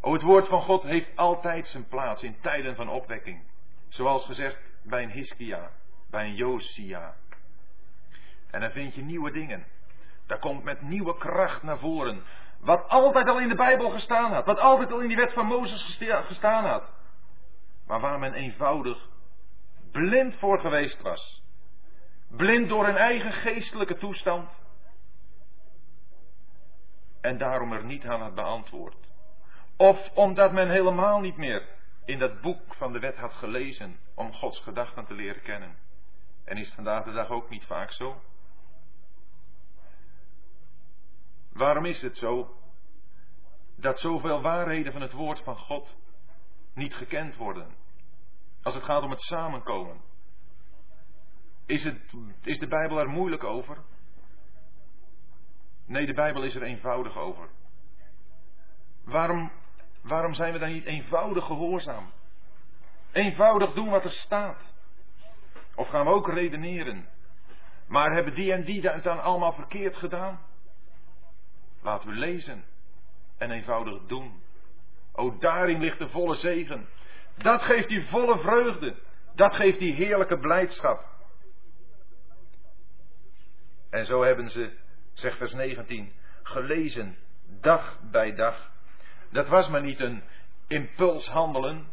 O, 0.00 0.12
het 0.12 0.22
woord 0.22 0.48
van 0.48 0.62
God 0.62 0.82
heeft 0.82 1.16
altijd 1.16 1.66
zijn 1.66 1.88
plaats 1.88 2.22
in 2.22 2.40
tijden 2.40 2.76
van 2.76 2.88
opwekking. 2.88 3.42
Zoals 3.88 4.26
gezegd 4.26 4.58
bij 4.82 5.02
een 5.02 5.10
Hiskia, 5.10 5.70
bij 6.10 6.24
een 6.24 6.34
Josia. 6.34 7.14
En 8.50 8.60
dan 8.60 8.70
vind 8.70 8.94
je 8.94 9.02
nieuwe 9.02 9.30
dingen. 9.30 9.66
Daar 10.26 10.38
komt 10.38 10.64
met 10.64 10.82
nieuwe 10.82 11.18
kracht 11.18 11.62
naar 11.62 11.78
voren. 11.78 12.22
Wat 12.60 12.88
altijd 12.88 13.28
al 13.28 13.40
in 13.40 13.48
de 13.48 13.54
Bijbel 13.54 13.90
gestaan 13.90 14.32
had. 14.32 14.44
Wat 14.44 14.58
altijd 14.58 14.92
al 14.92 15.00
in 15.00 15.08
die 15.08 15.16
wet 15.16 15.32
van 15.32 15.46
Mozes 15.46 15.98
gestaan 16.26 16.64
had. 16.64 16.92
Maar 17.86 18.00
waar 18.00 18.18
men 18.18 18.34
eenvoudig 18.34 19.08
blind 19.92 20.36
voor 20.36 20.60
geweest 20.60 21.02
was. 21.02 21.43
Blind 22.36 22.68
door 22.68 22.88
een 22.88 22.96
eigen 22.96 23.32
geestelijke 23.32 23.96
toestand. 23.96 24.62
En 27.20 27.38
daarom 27.38 27.72
er 27.72 27.84
niet 27.84 28.04
aan 28.04 28.20
had 28.20 28.34
beantwoord. 28.34 28.96
Of 29.76 30.10
omdat 30.14 30.52
men 30.52 30.70
helemaal 30.70 31.20
niet 31.20 31.36
meer 31.36 31.68
in 32.04 32.18
dat 32.18 32.40
boek 32.40 32.74
van 32.74 32.92
de 32.92 32.98
wet 32.98 33.16
had 33.16 33.32
gelezen 33.32 33.98
om 34.14 34.32
Gods 34.32 34.60
gedachten 34.60 35.06
te 35.06 35.14
leren 35.14 35.42
kennen. 35.42 35.76
En 36.44 36.56
is 36.56 36.72
vandaag 36.74 37.04
de 37.04 37.12
dag 37.12 37.28
ook 37.28 37.50
niet 37.50 37.64
vaak 37.64 37.92
zo? 37.92 38.22
Waarom 41.52 41.84
is 41.84 42.02
het 42.02 42.16
zo 42.16 42.56
dat 43.76 44.00
zoveel 44.00 44.42
waarheden 44.42 44.92
van 44.92 45.02
het 45.02 45.12
woord 45.12 45.40
van 45.40 45.56
God 45.56 45.96
niet 46.74 46.94
gekend 46.94 47.36
worden? 47.36 47.74
Als 48.62 48.74
het 48.74 48.84
gaat 48.84 49.02
om 49.02 49.10
het 49.10 49.22
samenkomen. 49.22 50.00
Is, 51.66 51.84
het, 51.84 52.00
is 52.42 52.58
de 52.58 52.66
Bijbel 52.66 52.98
er 52.98 53.08
moeilijk 53.08 53.44
over? 53.44 53.76
Nee, 55.86 56.06
de 56.06 56.14
Bijbel 56.14 56.42
is 56.42 56.54
er 56.54 56.62
eenvoudig 56.62 57.18
over. 57.18 57.48
Waarom, 59.04 59.52
waarom 60.02 60.34
zijn 60.34 60.52
we 60.52 60.58
dan 60.58 60.72
niet 60.72 60.84
eenvoudig 60.84 61.44
gehoorzaam? 61.44 62.10
Eenvoudig 63.12 63.72
doen 63.72 63.90
wat 63.90 64.04
er 64.04 64.10
staat. 64.10 64.74
Of 65.74 65.88
gaan 65.88 66.04
we 66.04 66.12
ook 66.12 66.28
redeneren? 66.28 67.08
Maar 67.86 68.12
hebben 68.12 68.34
die 68.34 68.52
en 68.52 68.64
die 68.64 68.80
dat 68.80 69.02
dan 69.02 69.22
allemaal 69.22 69.52
verkeerd 69.52 69.96
gedaan? 69.96 70.40
Laten 71.82 72.08
we 72.08 72.14
lezen 72.14 72.64
en 73.38 73.50
eenvoudig 73.50 74.06
doen. 74.06 74.42
O, 75.12 75.38
daarin 75.38 75.80
ligt 75.80 75.98
de 75.98 76.08
volle 76.08 76.34
zegen. 76.34 76.88
Dat 77.36 77.62
geeft 77.62 77.88
die 77.88 78.06
volle 78.06 78.38
vreugde. 78.38 78.96
Dat 79.34 79.54
geeft 79.54 79.78
die 79.78 79.94
heerlijke 79.94 80.38
blijdschap. 80.38 81.04
En 83.94 84.06
zo 84.06 84.22
hebben 84.22 84.48
ze, 84.48 84.70
zegt 85.12 85.36
vers 85.36 85.52
19, 85.52 86.12
gelezen 86.42 87.16
dag 87.60 87.98
bij 88.10 88.34
dag. 88.34 88.70
Dat 89.30 89.48
was 89.48 89.68
maar 89.68 89.82
niet 89.82 90.00
een 90.00 90.22
impuls 90.66 91.28
handelen. 91.28 91.86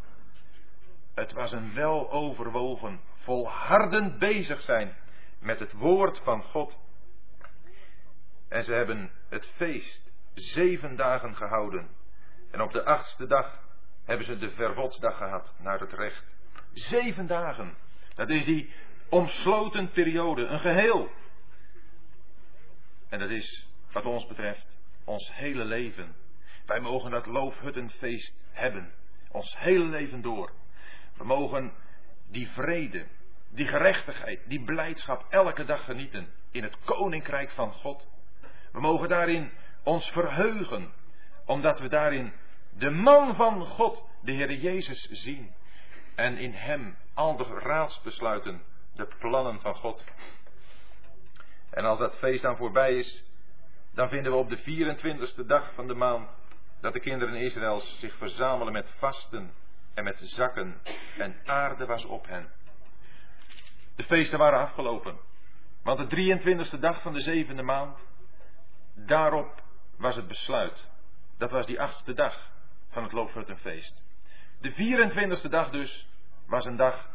Het 1.14 1.32
was 1.34 1.52
een 1.52 1.74
weloverwogen, 1.74 3.00
volhardend 3.16 4.20
bezig 4.20 4.62
zijn 4.62 4.96
met 5.40 5.60
het 5.60 5.74
woord 5.74 6.20
van 6.24 6.44
God 6.44 6.78
en 8.50 8.64
ze 8.64 8.74
hebben 8.74 9.12
het 9.30 9.46
feest 9.56 10.12
zeven 10.34 10.96
dagen 10.96 11.36
gehouden. 11.36 11.90
En 12.52 12.62
op 12.62 12.72
de 12.72 12.84
achtste 12.84 13.28
dag 13.28 13.60
hebben 14.06 14.26
ze 14.26 14.38
de 14.38 14.52
verbodsdag 14.52 15.18
gehad 15.18 15.54
naar 15.58 15.80
het 15.80 15.94
recht. 15.94 16.24
Zeven 16.74 17.28
dagen. 17.28 17.74
Dat 18.16 18.30
is 18.30 18.46
die 18.46 18.74
omsloten 19.10 19.92
periode, 19.92 20.46
een 20.46 20.60
geheel. 20.60 21.12
En 23.12 23.20
dat 23.20 23.30
is, 23.30 23.68
wat 23.92 24.06
ons 24.06 24.28
betreft, 24.28 24.66
ons 25.06 25.32
hele 25.34 25.64
leven. 25.64 26.16
Wij 26.66 26.80
mogen 26.80 27.12
dat 27.12 27.26
loofhuttenfeest 27.26 28.42
hebben. 28.52 28.94
Ons 29.32 29.58
hele 29.58 29.86
leven 29.86 30.22
door. 30.22 30.52
We 31.18 31.24
mogen 31.24 31.74
die 32.30 32.50
vrede, 32.50 33.06
die 33.50 33.68
gerechtigheid, 33.68 34.40
die 34.48 34.64
blijdschap 34.64 35.26
elke 35.30 35.66
dag 35.66 35.86
genieten 35.86 36.34
in 36.52 36.64
het 36.64 36.78
koninkrijk 36.86 37.50
van 37.50 37.74
God. 37.74 38.08
We 38.72 38.80
mogen 38.80 39.10
daarin 39.10 39.52
ons 39.84 40.10
verheugen, 40.10 40.94
omdat 41.46 41.80
we 41.80 41.90
daarin 41.90 42.34
de 42.78 42.90
man 42.90 43.36
van 43.36 43.66
God, 43.66 44.06
de 44.22 44.32
Heer 44.32 44.54
Jezus, 44.54 45.08
zien. 45.12 45.54
En 46.16 46.38
in 46.38 46.54
Hem 46.54 46.98
al 47.14 47.38
de 47.38 47.44
raadsbesluiten, 47.44 48.62
de 48.96 49.08
plannen 49.20 49.62
van 49.62 49.76
God. 49.76 50.04
En 51.72 51.86
als 51.86 52.00
dat 52.00 52.18
feest 52.18 52.42
dan 52.42 52.58
voorbij 52.58 52.96
is, 52.96 53.24
dan 53.94 54.10
vinden 54.10 54.32
we 54.32 54.38
op 54.38 54.50
de 54.50 54.58
24ste 54.58 55.46
dag 55.46 55.74
van 55.74 55.88
de 55.88 55.94
maand 55.94 56.30
dat 56.82 56.94
de 56.94 57.00
kinderen 57.00 57.36
Israëls 57.36 58.00
zich 58.00 58.16
verzamelen 58.18 58.74
met 58.74 58.90
vasten 58.98 59.54
en 59.94 60.04
met 60.04 60.20
zakken 60.20 60.82
en 61.18 61.36
aarde 61.46 61.86
was 61.86 62.06
op 62.06 62.28
hen. 62.28 62.52
De 63.96 64.04
feesten 64.04 64.40
waren 64.40 64.60
afgelopen, 64.60 65.18
want 65.84 66.10
de 66.10 66.40
23ste 66.40 66.80
dag 66.80 67.02
van 67.02 67.14
de 67.14 67.22
zevende 67.22 67.64
maand 67.64 67.98
Daarop 68.96 69.62
was 69.98 70.16
het 70.16 70.28
besluit. 70.28 70.90
Dat 71.38 71.52
was 71.52 71.66
die 71.66 71.82
achtste 71.82 72.14
dag 72.14 72.52
van 72.90 73.04
het 73.04 73.12
Loofhuttenfeest. 73.12 74.04
De 74.60 74.72
24e 74.72 75.50
dag 75.50 75.70
dus 75.70 76.08
was 76.48 76.66
een 76.66 76.76
dag 76.76 77.10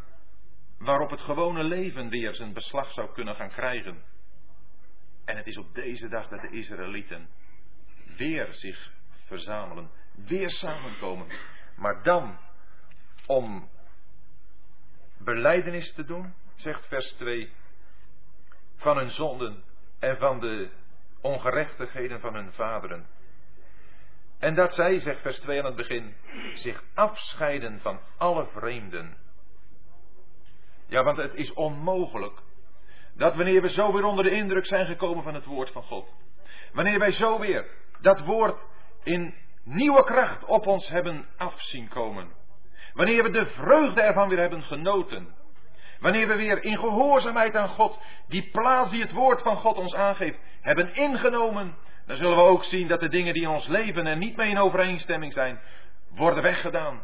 waarop 0.79 1.11
het 1.11 1.21
gewone 1.21 1.65
leven 1.65 2.09
weer 2.09 2.35
zijn 2.35 2.53
beslag 2.53 2.93
zou 2.93 3.13
kunnen 3.13 3.35
gaan 3.35 3.49
krijgen. 3.49 4.03
En 5.27 5.37
het 5.37 5.47
is 5.47 5.57
op 5.57 5.75
deze 5.75 6.09
dag 6.09 6.29
dat 6.29 6.41
de 6.41 6.51
Israëlieten 6.51 7.29
weer 8.17 8.55
zich 8.55 8.93
verzamelen, 9.25 9.91
weer 10.15 10.51
samenkomen. 10.51 11.27
Maar 11.77 12.03
dan 12.03 12.39
om 13.27 13.69
beleidenis 15.19 15.93
te 15.93 16.05
doen, 16.05 16.35
zegt 16.55 16.87
vers 16.87 17.13
2, 17.13 17.53
van 18.77 18.97
hun 18.97 19.11
zonden 19.11 19.65
en 19.99 20.17
van 20.17 20.41
de 20.41 20.71
ongerechtigheden 21.21 22.21
van 22.21 22.35
hun 22.35 22.53
vaderen. 22.53 23.07
En 24.39 24.55
dat 24.55 24.75
zij, 24.75 25.01
zegt 25.01 25.21
vers 25.21 25.39
2 25.39 25.59
aan 25.59 25.65
het 25.65 25.77
begin, 25.77 26.15
zich 26.55 26.85
afscheiden 26.95 27.81
van 27.81 28.01
alle 28.17 28.47
vreemden. 28.47 29.17
Ja, 30.87 31.03
want 31.03 31.17
het 31.17 31.35
is 31.35 31.53
onmogelijk 31.53 32.41
dat 33.17 33.35
wanneer 33.35 33.63
we 33.63 33.71
zo 33.71 33.93
weer 33.93 34.05
onder 34.05 34.25
de 34.25 34.31
indruk 34.31 34.67
zijn 34.67 34.87
gekomen 34.87 35.23
van 35.23 35.35
het 35.35 35.45
woord 35.45 35.71
van 35.71 35.83
God, 35.83 36.15
wanneer 36.73 36.99
wij 36.99 37.11
zo 37.11 37.39
weer 37.39 37.67
dat 38.01 38.21
woord 38.21 38.67
in 39.03 39.35
nieuwe 39.65 40.05
kracht 40.05 40.45
op 40.45 40.67
ons 40.67 40.89
hebben 40.89 41.27
afzien 41.37 41.89
komen, 41.89 42.29
wanneer 42.95 43.23
we 43.23 43.31
de 43.31 43.47
vreugde 43.47 44.03
ervan 44.03 44.29
weer 44.29 44.39
hebben 44.39 44.63
genoten, 44.63 45.35
Wanneer 46.01 46.29
we 46.29 46.35
weer 46.35 46.65
in 46.65 46.79
gehoorzaamheid 46.79 47.57
aan 47.57 47.69
God 47.69 47.99
die 48.29 48.49
plaats 48.51 48.91
die 48.91 49.03
het 49.03 49.13
woord 49.13 49.43
van 49.43 49.57
God 49.57 49.77
ons 49.77 49.95
aangeeft 49.95 50.39
hebben 50.61 50.95
ingenomen, 50.95 51.77
dan 52.07 52.17
zullen 52.17 52.37
we 52.37 52.43
ook 52.43 52.65
zien 52.65 52.89
dat 52.89 53.01
de 53.01 53.09
dingen 53.09 53.33
die 53.33 53.43
in 53.43 53.49
ons 53.49 53.67
leven 53.67 54.07
er 54.07 54.17
niet 54.17 54.37
mee 54.37 54.51
in 54.51 54.59
overeenstemming 54.59 55.33
zijn, 55.33 55.61
worden 56.11 56.43
weggedaan. 56.43 57.03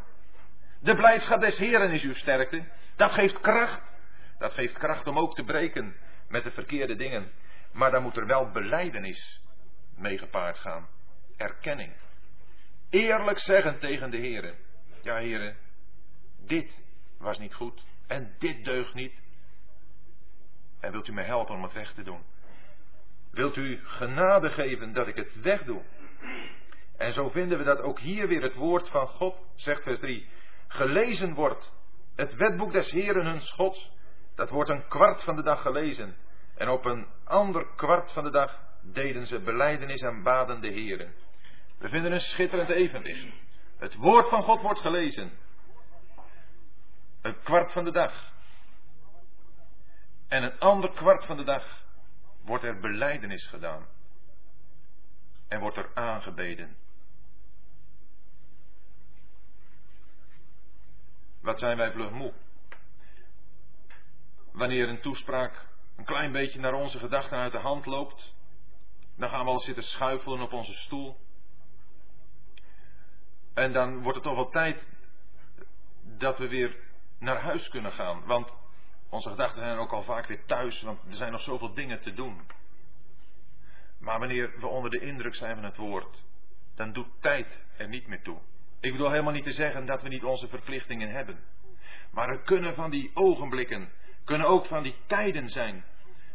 De 0.81 0.95
blijdschap 0.95 1.41
des 1.41 1.59
Heren 1.59 1.91
is 1.91 2.03
uw 2.03 2.15
sterkte. 2.15 2.65
Dat 2.97 3.13
geeft 3.13 3.41
kracht. 3.41 3.83
Dat 4.43 4.53
geeft 4.53 4.79
kracht 4.79 5.07
om 5.07 5.19
ook 5.19 5.35
te 5.35 5.45
breken 5.45 5.97
met 6.29 6.45
de 6.45 6.51
verkeerde 6.51 6.97
dingen. 6.97 7.33
Maar 7.73 7.91
dan 7.91 8.03
moet 8.03 8.17
er 8.17 8.27
wel 8.27 8.51
beleidenis 8.51 9.43
mee 9.97 10.19
gepaard 10.19 10.59
gaan. 10.59 10.89
Erkenning. 11.37 11.93
Eerlijk 12.91 13.39
zeggen 13.39 13.79
tegen 13.79 14.11
de 14.11 14.17
Heren. 14.17 14.55
Ja, 15.03 15.17
Heren, 15.17 15.57
dit 16.47 16.83
was 17.19 17.39
niet 17.39 17.55
goed. 17.55 17.85
En 18.07 18.35
dit 18.39 18.65
deugt 18.65 18.95
niet. 18.95 19.21
En 20.81 20.93
wilt 20.93 21.09
u 21.09 21.13
mij 21.13 21.25
helpen 21.25 21.55
om 21.55 21.63
het 21.63 21.73
weg 21.73 21.93
te 21.93 22.03
doen? 22.03 22.23
Wilt 23.31 23.57
u 23.57 23.81
genade 23.85 24.51
geven 24.51 24.93
dat 24.93 25.07
ik 25.07 25.17
het 25.17 25.41
wegdoe? 25.41 25.83
En 26.97 27.13
zo 27.13 27.29
vinden 27.29 27.59
we 27.59 27.65
dat 27.65 27.81
ook 27.81 28.01
hier 28.01 28.29
weer 28.29 28.43
het 28.43 28.55
woord 28.55 28.89
van 28.89 29.07
God, 29.07 29.37
zegt 29.55 29.83
vers 29.83 29.99
3, 29.99 30.29
gelezen 30.69 31.35
wordt. 31.35 31.73
Het 32.15 32.35
wetboek 32.35 32.73
des 32.73 32.91
Heren 32.91 33.27
hun 33.27 33.41
Gods, 33.41 34.01
dat 34.35 34.51
wordt 34.51 34.71
een 34.71 34.89
kwart 34.89 35.23
van 35.23 35.37
de 35.37 35.43
dag 35.43 35.63
gelezen. 35.63 36.17
En 36.55 36.69
op 36.69 36.85
een 36.85 37.07
ander 37.25 37.67
kwart 37.77 38.13
van 38.13 38.25
de 38.25 38.31
dag 38.31 38.59
deden 38.83 39.27
ze 39.27 39.41
beleidenis 39.41 40.01
en 40.01 40.23
baden 40.23 40.61
de 40.61 40.69
Heren. 40.69 41.15
We 41.79 41.89
vinden 41.89 42.13
een 42.13 42.21
schitterend 42.21 42.69
evenwicht. 42.69 43.35
Het 43.79 43.95
woord 43.95 44.29
van 44.29 44.43
God 44.43 44.61
wordt 44.61 44.81
gelezen. 44.81 45.33
Een 47.23 47.43
kwart 47.43 47.73
van 47.73 47.85
de 47.85 47.91
dag. 47.91 48.33
En 50.29 50.43
een 50.43 50.59
ander 50.59 50.91
kwart 50.91 51.25
van 51.25 51.37
de 51.37 51.45
dag 51.45 51.83
wordt 52.45 52.65
er 52.65 52.81
beleidenis 52.81 53.47
gedaan. 53.47 53.87
En 55.49 55.61
wordt 55.61 55.77
er 55.77 55.91
aangebeden. 55.95 56.77
Wat 61.41 61.59
zijn 61.59 61.77
wij 61.77 61.93
vlug? 61.93 62.33
Wanneer 64.53 64.89
een 64.89 65.01
toespraak 65.01 65.67
een 65.97 66.05
klein 66.05 66.33
beetje 66.33 66.61
naar 66.61 66.75
onze 66.75 66.99
gedachten 66.99 67.39
uit 67.39 67.53
de 67.53 67.59
hand 67.59 67.87
loopt, 67.87 68.35
dan 69.17 69.29
gaan 69.29 69.45
we 69.45 69.51
al 69.51 69.61
zitten 69.61 69.85
schuifelen 69.85 70.41
op 70.41 70.53
onze 70.53 70.73
stoel. 70.73 71.17
En 73.55 73.73
dan 73.73 74.03
wordt 74.03 74.15
het 74.15 74.27
toch 74.27 74.37
wel 74.37 74.51
tijd 74.51 74.87
dat 76.03 76.39
we 76.39 76.49
weer 76.49 76.77
naar 77.19 77.41
huis 77.41 77.69
kunnen 77.69 77.93
gaan. 77.93 78.25
Want 78.25 78.53
onze 79.09 79.29
gedachten 79.29 79.63
zijn 79.63 79.79
ook 79.79 79.93
al 79.93 80.03
vaak 80.03 80.27
weer 80.27 80.45
thuis, 80.45 80.83
want 80.83 81.01
er 81.09 81.15
zijn 81.15 81.33
nog 81.33 81.43
zoveel 81.43 81.75
dingen 81.75 82.01
te 82.01 82.13
doen. 82.13 82.41
Maar 83.99 84.19
wanneer 84.19 84.61
we 84.61 84.67
onder 84.67 84.91
de 84.91 85.01
indruk 85.01 85.35
zijn 85.35 85.55
van 85.55 85.65
het 85.65 85.77
woord, 85.77 86.25
dan 86.75 86.93
doet 86.93 87.09
tijd 87.21 87.65
er 87.77 87.89
niet 87.89 88.07
meer 88.07 88.23
toe. 88.23 88.39
Ik 88.81 88.93
bedoel 88.93 89.11
helemaal 89.11 89.33
niet 89.33 89.45
te 89.45 89.53
zeggen 89.53 89.87
dat 89.87 90.03
we 90.03 90.09
niet 90.09 90.25
onze 90.25 90.49
verplichtingen 90.49 91.11
hebben. 91.11 91.39
Maar 92.11 92.29
er 92.29 92.43
kunnen 92.43 92.75
van 92.75 92.91
die 92.91 93.11
ogenblikken, 93.15 93.93
kunnen 94.25 94.47
ook 94.47 94.67
van 94.67 94.83
die 94.83 94.97
tijden 95.07 95.49
zijn, 95.49 95.85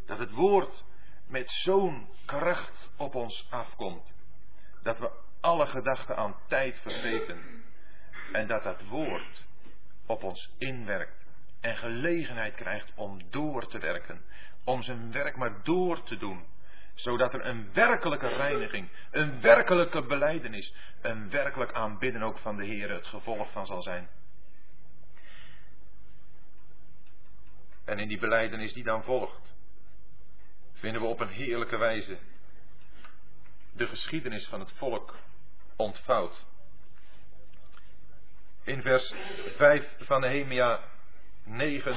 dat 0.05 0.17
het 0.17 0.31
woord 0.31 0.83
met 1.27 1.49
zo'n 1.49 2.07
kracht 2.25 2.91
op 2.97 3.15
ons 3.15 3.47
afkomt, 3.49 4.13
dat 4.83 4.99
we 4.99 5.11
alle 5.41 5.65
gedachten 5.65 6.15
aan 6.17 6.35
tijd 6.47 6.79
vergeten 6.79 7.63
en 8.31 8.47
dat 8.47 8.63
dat 8.63 8.83
woord 8.83 9.45
op 10.05 10.23
ons 10.23 10.53
inwerkt 10.57 11.25
en 11.61 11.77
gelegenheid 11.77 12.55
krijgt 12.55 12.91
om 12.95 13.21
door 13.29 13.67
te 13.67 13.79
werken, 13.79 14.21
om 14.63 14.81
zijn 14.81 15.11
werk 15.11 15.35
maar 15.35 15.63
door 15.63 16.03
te 16.03 16.17
doen, 16.17 16.45
zodat 16.93 17.33
er 17.33 17.45
een 17.45 17.73
werkelijke 17.73 18.27
reiniging, 18.27 18.89
een 19.11 19.41
werkelijke 19.41 20.01
beleidenis, 20.05 20.73
een 21.01 21.29
werkelijk 21.29 21.73
aanbidden 21.73 22.21
ook 22.21 22.39
van 22.39 22.57
de 22.57 22.65
Heer 22.65 22.89
het 22.89 23.07
gevolg 23.07 23.51
van 23.51 23.65
zal 23.65 23.81
zijn. 23.81 24.09
En 27.87 27.99
in 27.99 28.07
die 28.07 28.19
beleidenis 28.19 28.73
die 28.73 28.83
dan 28.83 29.03
volgt, 29.03 29.55
vinden 30.73 31.01
we 31.01 31.07
op 31.07 31.19
een 31.19 31.29
heerlijke 31.29 31.77
wijze 31.77 32.17
de 33.71 33.87
geschiedenis 33.87 34.47
van 34.47 34.59
het 34.59 34.71
volk 34.71 35.15
ontvouwd. 35.75 36.45
In 38.63 38.81
vers 38.81 39.13
5 39.55 39.95
van 39.99 40.21
Nehemia 40.21 40.79
9 41.43 41.95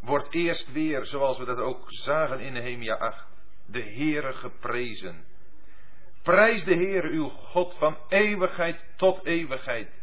wordt 0.00 0.34
eerst 0.34 0.72
weer, 0.72 1.04
zoals 1.04 1.38
we 1.38 1.44
dat 1.44 1.58
ook 1.58 1.84
zagen 1.88 2.40
in 2.40 2.52
Nehemia 2.52 2.94
8, 2.94 3.26
de 3.66 3.82
Heere 3.82 4.32
geprezen. 4.32 5.24
Prijs 6.22 6.64
de 6.64 6.74
Heere 6.74 7.08
uw 7.08 7.28
God 7.28 7.74
van 7.74 7.96
eeuwigheid 8.08 8.84
tot 8.96 9.24
eeuwigheid. 9.24 9.97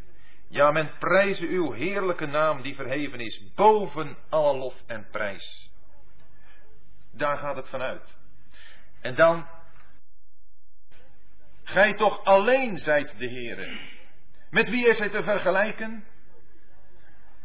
Ja, 0.48 0.72
men 0.72 0.92
prijze 1.00 1.48
uw 1.48 1.72
heerlijke 1.72 2.26
naam 2.26 2.62
die 2.62 2.76
verheven 2.76 3.20
is 3.20 3.54
boven 3.56 4.18
alle 4.30 4.58
lof 4.58 4.84
en 4.86 5.08
prijs. 5.12 5.72
Daar 7.12 7.38
gaat 7.38 7.56
het 7.56 7.70
vanuit. 7.70 8.18
En 9.02 9.16
dan, 9.16 9.48
gij 11.64 11.94
toch 11.94 12.24
alleen 12.24 12.78
zijt 12.78 13.20
de 13.20 13.30
Heere. 13.30 13.80
Met 14.50 14.70
wie 14.70 14.88
is 14.88 15.00
hij 15.00 15.10
te 15.10 15.24
vergelijken? 15.24 16.06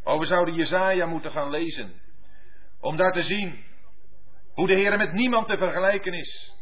Oh, 0.05 0.19
we 0.19 0.27
zouden 0.27 0.55
Jezaja 0.55 1.07
moeten 1.07 1.31
gaan 1.31 1.51
lezen. 1.51 2.01
Om 2.81 2.97
daar 2.97 3.13
te 3.13 3.23
zien 3.23 3.65
hoe 4.53 4.67
de 4.67 4.75
Heer 4.75 4.97
met 4.97 5.13
niemand 5.13 5.47
te 5.47 5.59
vergelijken 5.59 6.13
is. 6.13 6.55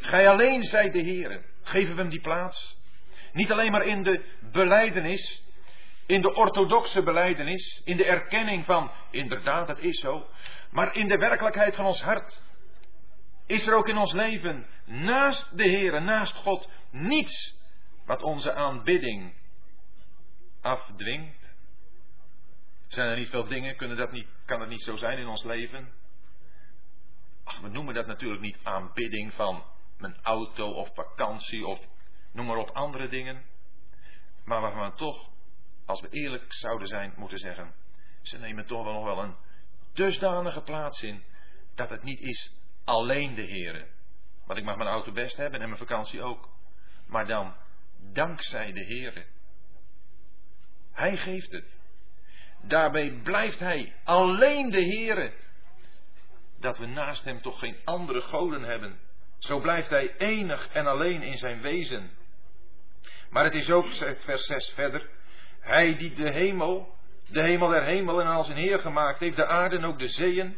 Gij 0.00 0.28
alleen 0.28 0.62
zijt 0.62 0.92
de 0.92 1.02
Heer. 1.02 1.44
Geven 1.62 1.94
we 1.94 2.00
hem 2.00 2.10
die 2.10 2.20
plaats? 2.20 2.78
Niet 3.32 3.52
alleen 3.52 3.70
maar 3.70 3.86
in 3.86 4.02
de 4.02 4.24
beleidenis, 4.52 5.44
in 6.06 6.22
de 6.22 6.34
orthodoxe 6.34 7.02
beleidenis, 7.02 7.82
in 7.84 7.96
de 7.96 8.04
erkenning 8.04 8.64
van 8.64 8.90
inderdaad, 9.10 9.68
het 9.68 9.78
is 9.78 10.00
zo, 10.00 10.26
maar 10.70 10.94
in 10.94 11.08
de 11.08 11.16
werkelijkheid 11.16 11.74
van 11.74 11.84
ons 11.84 12.02
hart. 12.02 12.42
Is 13.46 13.66
er 13.66 13.74
ook 13.74 13.88
in 13.88 13.96
ons 13.96 14.12
leven, 14.12 14.66
naast 14.84 15.56
de 15.56 15.68
Heer, 15.68 16.02
naast 16.02 16.34
God, 16.34 16.68
niets 16.90 17.56
wat 18.06 18.22
onze 18.22 18.52
aanbidding 18.52 19.34
afdwingt? 20.60 21.54
Zijn 22.88 23.08
er 23.08 23.16
niet 23.16 23.28
veel 23.28 23.46
dingen, 23.46 23.76
kunnen 23.76 23.96
dat 23.96 24.12
niet, 24.12 24.26
kan 24.44 24.68
niet 24.68 24.82
zo 24.82 24.96
zijn 24.96 25.18
in 25.18 25.26
ons 25.26 25.44
leven? 25.44 25.92
Ach, 27.44 27.60
we 27.60 27.68
noemen 27.68 27.94
dat 27.94 28.06
natuurlijk 28.06 28.42
niet 28.42 28.58
aanbidding 28.62 29.34
van 29.34 29.64
mijn 29.98 30.16
auto 30.22 30.70
of 30.70 30.90
vakantie 30.94 31.66
of 31.66 31.80
noem 32.38 32.46
maar 32.46 32.56
op 32.56 32.70
andere 32.70 33.08
dingen. 33.08 33.42
Maar 34.44 34.60
waarvan 34.60 34.90
we 34.90 34.96
toch, 34.96 35.30
als 35.86 36.00
we 36.00 36.08
eerlijk 36.10 36.44
zouden 36.48 36.88
zijn, 36.88 37.14
moeten 37.16 37.38
zeggen, 37.38 37.74
ze 38.22 38.38
nemen 38.38 38.66
toch 38.66 38.84
wel 38.84 38.92
nog 38.92 39.04
wel 39.04 39.22
een 39.22 39.36
dusdanige 39.92 40.62
plaats 40.62 41.02
in 41.02 41.22
dat 41.74 41.90
het 41.90 42.02
niet 42.02 42.20
is 42.20 42.56
alleen 42.84 43.34
de 43.34 43.46
Heere. 43.46 43.86
Want 44.46 44.58
ik 44.58 44.64
mag 44.64 44.76
mijn 44.76 44.88
auto 44.88 45.12
best 45.12 45.36
hebben 45.36 45.60
en 45.60 45.66
mijn 45.66 45.80
vakantie 45.80 46.22
ook. 46.22 46.48
Maar 47.06 47.26
dan 47.26 47.54
dankzij 48.12 48.72
de 48.72 48.84
Heere. 48.84 49.26
Hij 50.92 51.16
geeft 51.16 51.52
het. 51.52 51.78
Daarbij 52.62 53.20
blijft 53.22 53.58
hij 53.58 53.94
alleen 54.04 54.70
de 54.70 54.82
Heere. 54.82 55.32
Dat 56.60 56.78
we 56.78 56.86
naast 56.86 57.24
hem 57.24 57.40
toch 57.40 57.58
geen 57.58 57.76
andere 57.84 58.20
goden 58.20 58.62
hebben. 58.62 59.00
Zo 59.38 59.60
blijft 59.60 59.90
hij 59.90 60.16
enig 60.16 60.68
en 60.68 60.86
alleen 60.86 61.22
in 61.22 61.38
zijn 61.38 61.60
wezen. 61.60 62.17
Maar 63.30 63.44
het 63.44 63.54
is 63.54 63.70
ook, 63.70 63.88
vers 64.18 64.46
6 64.46 64.72
verder, 64.74 65.10
hij 65.60 65.94
die 65.94 66.14
de 66.14 66.30
hemel, 66.32 66.96
de 67.26 67.42
hemel 67.42 67.68
der 67.68 67.84
hemel 67.84 68.20
en 68.20 68.26
als 68.26 68.48
een 68.48 68.56
Heer 68.56 68.78
gemaakt 68.78 69.20
heeft, 69.20 69.36
de 69.36 69.46
aarde 69.46 69.76
en 69.76 69.84
ook 69.84 69.98
de 69.98 70.08
zeeën. 70.08 70.56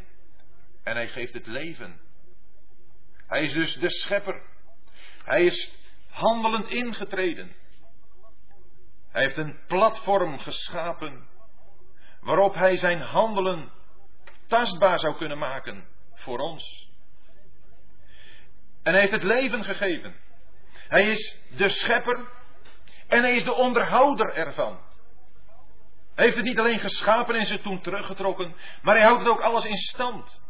En 0.83 0.95
hij 0.95 1.07
geeft 1.07 1.33
het 1.33 1.47
leven. 1.47 1.99
Hij 3.27 3.43
is 3.43 3.53
dus 3.53 3.75
de 3.75 3.89
schepper. 3.89 4.41
Hij 5.23 5.43
is 5.43 5.73
handelend 6.09 6.67
ingetreden. 6.67 7.55
Hij 9.11 9.21
heeft 9.21 9.37
een 9.37 9.59
platform 9.67 10.39
geschapen 10.39 11.27
waarop 12.21 12.53
hij 12.53 12.75
zijn 12.75 13.01
handelen 13.01 13.71
tastbaar 14.47 14.99
zou 14.99 15.17
kunnen 15.17 15.37
maken 15.37 15.87
voor 16.13 16.39
ons. 16.39 16.89
En 18.83 18.91
hij 18.91 19.01
heeft 19.01 19.13
het 19.13 19.23
leven 19.23 19.63
gegeven. 19.63 20.15
Hij 20.87 21.03
is 21.03 21.41
de 21.57 21.69
schepper 21.69 22.27
en 23.11 23.21
hij 23.21 23.35
is 23.35 23.43
de 23.43 23.53
onderhouder 23.53 24.33
ervan. 24.33 24.79
Hij 26.15 26.25
heeft 26.25 26.35
het 26.35 26.45
niet 26.45 26.59
alleen 26.59 26.79
geschapen 26.79 27.35
en 27.35 27.45
ze 27.45 27.61
toen 27.61 27.81
teruggetrokken, 27.81 28.55
maar 28.81 28.95
hij 28.95 29.05
houdt 29.05 29.19
het 29.19 29.33
ook 29.33 29.41
alles 29.41 29.65
in 29.65 29.75
stand. 29.75 30.41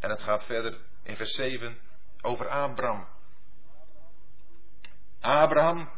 En 0.00 0.10
het 0.10 0.22
gaat 0.22 0.44
verder 0.44 0.78
in 1.02 1.16
vers 1.16 1.30
7 1.30 1.78
over 2.22 2.48
Abraham. 2.48 3.08
Abraham, 5.20 5.90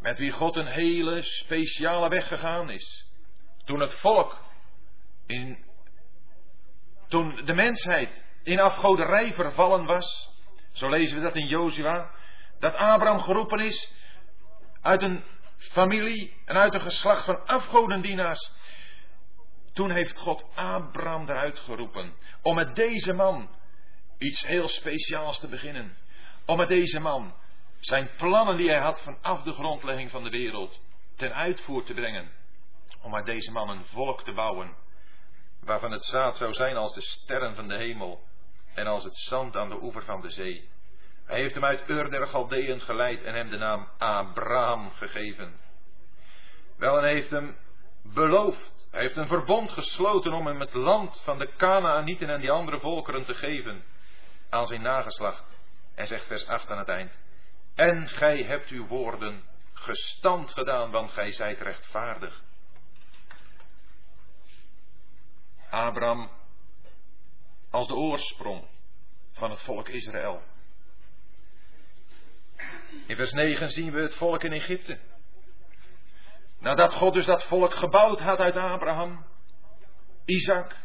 met 0.00 0.18
wie 0.18 0.30
God 0.30 0.56
een 0.56 0.66
hele 0.66 1.22
speciale 1.22 2.08
weg 2.08 2.28
gegaan 2.28 2.70
is. 2.70 3.10
Toen 3.64 3.80
het 3.80 3.94
volk, 3.94 4.38
in, 5.26 5.64
toen 7.08 7.44
de 7.44 7.54
mensheid 7.54 8.24
in 8.42 8.60
afgoderij 8.60 9.32
vervallen 9.32 9.84
was, 9.84 10.30
zo 10.72 10.88
lezen 10.88 11.16
we 11.16 11.22
dat 11.22 11.36
in 11.36 11.46
Jozua, 11.46 12.18
dat 12.60 12.74
Abraham 12.74 13.20
geroepen 13.20 13.60
is 13.60 13.94
uit 14.80 15.02
een 15.02 15.24
familie 15.56 16.34
en 16.44 16.56
uit 16.56 16.74
een 16.74 16.80
geslacht 16.80 17.24
van 17.24 17.46
afgodendienaars. 17.46 18.52
Toen 19.72 19.90
heeft 19.90 20.18
God 20.18 20.44
Abraham 20.54 21.28
eruit 21.28 21.58
geroepen 21.58 22.14
om 22.42 22.54
met 22.54 22.74
deze 22.74 23.12
man 23.12 23.50
iets 24.18 24.46
heel 24.46 24.68
speciaals 24.68 25.40
te 25.40 25.48
beginnen. 25.48 25.96
Om 26.46 26.56
met 26.56 26.68
deze 26.68 27.00
man 27.00 27.34
zijn 27.80 28.10
plannen 28.16 28.56
die 28.56 28.68
hij 28.68 28.80
had 28.80 29.02
vanaf 29.02 29.42
de 29.42 29.52
grondlegging 29.52 30.10
van 30.10 30.24
de 30.24 30.30
wereld 30.30 30.80
ten 31.16 31.34
uitvoer 31.34 31.84
te 31.84 31.94
brengen. 31.94 32.30
Om 33.02 33.14
uit 33.14 33.26
deze 33.26 33.50
man 33.50 33.68
een 33.68 33.84
volk 33.84 34.24
te 34.24 34.32
bouwen, 34.32 34.76
waarvan 35.60 35.90
het 35.90 36.04
zaad 36.04 36.36
zou 36.36 36.52
zijn 36.52 36.76
als 36.76 36.94
de 36.94 37.00
sterren 37.00 37.54
van 37.54 37.68
de 37.68 37.76
hemel 37.76 38.22
en 38.74 38.86
als 38.86 39.04
het 39.04 39.16
zand 39.16 39.56
aan 39.56 39.68
de 39.68 39.82
oever 39.82 40.04
van 40.04 40.20
de 40.20 40.30
zee. 40.30 40.68
Hij 41.30 41.40
heeft 41.40 41.54
hem 41.54 41.64
uit 41.64 41.88
Ur 41.88 42.10
der 42.10 42.26
Galdeën 42.26 42.80
geleid 42.80 43.22
en 43.22 43.34
hem 43.34 43.50
de 43.50 43.56
naam 43.56 43.88
Abraham 43.98 44.90
gegeven. 44.90 45.60
Wel, 46.76 46.96
en 46.96 47.02
hij 47.02 47.12
heeft 47.12 47.30
hem 47.30 47.56
beloofd. 48.02 48.88
Hij 48.90 49.00
heeft 49.00 49.16
een 49.16 49.26
verbond 49.26 49.70
gesloten 49.70 50.32
om 50.32 50.46
hem 50.46 50.60
het 50.60 50.74
land 50.74 51.22
van 51.24 51.38
de 51.38 51.46
Kanaanieten 51.56 52.28
en 52.28 52.40
die 52.40 52.50
andere 52.50 52.80
volkeren 52.80 53.24
te 53.24 53.34
geven 53.34 53.84
aan 54.48 54.66
zijn 54.66 54.82
nageslacht. 54.82 55.58
En 55.94 56.06
zegt 56.06 56.26
vers 56.26 56.46
8 56.46 56.70
aan 56.70 56.78
het 56.78 56.88
eind. 56.88 57.18
En 57.74 58.08
gij 58.08 58.42
hebt 58.42 58.68
uw 58.68 58.86
woorden 58.86 59.42
gestand 59.72 60.52
gedaan, 60.52 60.90
want 60.90 61.10
gij 61.10 61.32
zijt 61.32 61.60
rechtvaardig. 61.60 62.42
Abraham 65.70 66.30
als 67.70 67.86
de 67.86 67.94
oorsprong 67.94 68.68
van 69.32 69.50
het 69.50 69.62
volk 69.62 69.88
Israël. 69.88 70.49
In 73.06 73.16
vers 73.16 73.32
9 73.32 73.68
zien 73.68 73.92
we 73.92 74.00
het 74.00 74.14
volk 74.14 74.44
in 74.44 74.52
Egypte. 74.52 74.98
Nadat 76.58 76.92
God 76.92 77.14
dus 77.14 77.26
dat 77.26 77.44
volk 77.44 77.74
gebouwd 77.74 78.20
had 78.20 78.38
uit 78.38 78.56
Abraham, 78.56 79.24
Isaac 80.24 80.76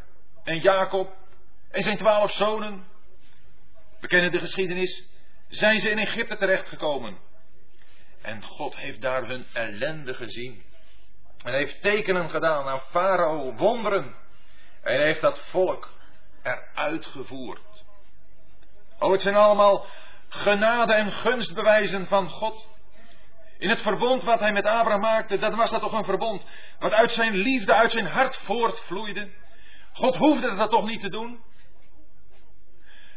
en 0.43 0.59
Jacob 0.59 1.15
en 1.69 1.81
zijn 1.81 1.97
twaalf 1.97 2.31
zonen, 2.31 2.85
we 3.99 4.07
kennen 4.07 4.31
de 4.31 4.39
geschiedenis, 4.39 5.09
zijn 5.47 5.79
ze 5.79 5.89
in 5.89 5.97
Egypte 5.97 6.37
terechtgekomen. 6.37 7.17
En 8.21 8.43
God 8.43 8.77
heeft 8.77 9.01
daar 9.01 9.27
hun 9.27 9.45
ellende 9.53 10.13
gezien. 10.13 10.63
En 11.43 11.53
heeft 11.53 11.81
tekenen 11.81 12.29
gedaan 12.29 12.65
aan 12.65 12.79
Farao, 12.79 13.53
wonderen. 13.55 14.15
En 14.81 15.01
heeft 15.01 15.21
dat 15.21 15.39
volk 15.39 15.89
eruit 16.43 17.05
gevoerd. 17.05 17.83
Oh, 18.99 19.11
het 19.11 19.21
zijn 19.21 19.35
allemaal 19.35 19.85
genade 20.29 20.93
en 20.93 21.11
gunstbewijzen 21.11 22.07
van 22.07 22.29
God. 22.29 22.67
In 23.57 23.69
het 23.69 23.81
verbond 23.81 24.23
wat 24.23 24.39
hij 24.39 24.53
met 24.53 24.65
Abraham 24.65 25.01
maakte, 25.01 25.37
dat 25.37 25.55
was 25.55 25.71
dat 25.71 25.81
toch 25.81 25.93
een 25.93 26.05
verbond 26.05 26.45
wat 26.79 26.91
uit 26.91 27.11
zijn 27.11 27.35
liefde, 27.35 27.73
uit 27.73 27.91
zijn 27.91 28.07
hart 28.07 28.37
voortvloeide. 28.37 29.29
God 29.93 30.15
hoefde 30.15 30.55
dat 30.55 30.69
toch 30.69 30.85
niet 30.85 31.01
te 31.01 31.09
doen. 31.09 31.43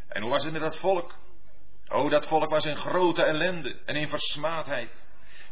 En 0.08 0.22
hoe 0.22 0.30
was 0.30 0.44
het 0.44 0.54
dat 0.54 0.78
volk? 0.78 1.14
Oh, 1.88 2.10
dat 2.10 2.26
volk 2.26 2.50
was 2.50 2.64
in 2.64 2.76
grote 2.76 3.22
ellende 3.22 3.80
en 3.84 3.96
in 3.96 4.08
versmaadheid. 4.08 4.90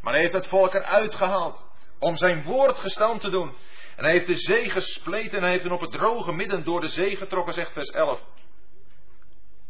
Maar 0.01 0.13
hij 0.13 0.23
heeft 0.23 0.35
het 0.35 0.47
volk 0.47 0.75
eruit 0.75 1.15
gehaald 1.15 1.65
om 1.99 2.17
zijn 2.17 2.43
woord 2.43 2.77
gestand 2.77 3.21
te 3.21 3.31
doen. 3.31 3.55
En 3.97 4.05
hij 4.05 4.13
heeft 4.13 4.27
de 4.27 4.37
zee 4.37 4.71
gespleten 4.71 5.37
en 5.37 5.43
hij 5.43 5.51
heeft 5.51 5.63
hen 5.63 5.73
op 5.73 5.81
het 5.81 5.93
droge 5.93 6.33
midden 6.33 6.65
door 6.65 6.81
de 6.81 6.89
zee 6.89 7.17
getrokken, 7.17 7.55
zegt 7.55 7.73
vers 7.73 7.91
11. 7.91 8.21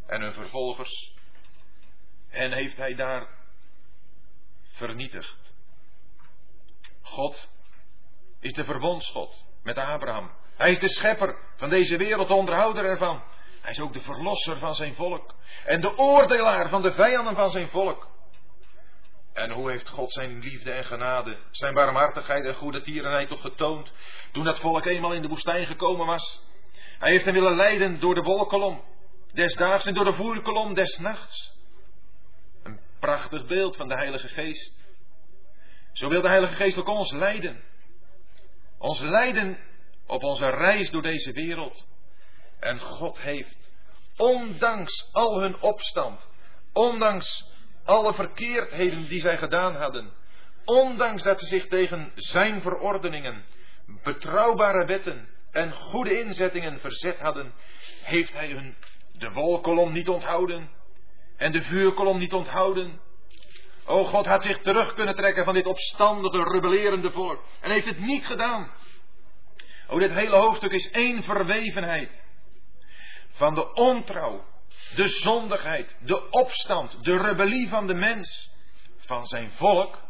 En 0.07 0.21
hun 0.21 0.33
vervolgers. 0.33 1.16
En 2.37 2.53
heeft 2.53 2.77
hij 2.77 2.95
daar 2.95 3.27
vernietigd. 4.63 5.55
God 7.03 7.51
is 8.41 8.53
de 8.53 8.65
verbondsgod 8.65 9.45
met 9.63 9.79
Abraham. 9.79 10.31
Hij 10.57 10.71
is 10.71 10.79
de 10.79 10.89
schepper 10.89 11.39
van 11.57 11.69
deze 11.69 11.97
wereld, 11.97 12.29
de 12.29 12.35
onderhouder 12.35 12.85
ervan. 12.85 13.23
Hij 13.61 13.71
is 13.71 13.81
ook 13.81 13.93
de 13.93 14.01
verlosser 14.01 14.59
van 14.59 14.75
zijn 14.75 14.95
volk. 14.95 15.35
En 15.65 15.81
de 15.81 15.97
oordelaar 15.97 16.69
van 16.69 16.83
de 16.83 16.93
vijanden 16.93 17.35
van 17.35 17.51
zijn 17.51 17.69
volk. 17.69 18.09
En 19.33 19.51
hoe 19.51 19.71
heeft 19.71 19.89
God 19.89 20.13
zijn 20.13 20.39
liefde 20.39 20.73
en 20.73 20.85
genade, 20.85 21.39
zijn 21.51 21.75
barmhartigheid 21.75 22.45
en 22.45 22.55
goede 22.55 22.81
tierenheid 22.81 23.29
toch 23.29 23.41
getoond 23.41 23.93
toen 24.33 24.45
dat 24.45 24.61
volk 24.61 24.85
eenmaal 24.85 25.13
in 25.13 25.23
de 25.23 25.29
woestijn 25.29 25.67
gekomen 25.67 26.07
was? 26.07 26.43
Hij 26.99 27.11
heeft 27.11 27.25
hen 27.25 27.35
willen 27.35 27.57
leiden 27.57 28.01
door 28.01 28.15
de 28.15 28.23
wolkolom, 28.23 28.83
desdaags 29.33 29.87
en 29.87 29.95
door 29.95 30.05
de 30.05 30.15
voerkolom 30.15 30.75
des 30.75 30.99
nachts. 30.99 31.56
Prachtig 33.07 33.47
beeld 33.47 33.77
van 33.77 33.89
de 33.89 33.95
Heilige 33.95 34.29
Geest. 34.29 34.87
Zo 35.93 36.09
wil 36.09 36.21
de 36.21 36.29
Heilige 36.29 36.55
Geest 36.55 36.77
ook 36.77 36.89
ons 36.89 37.13
leiden. 37.13 37.63
Ons 38.79 39.01
leiden 39.01 39.59
op 40.07 40.23
onze 40.23 40.51
reis 40.51 40.91
door 40.91 41.03
deze 41.03 41.33
wereld. 41.33 41.89
En 42.61 42.81
God 42.81 43.21
heeft, 43.21 43.57
ondanks 44.17 45.09
al 45.13 45.41
hun 45.41 45.61
opstand, 45.61 46.29
ondanks 46.73 47.51
alle 47.85 48.15
verkeerdheden 48.15 49.05
die 49.09 49.21
zij 49.21 49.39
gedaan 49.39 49.77
hadden, 49.77 50.13
ondanks 50.65 51.23
dat 51.23 51.41
ze 51.41 51.47
zich 51.47 51.67
tegen 51.67 52.13
zijn 52.15 52.61
verordeningen, 52.61 53.45
betrouwbare 54.03 54.87
wetten 54.87 55.29
en 55.51 55.73
goede 55.73 56.21
inzettingen 56.21 56.81
verzet 56.81 57.19
hadden, 57.19 57.53
heeft 58.03 58.33
hij 58.33 58.49
hun 58.49 58.77
de 59.13 59.31
wolkolom 59.31 59.93
niet 59.93 60.09
onthouden 60.09 60.71
en 61.37 61.53
de 61.53 61.63
vuurkolom 61.63 62.19
niet 62.19 62.33
onthouden. 62.33 63.01
O 63.85 64.05
God 64.05 64.27
had 64.27 64.43
zich 64.43 64.63
terug 64.63 64.95
kunnen 64.95 65.15
trekken 65.15 65.45
van 65.45 65.55
dit 65.55 65.67
opstandige, 65.67 66.43
rebellerende 66.43 67.11
volk 67.11 67.43
en 67.61 67.71
heeft 67.71 67.87
het 67.87 67.99
niet 67.99 68.27
gedaan. 68.27 68.71
O, 69.89 69.99
dit 69.99 70.13
hele 70.13 70.37
hoofdstuk 70.37 70.73
is 70.73 70.91
één 70.91 71.23
verwevenheid 71.23 72.25
van 73.31 73.55
de 73.55 73.75
ontrouw, 73.75 74.45
de 74.95 75.09
zondigheid, 75.09 75.97
de 76.01 76.31
opstand, 76.31 77.05
de 77.05 77.17
rebellie 77.17 77.69
van 77.69 77.87
de 77.87 77.95
mens, 77.95 78.51
van 78.97 79.25
zijn 79.25 79.51
volk 79.51 80.03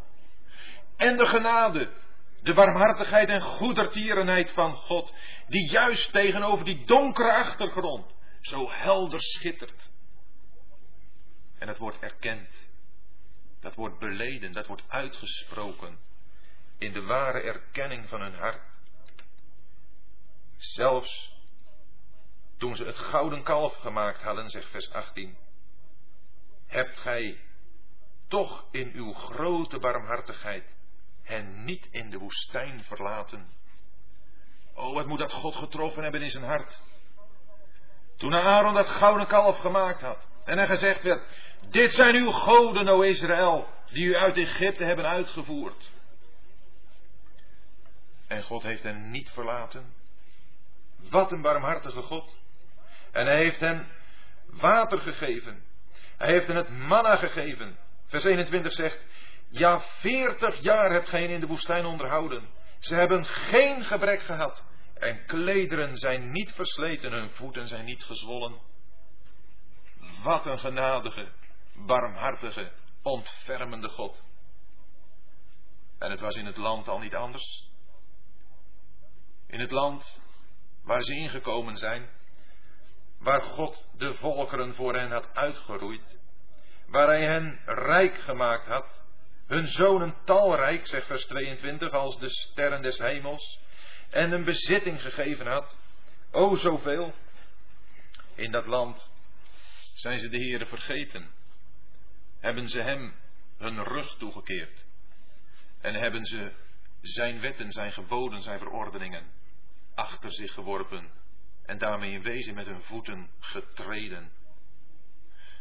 en 0.97 1.17
de 1.17 1.25
genade, 1.25 1.93
de 2.41 2.53
barmhartigheid 2.53 3.29
en 3.29 3.41
goedertierenheid 3.41 4.51
van 4.51 4.73
God, 4.73 5.13
die 5.47 5.71
juist 5.71 6.11
tegenover 6.11 6.65
die 6.65 6.85
donkere 6.85 7.33
achtergrond 7.33 8.05
zo 8.41 8.69
helder 8.69 9.21
schittert. 9.21 9.89
En 11.57 11.67
dat 11.67 11.77
wordt 11.77 11.99
erkend, 11.99 12.69
dat 13.59 13.75
wordt 13.75 13.99
beleden, 13.99 14.51
dat 14.51 14.67
wordt 14.67 14.83
uitgesproken 14.87 15.99
in 16.77 16.93
de 16.93 17.03
ware 17.03 17.41
erkenning 17.41 18.09
van 18.09 18.21
hun 18.21 18.35
hart. 18.35 18.61
Zelfs 20.57 21.35
toen 22.57 22.75
ze 22.75 22.83
het 22.83 22.97
gouden 22.97 23.43
kalf 23.43 23.73
gemaakt 23.73 24.21
hadden, 24.21 24.49
zegt 24.49 24.69
vers 24.69 24.91
18, 24.91 25.37
hebt 26.67 26.97
gij 26.97 27.41
toch 28.27 28.65
in 28.71 28.91
uw 28.93 29.13
grote 29.13 29.79
barmhartigheid 29.79 30.75
hen 31.23 31.63
niet 31.63 31.87
in 31.91 32.09
de 32.09 32.17
woestijn 32.17 32.83
verlaten. 32.83 33.49
Oh, 34.73 34.93
wat 34.93 35.05
moet 35.05 35.19
dat 35.19 35.33
God 35.33 35.55
getroffen 35.55 36.03
hebben 36.03 36.21
in 36.21 36.29
zijn 36.29 36.43
hart. 36.43 36.83
Toen 38.17 38.33
Aaron 38.33 38.73
dat 38.73 38.89
gouden 38.89 39.27
kalf 39.27 39.57
gemaakt 39.57 40.01
had 40.01 40.29
en 40.43 40.57
er 40.57 40.67
gezegd 40.67 41.03
werd, 41.03 41.41
dit 41.69 41.93
zijn 41.93 42.15
uw 42.15 42.31
goden, 42.31 42.87
o 42.87 43.01
Israël, 43.01 43.67
die 43.89 44.05
u 44.05 44.15
uit 44.15 44.37
Egypte 44.37 44.83
hebben 44.83 45.05
uitgevoerd. 45.05 45.91
En 48.27 48.43
God 48.43 48.63
heeft 48.63 48.83
hen 48.83 49.11
niet 49.11 49.29
verlaten. 49.29 49.93
Wat 51.09 51.31
een 51.31 51.41
barmhartige 51.41 52.01
God. 52.01 52.41
En 53.11 53.25
hij 53.25 53.37
heeft 53.37 53.59
hen 53.59 53.87
water 54.45 55.01
gegeven. 55.01 55.63
Hij 56.17 56.31
heeft 56.31 56.47
hen 56.47 56.55
het 56.55 56.69
manna 56.69 57.15
gegeven. 57.15 57.77
Vers 58.05 58.23
21 58.23 58.73
zegt, 58.73 59.07
ja, 59.49 59.79
veertig 59.81 60.61
jaar 60.61 60.91
hebt 60.91 61.09
gij 61.09 61.23
in 61.23 61.39
de 61.39 61.47
woestijn 61.47 61.85
onderhouden. 61.85 62.49
Ze 62.79 62.95
hebben 62.95 63.25
geen 63.25 63.83
gebrek 63.83 64.21
gehad. 64.21 64.63
En 64.93 65.25
klederen 65.25 65.97
zijn 65.97 66.31
niet 66.31 66.51
versleten, 66.51 67.11
hun 67.11 67.29
voeten 67.29 67.67
zijn 67.67 67.85
niet 67.85 68.03
gezwollen. 68.03 68.59
Wat 70.23 70.45
een 70.45 70.59
genadige, 70.59 71.27
barmhartige, 71.85 72.71
ontfermende 73.01 73.89
God. 73.89 74.23
En 75.99 76.11
het 76.11 76.19
was 76.19 76.35
in 76.35 76.45
het 76.45 76.57
land 76.57 76.87
al 76.87 76.99
niet 76.99 77.15
anders. 77.15 77.69
In 79.47 79.59
het 79.59 79.71
land 79.71 80.19
waar 80.83 81.01
ze 81.01 81.13
ingekomen 81.13 81.75
zijn, 81.75 82.09
waar 83.19 83.41
God 83.41 83.89
de 83.97 84.13
volkeren 84.13 84.73
voor 84.73 84.95
hen 84.95 85.11
had 85.11 85.33
uitgeroeid, 85.33 86.17
waar 86.87 87.07
hij 87.07 87.25
hen 87.25 87.59
rijk 87.65 88.17
gemaakt 88.17 88.67
had, 88.67 89.03
hun 89.47 89.67
zonen 89.67 90.15
talrijk, 90.25 90.87
zegt 90.87 91.07
vers 91.07 91.25
22, 91.25 91.91
als 91.91 92.19
de 92.19 92.29
sterren 92.29 92.81
des 92.81 92.97
hemels, 92.97 93.59
en 94.09 94.31
een 94.31 94.43
bezitting 94.43 95.01
gegeven 95.01 95.47
had, 95.47 95.77
o 96.31 96.55
zoveel. 96.55 97.13
In 98.35 98.51
dat 98.51 98.65
land 98.65 99.11
zijn 99.95 100.19
ze 100.19 100.29
de 100.29 100.37
Heere 100.37 100.65
vergeten, 100.65 101.31
hebben 102.39 102.67
ze 102.67 102.81
hem 102.81 103.13
hun 103.57 103.83
rug 103.83 104.17
toegekeerd 104.17 104.85
en 105.81 105.93
hebben 105.93 106.25
ze 106.25 106.51
zijn 107.01 107.39
wetten, 107.39 107.71
zijn 107.71 107.91
geboden, 107.91 108.41
zijn 108.41 108.59
verordeningen 108.59 109.23
achter 109.95 110.31
zich 110.31 110.53
geworpen 110.53 111.11
en 111.65 111.77
daarmee 111.77 112.11
in 112.11 112.21
wezen 112.21 112.53
met 112.53 112.65
hun 112.65 112.81
voeten 112.81 113.29
getreden. 113.39 114.31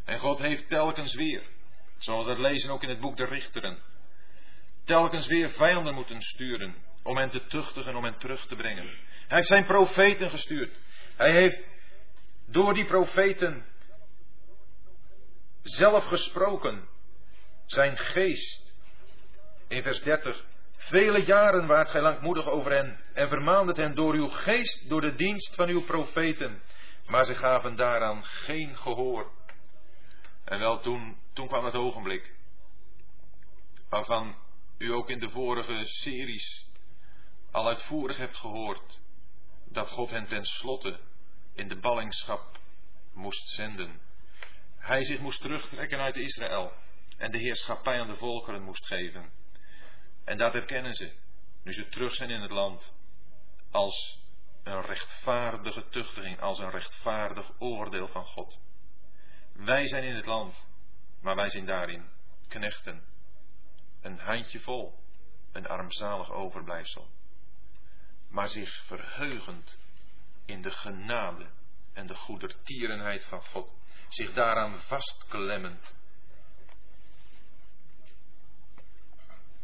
En 0.04 0.18
God 0.18 0.38
heeft 0.38 0.68
telkens 0.68 1.14
weer, 1.14 1.42
zoals 1.98 2.26
we 2.26 2.30
dat 2.30 2.40
lezen 2.40 2.70
ook 2.70 2.82
in 2.82 2.88
het 2.88 3.00
boek 3.00 3.16
der 3.16 3.28
Richteren, 3.28 3.78
telkens 4.84 5.26
weer 5.26 5.50
vijanden 5.50 5.94
moeten 5.94 6.20
sturen 6.20 6.74
om 7.02 7.16
hen 7.16 7.30
te 7.30 7.46
tuchtigen, 7.46 7.96
om 7.96 8.04
hen 8.04 8.18
terug 8.18 8.46
te 8.46 8.56
brengen. 8.56 8.86
Hij 9.26 9.36
heeft 9.36 9.48
zijn 9.48 9.66
profeten 9.66 10.30
gestuurd. 10.30 10.76
Hij 11.16 11.32
heeft 11.32 11.70
door 12.46 12.74
die 12.74 12.84
profeten 12.84 13.64
zelf 15.68 16.04
gesproken, 16.04 16.88
zijn 17.66 17.96
geest. 17.96 18.74
In 19.68 19.82
vers 19.82 20.00
30. 20.02 20.44
Vele 20.76 21.24
jaren 21.24 21.66
waart 21.66 21.88
gij 21.88 22.00
langmoedig 22.00 22.46
over 22.46 22.72
hen 22.72 23.00
en 23.14 23.28
vermaandet 23.28 23.76
hen 23.76 23.94
door 23.94 24.14
uw 24.14 24.26
geest, 24.26 24.88
door 24.88 25.00
de 25.00 25.14
dienst 25.14 25.54
van 25.54 25.68
uw 25.68 25.84
profeten. 25.84 26.62
Maar 27.06 27.24
ze 27.24 27.34
gaven 27.34 27.76
daaraan 27.76 28.24
geen 28.24 28.76
gehoor. 28.76 29.30
En 30.44 30.58
wel 30.58 30.80
toen, 30.80 31.16
toen 31.32 31.48
kwam 31.48 31.64
het 31.64 31.74
ogenblik 31.74 32.34
waarvan 33.88 34.36
u 34.78 34.92
ook 34.92 35.10
in 35.10 35.18
de 35.18 35.28
vorige 35.28 35.80
series 35.84 36.66
al 37.50 37.66
uitvoerig 37.66 38.16
hebt 38.16 38.36
gehoord 38.36 39.00
dat 39.64 39.88
God 39.88 40.10
hen 40.10 40.28
tenslotte 40.28 41.00
in 41.54 41.68
de 41.68 41.76
ballingschap 41.76 42.58
moest 43.12 43.48
zenden. 43.48 44.00
Hij 44.86 45.04
zich 45.04 45.20
moest 45.20 45.40
terugtrekken 45.40 46.00
uit 46.00 46.16
Israël 46.16 46.72
en 47.16 47.30
de 47.30 47.38
heerschappij 47.38 48.00
aan 48.00 48.06
de 48.06 48.16
volkeren 48.16 48.62
moest 48.62 48.86
geven. 48.86 49.30
En 50.24 50.38
dat 50.38 50.52
herkennen 50.52 50.94
ze, 50.94 51.12
nu 51.62 51.72
ze 51.72 51.88
terug 51.88 52.14
zijn 52.14 52.30
in 52.30 52.40
het 52.40 52.50
land, 52.50 52.94
als 53.70 54.22
een 54.62 54.80
rechtvaardige 54.80 55.88
tuchtiging, 55.88 56.40
als 56.40 56.58
een 56.58 56.70
rechtvaardig 56.70 57.52
oordeel 57.58 58.08
van 58.08 58.24
God. 58.24 58.58
Wij 59.52 59.86
zijn 59.86 60.04
in 60.04 60.14
het 60.14 60.26
land, 60.26 60.66
maar 61.20 61.36
wij 61.36 61.50
zijn 61.50 61.66
daarin 61.66 62.10
knechten. 62.48 63.04
Een 64.00 64.18
handjevol, 64.18 64.98
een 65.52 65.66
armzalig 65.66 66.30
overblijfsel. 66.30 67.08
Maar 68.28 68.48
zich 68.48 68.84
verheugend 68.84 69.78
in 70.44 70.62
de 70.62 70.70
genade 70.70 71.50
en 71.92 72.06
de 72.06 72.14
goedertierenheid 72.14 73.24
van 73.24 73.44
God, 73.44 73.70
zich 74.08 74.32
daaraan 74.32 74.80
vastklemmend. 74.80 75.94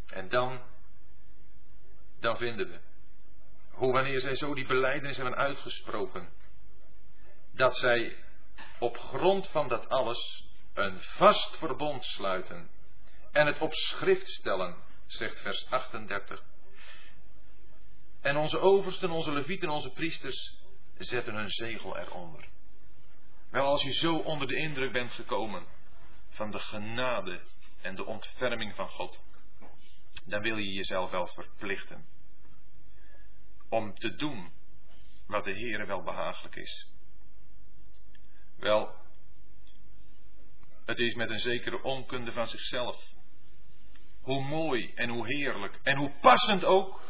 En 0.06 0.28
dan, 0.28 0.62
dan 2.20 2.36
vinden 2.36 2.68
we, 2.68 2.80
hoe 3.70 3.92
wanneer 3.92 4.20
zij 4.20 4.34
zo 4.34 4.54
die 4.54 4.66
beleidenis 4.66 5.16
hebben 5.16 5.36
uitgesproken, 5.36 6.32
dat 7.52 7.76
zij 7.76 8.16
op 8.78 8.96
grond 8.96 9.48
van 9.48 9.68
dat 9.68 9.88
alles 9.88 10.46
een 10.74 11.00
vast 11.00 11.56
verbond 11.56 12.04
sluiten 12.04 12.70
en 13.32 13.46
het 13.46 13.60
op 13.60 13.72
schrift 13.72 14.28
stellen, 14.28 14.76
zegt 15.06 15.40
vers 15.40 15.66
38. 15.70 16.42
En 18.20 18.36
onze 18.36 18.58
oversten, 18.58 19.10
onze 19.10 19.32
levieten, 19.32 19.68
onze 19.68 19.90
priesters 19.90 20.56
zetten 20.98 21.34
hun 21.34 21.50
zegel 21.50 21.98
eronder. 21.98 22.48
Wel, 23.52 23.64
als 23.64 23.82
je 23.82 23.92
zo 23.92 24.16
onder 24.16 24.48
de 24.48 24.56
indruk 24.56 24.92
bent 24.92 25.12
gekomen 25.12 25.66
van 26.28 26.50
de 26.50 26.58
genade 26.58 27.40
en 27.80 27.94
de 27.94 28.04
ontferming 28.04 28.74
van 28.74 28.88
God, 28.88 29.22
dan 30.24 30.42
wil 30.42 30.56
je 30.56 30.72
jezelf 30.72 31.10
wel 31.10 31.26
verplichten 31.26 32.06
om 33.68 33.94
te 33.94 34.14
doen 34.14 34.52
wat 35.26 35.44
de 35.44 35.52
Heere 35.52 35.86
wel 35.86 36.02
behagelijk 36.02 36.56
is. 36.56 36.90
Wel, 38.56 38.94
het 40.84 40.98
is 40.98 41.14
met 41.14 41.30
een 41.30 41.38
zekere 41.38 41.82
onkunde 41.82 42.32
van 42.32 42.46
zichzelf. 42.46 43.14
Hoe 44.20 44.44
mooi 44.44 44.92
en 44.94 45.08
hoe 45.08 45.26
heerlijk 45.26 45.80
en 45.82 45.96
hoe 45.96 46.12
passend 46.20 46.64
ook 46.64 47.02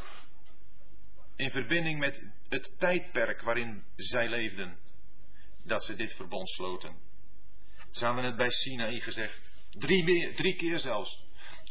in 1.36 1.50
verbinding 1.50 1.98
met 1.98 2.22
het 2.48 2.78
tijdperk 2.78 3.42
waarin 3.42 3.84
zij 3.96 4.28
leefden, 4.28 4.78
dat 5.64 5.84
ze 5.84 5.94
dit 5.94 6.14
verbond 6.14 6.48
sloten. 6.48 6.96
Ze 7.90 8.04
hadden 8.04 8.24
het 8.24 8.36
bij 8.36 8.50
Sinaï 8.50 9.00
gezegd, 9.00 9.40
drie, 9.70 10.34
drie 10.34 10.56
keer 10.56 10.78
zelfs. 10.78 11.24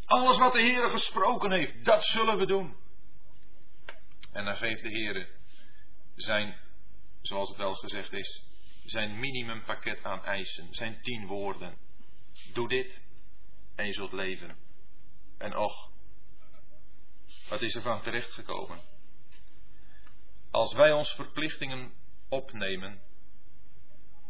Alles 0.06 0.38
wat 0.38 0.54
de 0.54 0.62
Heer 0.62 0.90
gesproken 0.90 1.52
heeft, 1.52 1.86
dat 1.86 2.06
zullen 2.06 2.38
we 2.38 2.46
doen. 2.46 2.76
En 4.32 4.46
dan 4.46 4.56
geeft 4.56 4.82
de 4.82 4.90
Heer 4.90 5.28
zijn, 6.16 6.60
zoals 7.22 7.50
het 7.50 7.58
wel 7.58 7.68
eens 7.68 7.80
gezegd 7.80 8.14
is, 8.14 8.44
zijn 8.84 9.20
minimumpakket 9.20 10.04
aan 10.04 10.26
eisen, 10.26 10.74
zijn 10.74 11.02
tien 11.02 11.28
woorden. 11.28 11.78
Doe 12.54 12.68
dit 12.68 13.02
en 13.76 13.86
je 13.86 13.94
zult 13.94 14.12
leven. 14.12 14.58
En 15.38 15.58
och, 15.58 15.90
wat 17.50 17.62
is 17.62 17.76
er 17.76 17.82
van 17.82 18.02
terechtgekomen? 18.02 18.82
Als 20.52 20.74
wij 20.74 20.92
ons 20.92 21.10
verplichtingen 21.10 21.94
opnemen, 22.30 23.02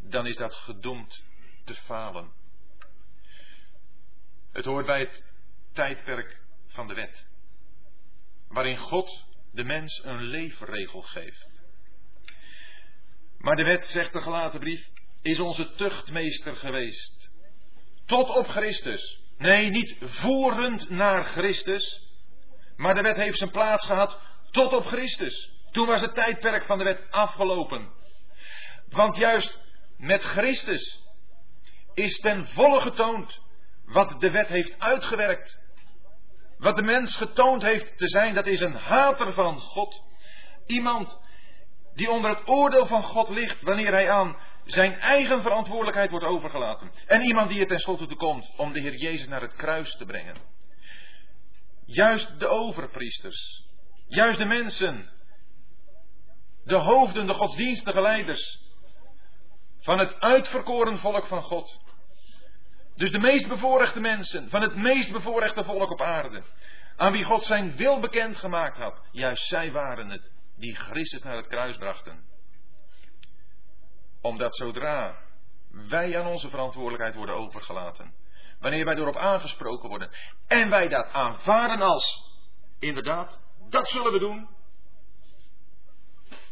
dan 0.01 0.27
is 0.27 0.37
dat 0.37 0.55
gedoemd 0.55 1.23
te 1.65 1.73
falen. 1.73 2.31
Het 4.51 4.65
hoort 4.65 4.85
bij 4.85 4.99
het 4.99 5.23
tijdperk 5.73 6.41
van 6.67 6.87
de 6.87 6.93
wet, 6.93 7.25
waarin 8.47 8.77
God 8.77 9.25
de 9.51 9.63
mens 9.63 10.03
een 10.03 10.21
leefregel 10.21 11.01
geeft. 11.01 11.61
Maar 13.37 13.55
de 13.55 13.63
wet, 13.63 13.87
zegt 13.87 14.13
de 14.13 14.21
gelaten 14.21 14.59
brief, 14.59 14.89
is 15.21 15.39
onze 15.39 15.71
tuchtmeester 15.71 16.55
geweest. 16.55 17.29
Tot 18.05 18.29
op 18.37 18.47
Christus. 18.47 19.19
Nee, 19.37 19.69
niet 19.69 19.95
voerend 19.99 20.89
naar 20.89 21.23
Christus. 21.23 22.09
Maar 22.75 22.93
de 22.93 23.01
wet 23.01 23.15
heeft 23.15 23.37
zijn 23.37 23.51
plaats 23.51 23.85
gehad 23.85 24.19
tot 24.51 24.73
op 24.73 24.85
Christus. 24.85 25.51
Toen 25.71 25.87
was 25.87 26.01
het 26.01 26.15
tijdperk 26.15 26.65
van 26.65 26.77
de 26.77 26.83
wet 26.83 27.07
afgelopen. 27.09 27.93
Want 28.89 29.15
juist 29.15 29.59
met 30.01 30.23
Christus 30.23 31.03
is 31.93 32.19
ten 32.19 32.45
volle 32.45 32.81
getoond 32.81 33.39
wat 33.85 34.21
de 34.21 34.31
wet 34.31 34.47
heeft 34.47 34.79
uitgewerkt. 34.79 35.59
Wat 36.57 36.77
de 36.77 36.83
mens 36.83 37.15
getoond 37.15 37.61
heeft 37.61 37.97
te 37.97 38.07
zijn, 38.07 38.33
dat 38.33 38.47
is 38.47 38.59
een 38.59 38.73
hater 38.73 39.33
van 39.33 39.59
God. 39.59 40.01
Iemand 40.65 41.19
die 41.93 42.11
onder 42.11 42.29
het 42.29 42.49
oordeel 42.49 42.85
van 42.85 43.03
God 43.03 43.29
ligt 43.29 43.61
wanneer 43.61 43.91
hij 43.91 44.09
aan 44.09 44.37
zijn 44.65 44.99
eigen 44.99 45.41
verantwoordelijkheid 45.41 46.09
wordt 46.09 46.25
overgelaten. 46.25 46.91
En 47.05 47.21
iemand 47.21 47.49
die 47.49 47.59
er 47.59 47.67
tenslotte 47.67 48.05
toe 48.05 48.17
komt 48.17 48.53
om 48.57 48.73
de 48.73 48.79
Heer 48.79 48.95
Jezus 48.95 49.27
naar 49.27 49.41
het 49.41 49.55
kruis 49.55 49.95
te 49.95 50.05
brengen. 50.05 50.35
Juist 51.85 52.39
de 52.39 52.47
overpriesters, 52.47 53.65
juist 54.07 54.39
de 54.39 54.45
mensen, 54.45 55.09
de 56.63 56.75
hoofden, 56.75 57.27
de 57.27 57.33
godsdienstige 57.33 58.01
leiders 58.01 58.70
van 59.81 59.99
het 59.99 60.19
uitverkoren 60.19 60.99
volk 60.99 61.25
van 61.25 61.41
God. 61.41 61.79
Dus 62.95 63.11
de 63.11 63.19
meest 63.19 63.47
bevoorrechte 63.47 63.99
mensen 63.99 64.49
van 64.49 64.61
het 64.61 64.75
meest 64.75 65.11
bevoorrechte 65.11 65.63
volk 65.63 65.91
op 65.91 66.01
aarde, 66.01 66.43
aan 66.95 67.11
wie 67.11 67.23
God 67.23 67.45
zijn 67.45 67.75
wil 67.75 67.99
bekend 67.99 68.37
gemaakt 68.37 68.77
had, 68.77 69.01
juist 69.11 69.47
zij 69.47 69.71
waren 69.71 70.09
het 70.09 70.31
die 70.57 70.75
Christus 70.75 71.21
naar 71.21 71.35
het 71.35 71.47
kruis 71.47 71.77
brachten. 71.77 72.29
Omdat 74.21 74.55
zodra 74.55 75.17
wij 75.71 76.19
aan 76.19 76.27
onze 76.27 76.49
verantwoordelijkheid 76.49 77.15
worden 77.15 77.35
overgelaten, 77.35 78.13
wanneer 78.59 78.85
wij 78.85 78.95
erop 78.95 79.15
aangesproken 79.15 79.89
worden. 79.89 80.09
En 80.47 80.69
wij 80.69 80.87
dat 80.87 81.11
aanvaarden 81.11 81.81
als, 81.81 82.23
inderdaad, 82.79 83.41
dat 83.69 83.89
zullen 83.89 84.11
we 84.11 84.19
doen, 84.19 84.49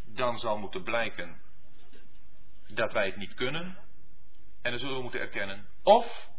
dan 0.05 0.37
zal 0.37 0.57
moeten 0.57 0.83
blijken 0.83 1.41
dat 2.73 2.93
wij 2.93 3.05
het 3.05 3.15
niet 3.15 3.33
kunnen 3.33 3.77
en 4.61 4.71
dan 4.71 4.79
zullen 4.79 4.95
we 4.95 5.01
moeten 5.01 5.19
erkennen. 5.19 5.67
Of 5.83 6.29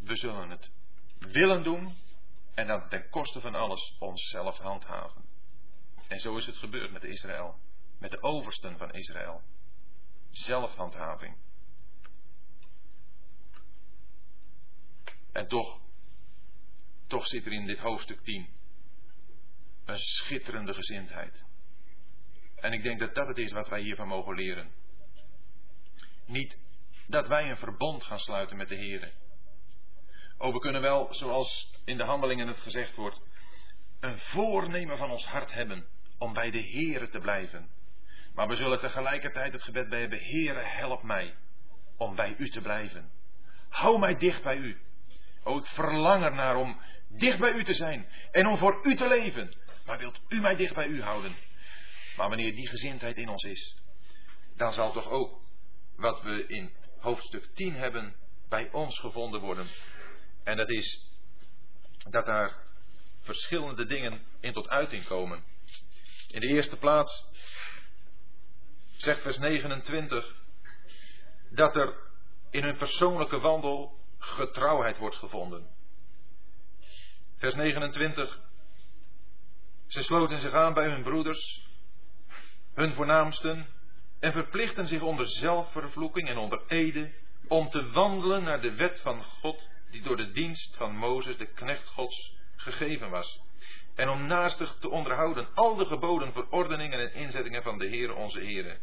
we 0.00 0.16
zullen 0.16 0.50
het 0.50 0.70
willen 1.18 1.62
doen 1.62 1.96
en 2.54 2.66
dan 2.66 2.88
ten 2.88 3.08
koste 3.10 3.40
van 3.40 3.54
alles 3.54 3.96
onszelf 3.98 4.58
handhaven. 4.58 5.24
En 6.08 6.18
zo 6.18 6.36
is 6.36 6.46
het 6.46 6.56
gebeurd 6.56 6.92
met 6.92 7.04
Israël, 7.04 7.58
met 7.98 8.10
de 8.10 8.22
oversten 8.22 8.78
van 8.78 8.92
Israël. 8.92 9.42
Zelfhandhaving. 10.30 11.36
En 15.32 15.48
toch, 15.48 15.80
toch 17.06 17.26
zit 17.26 17.46
er 17.46 17.52
in 17.52 17.66
dit 17.66 17.78
hoofdstuk 17.78 18.20
10 18.20 18.48
een 19.84 19.98
schitterende 19.98 20.74
gezindheid. 20.74 21.44
En 22.54 22.72
ik 22.72 22.82
denk 22.82 22.98
dat 22.98 23.14
dat 23.14 23.26
het 23.26 23.38
is 23.38 23.52
wat 23.52 23.68
wij 23.68 23.80
hiervan 23.80 24.08
mogen 24.08 24.34
leren. 24.34 24.81
Niet 26.26 26.58
dat 27.06 27.28
wij 27.28 27.50
een 27.50 27.56
verbond 27.56 28.04
gaan 28.04 28.18
sluiten 28.18 28.56
met 28.56 28.68
de 28.68 28.74
Heer. 28.74 29.12
Oh, 30.38 30.52
we 30.52 30.58
kunnen 30.58 30.80
wel, 30.80 31.14
zoals 31.14 31.74
in 31.84 31.96
de 31.96 32.04
handelingen 32.04 32.48
het 32.48 32.58
gezegd 32.58 32.96
wordt, 32.96 33.20
een 34.00 34.18
voornemen 34.18 34.96
van 34.96 35.10
ons 35.10 35.26
hart 35.26 35.52
hebben 35.52 35.86
om 36.18 36.32
bij 36.32 36.50
de 36.50 36.62
Heere 36.62 37.08
te 37.08 37.18
blijven. 37.18 37.70
Maar 38.34 38.48
we 38.48 38.56
zullen 38.56 38.80
tegelijkertijd 38.80 39.52
het 39.52 39.62
gebed 39.62 39.88
bij 39.88 40.00
hebben, 40.00 40.18
Heere, 40.18 40.64
help 40.64 41.02
mij 41.02 41.34
om 41.96 42.14
bij 42.14 42.34
U 42.38 42.48
te 42.48 42.60
blijven. 42.60 43.10
Hou 43.68 43.98
mij 43.98 44.16
dicht 44.16 44.42
bij 44.42 44.56
U. 44.56 44.80
Oh, 45.44 45.56
ik 45.56 45.66
verlang 45.66 46.24
er 46.24 46.34
naar 46.34 46.56
om 46.56 46.80
dicht 47.08 47.38
bij 47.38 47.52
U 47.52 47.64
te 47.64 47.74
zijn 47.74 48.08
en 48.30 48.46
om 48.46 48.56
voor 48.56 48.80
U 48.82 48.96
te 48.96 49.08
leven. 49.08 49.56
Maar 49.86 49.98
wilt 49.98 50.20
U 50.28 50.40
mij 50.40 50.54
dicht 50.54 50.74
bij 50.74 50.86
U 50.86 51.02
houden? 51.02 51.36
Maar 52.16 52.28
wanneer 52.28 52.54
die 52.54 52.68
gezindheid 52.68 53.16
in 53.16 53.28
ons 53.28 53.42
is, 53.42 53.76
dan 54.56 54.72
zal 54.72 54.92
toch 54.92 55.08
ook 55.08 55.40
wat 55.96 56.22
we 56.22 56.46
in 56.46 56.72
hoofdstuk 56.98 57.48
10 57.54 57.74
hebben 57.74 58.14
bij 58.48 58.70
ons 58.72 58.98
gevonden 58.98 59.40
worden. 59.40 59.66
En 60.44 60.56
dat 60.56 60.70
is 60.70 61.06
dat 62.10 62.26
daar 62.26 62.56
verschillende 63.20 63.84
dingen 63.84 64.20
in 64.40 64.52
tot 64.52 64.68
uiting 64.68 65.06
komen. 65.06 65.44
In 66.28 66.40
de 66.40 66.46
eerste 66.46 66.76
plaats 66.76 67.26
zegt 68.96 69.22
vers 69.22 69.38
29 69.38 70.34
dat 71.50 71.76
er 71.76 71.94
in 72.50 72.62
hun 72.62 72.76
persoonlijke 72.76 73.38
wandel 73.38 74.00
getrouwheid 74.18 74.98
wordt 74.98 75.16
gevonden. 75.16 75.68
Vers 77.36 77.54
29. 77.54 78.40
Ze 79.86 80.02
sloten 80.02 80.38
zich 80.38 80.52
aan 80.52 80.74
bij 80.74 80.88
hun 80.88 81.02
broeders, 81.02 81.66
hun 82.74 82.94
voornaamsten, 82.94 83.66
en 84.22 84.32
verplichten 84.32 84.86
zich 84.86 85.02
onder 85.02 85.28
zelfvervloeking 85.28 86.28
en 86.28 86.36
onder 86.36 86.62
ede 86.68 87.12
om 87.48 87.70
te 87.70 87.90
wandelen 87.90 88.42
naar 88.42 88.60
de 88.60 88.74
wet 88.74 89.00
van 89.00 89.22
God, 89.22 89.68
die 89.90 90.02
door 90.02 90.16
de 90.16 90.30
dienst 90.30 90.76
van 90.76 90.96
Mozes, 90.96 91.36
de 91.36 91.46
knecht 91.46 91.88
Gods, 91.88 92.36
gegeven 92.56 93.10
was. 93.10 93.40
En 93.94 94.08
om 94.08 94.26
naastig 94.26 94.76
te 94.80 94.88
onderhouden 94.90 95.48
al 95.54 95.76
de 95.76 95.84
geboden, 95.84 96.32
verordeningen 96.32 97.00
en 97.00 97.14
inzettingen 97.14 97.62
van 97.62 97.78
de 97.78 97.88
Heere 97.88 98.14
onze 98.14 98.38
Heere. 98.38 98.76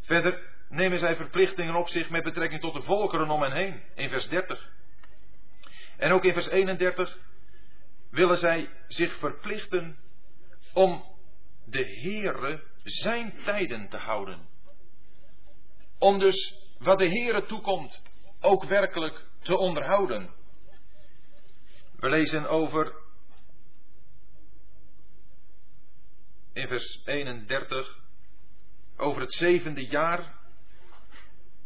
Verder 0.00 0.42
nemen 0.68 0.98
zij 0.98 1.16
verplichtingen 1.16 1.74
op 1.74 1.88
zich 1.88 2.10
met 2.10 2.22
betrekking 2.22 2.60
tot 2.60 2.74
de 2.74 2.82
volkeren 2.82 3.30
om 3.30 3.42
hen 3.42 3.52
heen, 3.52 3.82
in 3.94 4.08
vers 4.08 4.28
30. 4.28 4.70
En 5.96 6.12
ook 6.12 6.24
in 6.24 6.32
vers 6.32 6.48
31 6.48 7.18
willen 8.10 8.38
zij 8.38 8.68
zich 8.88 9.14
verplichten 9.18 9.96
om 10.72 11.04
de 11.64 11.84
Heere 11.84 12.70
zijn 12.84 13.34
tijden 13.44 13.88
te 13.88 13.96
houden. 13.96 14.48
Om 15.98 16.18
dus 16.18 16.56
wat 16.78 16.98
de 16.98 17.08
Heere 17.08 17.44
toekomt 17.44 18.02
ook 18.40 18.64
werkelijk 18.64 19.26
te 19.42 19.56
onderhouden. 19.56 20.30
We 21.96 22.08
lezen 22.08 22.48
over 22.48 22.94
in 26.52 26.68
vers 26.68 27.02
31 27.04 27.98
over 28.96 29.20
het 29.20 29.34
zevende 29.34 29.86
jaar. 29.86 30.34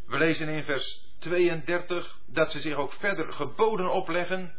We 0.06 0.18
lezen 0.18 0.48
in 0.48 0.62
vers 0.62 1.04
32 1.18 2.18
dat 2.26 2.50
ze 2.50 2.60
zich 2.60 2.76
ook 2.76 2.92
verder 2.92 3.32
geboden 3.32 3.92
opleggen. 3.92 4.54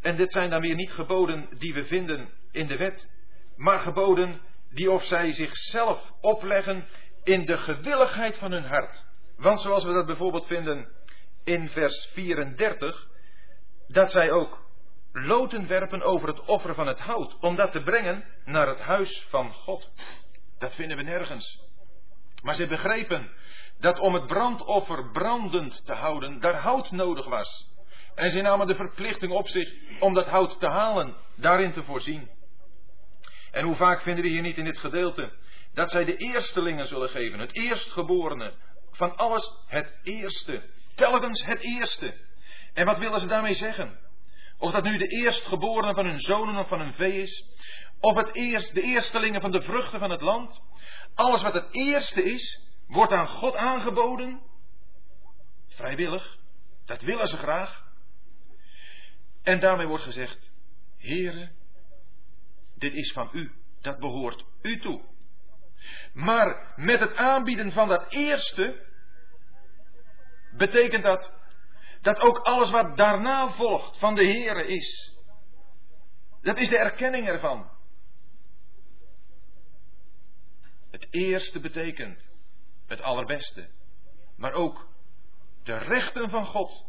En 0.00 0.16
dit 0.16 0.32
zijn 0.32 0.50
dan 0.50 0.60
weer 0.60 0.74
niet 0.74 0.92
geboden 0.92 1.48
die 1.58 1.74
we 1.74 1.84
vinden 1.84 2.28
in 2.50 2.66
de 2.66 2.76
wet, 2.76 3.10
maar 3.56 3.80
geboden 3.80 4.40
die 4.78 4.90
of 4.90 5.04
zij 5.04 5.32
zichzelf 5.32 6.12
opleggen 6.20 6.86
in 7.22 7.46
de 7.46 7.58
gewilligheid 7.58 8.36
van 8.36 8.52
hun 8.52 8.64
hart. 8.64 9.04
Want 9.36 9.60
zoals 9.60 9.84
we 9.84 9.92
dat 9.92 10.06
bijvoorbeeld 10.06 10.46
vinden 10.46 10.88
in 11.44 11.68
vers 11.68 12.10
34, 12.12 13.06
dat 13.86 14.10
zij 14.10 14.30
ook 14.30 14.66
loten 15.12 15.66
werpen 15.66 16.02
over 16.02 16.28
het 16.28 16.44
offer 16.44 16.74
van 16.74 16.86
het 16.86 17.00
hout, 17.00 17.38
om 17.40 17.56
dat 17.56 17.72
te 17.72 17.82
brengen 17.82 18.24
naar 18.44 18.68
het 18.68 18.80
huis 18.80 19.26
van 19.28 19.52
God. 19.52 19.90
Dat 20.58 20.74
vinden 20.74 20.96
we 20.96 21.02
nergens. 21.02 21.60
Maar 22.42 22.54
ze 22.54 22.66
begrepen 22.66 23.30
dat 23.78 23.98
om 23.98 24.14
het 24.14 24.26
brandoffer 24.26 25.10
brandend 25.10 25.86
te 25.86 25.92
houden, 25.92 26.40
daar 26.40 26.60
hout 26.60 26.90
nodig 26.90 27.26
was. 27.26 27.66
En 28.14 28.30
ze 28.30 28.40
namen 28.40 28.66
de 28.66 28.74
verplichting 28.74 29.32
op 29.32 29.48
zich 29.48 29.68
om 30.00 30.14
dat 30.14 30.26
hout 30.26 30.60
te 30.60 30.68
halen, 30.68 31.16
daarin 31.36 31.72
te 31.72 31.84
voorzien. 31.84 32.37
En 33.58 33.64
hoe 33.64 33.76
vaak 33.76 34.00
vinden 34.02 34.24
we 34.24 34.30
hier 34.30 34.42
niet 34.42 34.58
in 34.58 34.64
dit 34.64 34.78
gedeelte 34.78 35.32
dat 35.74 35.90
zij 35.90 36.04
de 36.04 36.16
eerstelingen 36.16 36.86
zullen 36.86 37.08
geven, 37.08 37.38
het 37.38 37.54
eerstgeborene, 37.56 38.54
van 38.90 39.16
alles 39.16 39.62
het 39.66 39.98
eerste, 40.02 40.70
telkens 40.94 41.44
het 41.44 41.60
eerste. 41.60 42.14
En 42.72 42.86
wat 42.86 42.98
willen 42.98 43.20
ze 43.20 43.26
daarmee 43.26 43.54
zeggen? 43.54 43.98
Of 44.58 44.72
dat 44.72 44.84
nu 44.84 44.98
de 44.98 45.06
eerstgeborene 45.06 45.94
van 45.94 46.06
hun 46.06 46.20
zonen 46.20 46.56
of 46.56 46.68
van 46.68 46.80
hun 46.80 46.94
vee 46.94 47.12
is, 47.12 47.44
of 48.00 48.16
het 48.16 48.34
eerst, 48.34 48.74
de 48.74 48.82
eerstelingen 48.82 49.40
van 49.40 49.50
de 49.50 49.62
vruchten 49.62 49.98
van 49.98 50.10
het 50.10 50.20
land, 50.20 50.60
alles 51.14 51.42
wat 51.42 51.54
het 51.54 51.74
eerste 51.74 52.22
is, 52.22 52.62
wordt 52.86 53.12
aan 53.12 53.28
God 53.28 53.56
aangeboden. 53.56 54.40
Vrijwillig. 55.68 56.38
Dat 56.84 57.02
willen 57.02 57.28
ze 57.28 57.36
graag. 57.36 57.84
En 59.42 59.60
daarmee 59.60 59.86
wordt 59.86 60.04
gezegd, 60.04 60.50
Heere, 60.98 61.56
dit 62.78 62.94
is 62.94 63.12
van 63.12 63.30
u. 63.32 63.52
Dat 63.80 63.98
behoort 63.98 64.44
u 64.62 64.78
toe. 64.78 65.04
Maar 66.12 66.72
met 66.76 67.00
het 67.00 67.14
aanbieden 67.16 67.72
van 67.72 67.88
dat 67.88 68.12
eerste, 68.12 68.86
betekent 70.56 71.04
dat 71.04 71.32
dat 72.00 72.20
ook 72.20 72.38
alles 72.38 72.70
wat 72.70 72.96
daarna 72.96 73.50
volgt 73.50 73.98
van 73.98 74.14
de 74.14 74.24
Heere 74.24 74.66
is. 74.66 75.16
Dat 76.42 76.56
is 76.58 76.68
de 76.68 76.78
erkenning 76.78 77.26
ervan. 77.26 77.70
Het 80.90 81.06
eerste 81.10 81.60
betekent 81.60 82.20
het 82.86 83.02
allerbeste, 83.02 83.68
maar 84.36 84.52
ook 84.52 84.88
de 85.62 85.78
rechten 85.78 86.30
van 86.30 86.44
God. 86.44 86.86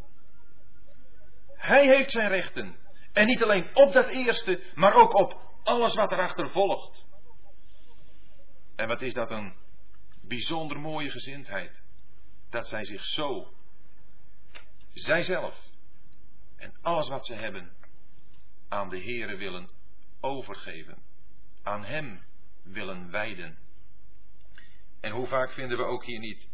Hij 1.53 1.87
heeft 1.87 2.11
zijn 2.11 2.29
rechten. 2.29 2.75
En 3.13 3.25
niet 3.25 3.43
alleen 3.43 3.75
op 3.75 3.93
dat 3.93 4.07
eerste, 4.07 4.63
maar 4.75 4.93
ook 4.93 5.13
op 5.13 5.48
alles 5.69 5.93
wat 5.95 6.11
erachter 6.11 6.49
volgt. 6.49 7.05
En 8.75 8.87
wat 8.87 9.01
is 9.01 9.13
dat 9.13 9.31
een 9.31 9.53
bijzonder 10.21 10.79
mooie 10.79 11.09
gezindheid. 11.09 11.81
Dat 12.49 12.67
zij 12.67 12.83
zich 12.83 13.05
zo, 13.05 13.53
zijzelf 14.93 15.67
en 16.55 16.73
alles 16.81 17.07
wat 17.07 17.25
ze 17.25 17.33
hebben, 17.33 17.71
aan 18.67 18.89
de 18.89 19.01
Heere 19.01 19.35
willen 19.35 19.69
overgeven. 20.19 20.97
Aan 21.63 21.85
Hem 21.85 22.23
willen 22.63 23.11
wijden. 23.11 23.57
En 25.01 25.11
hoe 25.11 25.27
vaak 25.27 25.51
vinden 25.51 25.77
we 25.77 25.83
ook 25.83 26.05
hier 26.05 26.19
niet 26.19 26.47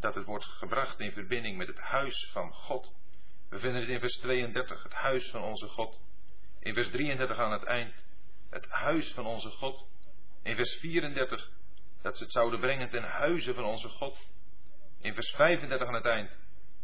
dat 0.00 0.14
het 0.14 0.24
wordt 0.24 0.44
gebracht 0.44 1.00
in 1.00 1.12
verbinding 1.12 1.56
met 1.56 1.66
het 1.66 1.78
huis 1.78 2.28
van 2.32 2.52
God. 2.52 2.92
We 3.48 3.58
vinden 3.58 3.80
het 3.80 3.90
in 3.90 4.00
vers 4.00 4.16
32, 4.16 4.82
het 4.82 4.94
huis 4.94 5.30
van 5.30 5.42
onze 5.42 5.68
God. 5.68 6.00
In 6.58 6.74
vers 6.74 6.90
33 6.90 7.38
aan 7.38 7.52
het 7.52 7.64
eind, 7.64 8.03
het 8.50 8.66
huis 8.68 9.12
van 9.12 9.26
onze 9.26 9.48
God. 9.48 9.86
In 10.42 10.56
vers 10.56 10.78
34, 10.80 11.50
dat 12.02 12.16
ze 12.16 12.22
het 12.22 12.32
zouden 12.32 12.60
brengen 12.60 12.90
ten 12.90 13.02
huize 13.02 13.54
van 13.54 13.64
onze 13.64 13.88
God. 13.88 14.28
In 15.00 15.14
vers 15.14 15.30
35 15.30 15.86
aan 15.86 15.94
het 15.94 16.04
eind, 16.04 16.38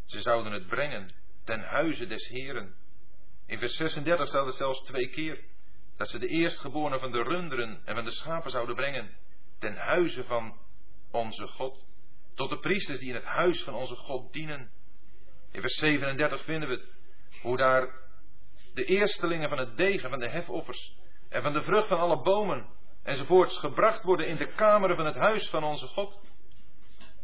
ze 0.05 0.21
zouden 0.21 0.53
het 0.53 0.67
brengen 0.67 1.11
ten 1.45 1.61
huize 1.61 2.07
des 2.07 2.29
Heren. 2.29 2.75
In 3.47 3.59
vers 3.59 3.77
36 3.77 4.29
staat 4.29 4.47
het 4.47 4.55
zelfs 4.55 4.83
twee 4.83 5.09
keer, 5.09 5.45
dat 5.97 6.09
ze 6.09 6.19
de 6.19 6.29
eerstgeborene 6.29 6.99
van 6.99 7.13
de 7.13 7.23
runderen 7.23 7.83
en 7.85 7.95
van 7.95 8.05
de 8.05 8.11
schapen 8.11 8.51
zouden 8.51 8.77
brengen 8.77 9.17
ten 9.59 9.77
huize 9.77 10.25
van 10.25 10.59
onze 11.11 11.47
God. 11.47 11.85
Tot 12.35 12.51
de 12.51 12.59
priesters 12.59 12.99
die 12.99 13.09
in 13.09 13.15
het 13.15 13.25
huis 13.25 13.63
van 13.63 13.75
onze 13.75 13.97
God 13.97 14.33
dienen. 14.33 14.71
In 15.51 15.61
vers 15.61 15.75
37 15.75 16.45
vinden 16.45 16.69
we 16.69 16.75
het, 16.75 16.85
hoe 17.43 17.57
daar 17.57 17.95
de 18.75 18.85
eerstelingen 18.85 19.49
van 19.49 19.59
het 19.59 19.77
degen 19.77 20.11
van 20.11 20.19
de 20.19 20.31
hefoffers 20.31 20.97
en 21.31 21.43
van 21.43 21.53
de 21.53 21.63
vrucht 21.63 21.89
van 21.89 21.99
alle 21.99 22.23
bomen 22.23 22.67
enzovoorts 23.03 23.59
gebracht 23.59 24.05
worden 24.05 24.27
in 24.27 24.37
de 24.37 24.53
kameren 24.53 24.97
van 24.97 25.07
het 25.07 25.15
huis 25.15 25.49
van 25.49 25.65
onze 25.65 25.87
God. 25.87 26.21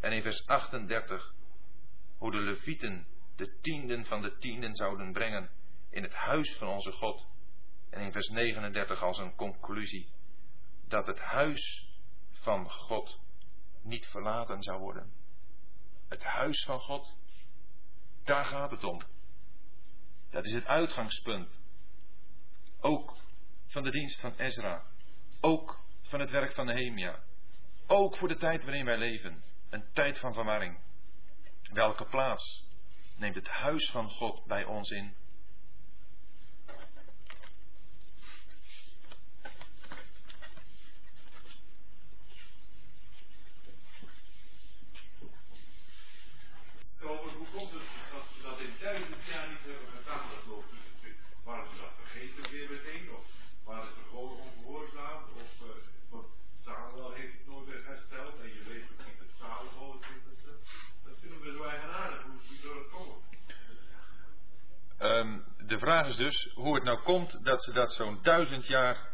En 0.01 0.13
in 0.13 0.23
vers 0.23 0.47
38 0.47 1.35
hoe 2.19 2.31
de 2.31 2.39
levieten 2.39 3.07
de 3.37 3.59
tienden 3.61 4.05
van 4.05 4.23
de 4.23 4.37
tienden 4.39 4.75
zouden 4.75 5.13
brengen 5.13 5.51
in 5.91 6.03
het 6.03 6.15
huis 6.15 6.57
van 6.57 6.69
onze 6.69 6.93
God. 6.93 7.27
En 7.91 8.01
in 8.01 8.13
vers 8.13 8.29
39 8.29 9.03
als 9.03 9.19
een 9.19 9.35
conclusie 9.35 10.09
dat 10.89 11.07
het 11.07 11.19
huis 11.19 11.89
van 12.31 12.71
God 12.71 13.19
niet 13.83 14.07
verlaten 14.07 14.63
zou 14.63 14.81
worden. 14.81 15.13
Het 16.09 16.25
huis 16.25 16.65
van 16.65 16.81
God, 16.81 17.17
daar 18.25 18.45
gaat 18.45 18.71
het 18.71 18.85
om. 18.85 19.01
Dat 20.31 20.45
is 20.45 20.53
het 20.53 20.67
uitgangspunt. 20.67 21.61
Ook 22.81 23.17
van 23.67 23.83
de 23.83 23.91
dienst 23.91 24.21
van 24.21 24.35
Ezra. 24.37 24.83
Ook 25.41 25.81
van 26.03 26.21
het 26.21 26.31
werk 26.31 26.53
van 26.53 26.67
Nehemia. 26.67 27.23
Ook 27.87 28.17
voor 28.17 28.29
de 28.29 28.37
tijd 28.37 28.65
waarin 28.65 28.85
wij 28.85 28.99
leven. 28.99 29.43
Een 29.71 29.85
tijd 29.93 30.19
van 30.19 30.33
verwarring. 30.33 30.79
Welke 31.73 32.05
plaats 32.05 32.65
neemt 33.17 33.35
het 33.35 33.49
huis 33.49 33.91
van 33.91 34.11
God 34.11 34.45
bij 34.47 34.65
ons 34.65 34.91
in? 34.91 35.15
Hoe 46.99 47.47
komt 47.55 47.71
het 47.71 47.83
dat 48.13 48.25
we 48.37 48.43
dat 48.43 48.61
in 48.61 48.75
duizend 48.81 49.25
jaar 49.25 49.49
niet 49.49 49.63
hebben 49.63 49.96
De 65.77 65.83
vraag 65.83 66.07
is 66.07 66.17
dus 66.17 66.51
hoe 66.55 66.75
het 66.75 66.85
nou 66.85 67.03
komt 67.03 67.45
dat 67.45 67.63
ze 67.63 67.73
dat 67.73 67.93
zo'n 67.93 68.19
duizend 68.23 68.67
jaar 68.67 69.09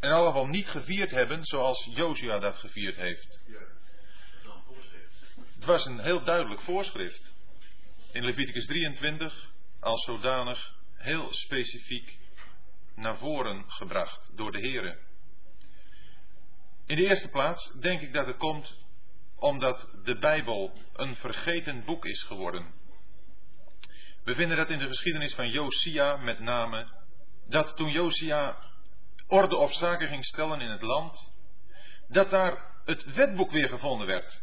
in 0.00 0.10
alle 0.10 0.26
geval 0.26 0.46
niet 0.46 0.68
gevierd 0.68 1.10
hebben 1.10 1.44
zoals 1.44 1.88
Josia 1.94 2.38
dat 2.38 2.58
gevierd 2.58 2.96
heeft. 2.96 3.40
Het 5.54 5.64
was 5.64 5.86
een 5.86 6.00
heel 6.00 6.24
duidelijk 6.24 6.60
voorschrift. 6.60 7.34
In 8.12 8.24
Leviticus 8.24 8.66
23 8.66 9.50
als 9.80 10.04
zodanig 10.04 10.74
heel 10.94 11.32
specifiek 11.32 12.18
naar 12.94 13.16
voren 13.16 13.64
gebracht 13.66 14.30
door 14.36 14.52
de 14.52 14.68
Here. 14.68 14.98
In 16.86 16.96
de 16.96 17.06
eerste 17.06 17.28
plaats 17.28 17.72
denk 17.80 18.00
ik 18.00 18.12
dat 18.12 18.26
het 18.26 18.36
komt 18.36 18.84
omdat 19.36 19.90
de 20.04 20.18
Bijbel 20.18 20.72
een 20.92 21.16
vergeten 21.16 21.84
boek 21.84 22.04
is 22.04 22.22
geworden. 22.22 22.79
We 24.24 24.34
vinden 24.34 24.56
dat 24.56 24.70
in 24.70 24.78
de 24.78 24.86
geschiedenis 24.86 25.34
van 25.34 25.50
Josia 25.50 26.16
met 26.16 26.38
name, 26.38 26.88
dat 27.48 27.76
toen 27.76 27.90
Josia 27.90 28.56
orde 29.26 29.56
op 29.56 29.72
zaken 29.72 30.08
ging 30.08 30.24
stellen 30.24 30.60
in 30.60 30.70
het 30.70 30.82
land, 30.82 31.32
dat 32.08 32.30
daar 32.30 32.70
het 32.84 33.14
wetboek 33.14 33.50
weer 33.50 33.68
gevonden 33.68 34.06
werd. 34.06 34.42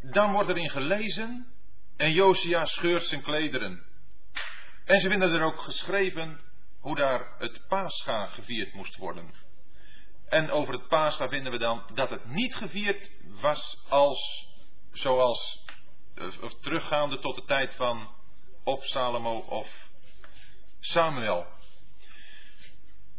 Dan 0.00 0.32
wordt 0.32 0.48
erin 0.48 0.70
gelezen 0.70 1.46
en 1.96 2.12
Josia 2.12 2.64
scheurt 2.64 3.04
zijn 3.04 3.22
klederen. 3.22 3.86
En 4.84 5.00
ze 5.00 5.08
vinden 5.08 5.32
er 5.32 5.42
ook 5.42 5.62
geschreven 5.62 6.40
hoe 6.80 6.96
daar 6.96 7.34
het 7.38 7.66
Pascha 7.68 8.26
gevierd 8.26 8.74
moest 8.74 8.96
worden. 8.96 9.34
En 10.28 10.50
over 10.50 10.72
het 10.74 10.88
Pascha 10.88 11.28
vinden 11.28 11.52
we 11.52 11.58
dan 11.58 11.90
dat 11.94 12.10
het 12.10 12.24
niet 12.24 12.54
gevierd 12.54 13.10
was 13.40 13.84
als, 13.88 14.48
zoals, 14.92 15.64
of 16.40 16.60
teruggaande 16.60 17.18
tot 17.18 17.34
de 17.34 17.44
tijd 17.44 17.74
van 17.74 18.08
of 18.64 18.84
Salomo 18.84 19.38
of 19.38 19.88
Samuel. 20.80 21.46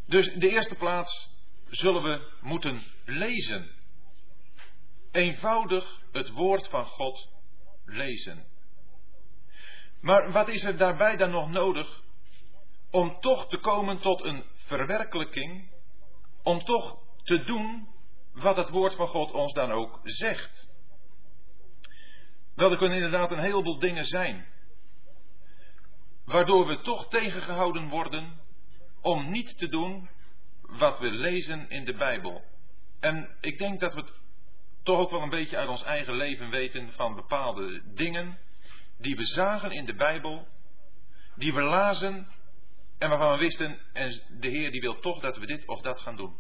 Dus 0.06 0.34
de 0.34 0.50
eerste 0.50 0.76
plaats 0.76 1.30
zullen 1.68 2.04
we 2.04 2.32
moeten 2.42 2.84
lezen. 3.06 3.72
Eenvoudig 5.12 6.02
het 6.12 6.30
woord 6.30 6.68
van 6.68 6.86
God 6.86 7.28
lezen. 7.86 8.48
Maar 10.02 10.32
wat 10.32 10.48
is 10.48 10.64
er 10.64 10.78
daarbij 10.78 11.18
dan 11.18 11.30
nog 11.30 11.50
nodig 11.50 12.02
om 12.92 13.20
toch 13.20 13.48
te 13.48 13.58
komen 13.58 14.00
tot 14.00 14.24
een 14.24 14.44
verwerkelijking, 14.54 15.72
om 16.44 16.64
toch 16.64 16.98
te 17.24 17.44
doen 17.44 17.88
wat 18.34 18.56
het 18.56 18.70
woord 18.70 18.96
van 18.96 19.08
God 19.08 19.32
ons 19.32 19.54
dan 19.54 19.72
ook 19.72 20.00
zegt? 20.04 20.70
Wel, 22.60 22.72
er 22.72 22.78
kunnen 22.78 22.98
inderdaad 22.98 23.32
een 23.32 23.40
heleboel 23.40 23.80
dingen 23.80 24.06
zijn, 24.06 24.46
waardoor 26.26 26.68
we 26.68 26.82
toch 26.82 27.08
tegengehouden 27.08 27.90
worden 27.90 28.40
om 29.02 29.32
niet 29.32 29.58
te 29.58 29.68
doen 29.68 30.10
wat 30.62 31.00
we 31.00 31.12
lezen 31.12 31.70
in 31.70 31.86
de 31.86 31.94
Bijbel. 31.94 32.44
En 33.00 33.38
ik 33.42 33.58
denk 33.58 33.80
dat 33.80 33.94
we 33.94 34.00
het 34.00 34.14
toch 34.84 34.98
ook 34.98 35.12
wel 35.12 35.22
een 35.22 35.30
beetje 35.30 35.58
uit 35.58 35.70
ons 35.70 35.84
eigen 35.84 36.14
leven 36.14 36.50
weten 36.50 36.94
van 36.94 37.16
bepaalde 37.16 37.82
dingen 37.94 38.38
die 38.98 39.16
we 39.16 39.26
zagen 39.26 39.72
in 39.72 39.86
de 39.86 39.96
Bijbel, 39.96 40.48
die 41.36 41.54
we 41.54 41.62
lazen 41.62 42.28
en 42.98 43.10
waarvan 43.10 43.32
we 43.32 43.38
wisten, 43.38 43.80
en 43.94 44.22
de 44.40 44.48
Heer 44.48 44.72
die 44.72 44.82
wil 44.82 45.00
toch 45.00 45.20
dat 45.20 45.38
we 45.38 45.46
dit 45.46 45.68
of 45.68 45.82
dat 45.82 46.00
gaan 46.00 46.16
doen. 46.16 46.38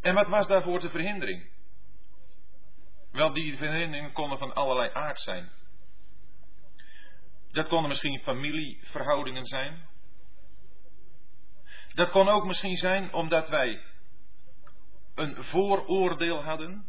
En 0.00 0.14
wat 0.14 0.28
was 0.28 0.46
daarvoor 0.46 0.80
de 0.80 0.90
verhindering? 0.90 1.50
Wel, 3.12 3.32
die 3.32 3.56
verhinderingen 3.56 4.12
konden 4.12 4.38
van 4.38 4.54
allerlei 4.54 4.90
aard 4.92 5.20
zijn. 5.20 5.52
Dat 7.50 7.68
konden 7.68 7.88
misschien 7.88 8.18
familieverhoudingen 8.18 9.44
zijn. 9.44 9.88
Dat 11.94 12.10
kon 12.10 12.28
ook 12.28 12.44
misschien 12.44 12.76
zijn 12.76 13.12
omdat 13.12 13.48
wij 13.48 13.82
een 15.14 15.42
vooroordeel 15.42 16.42
hadden, 16.42 16.86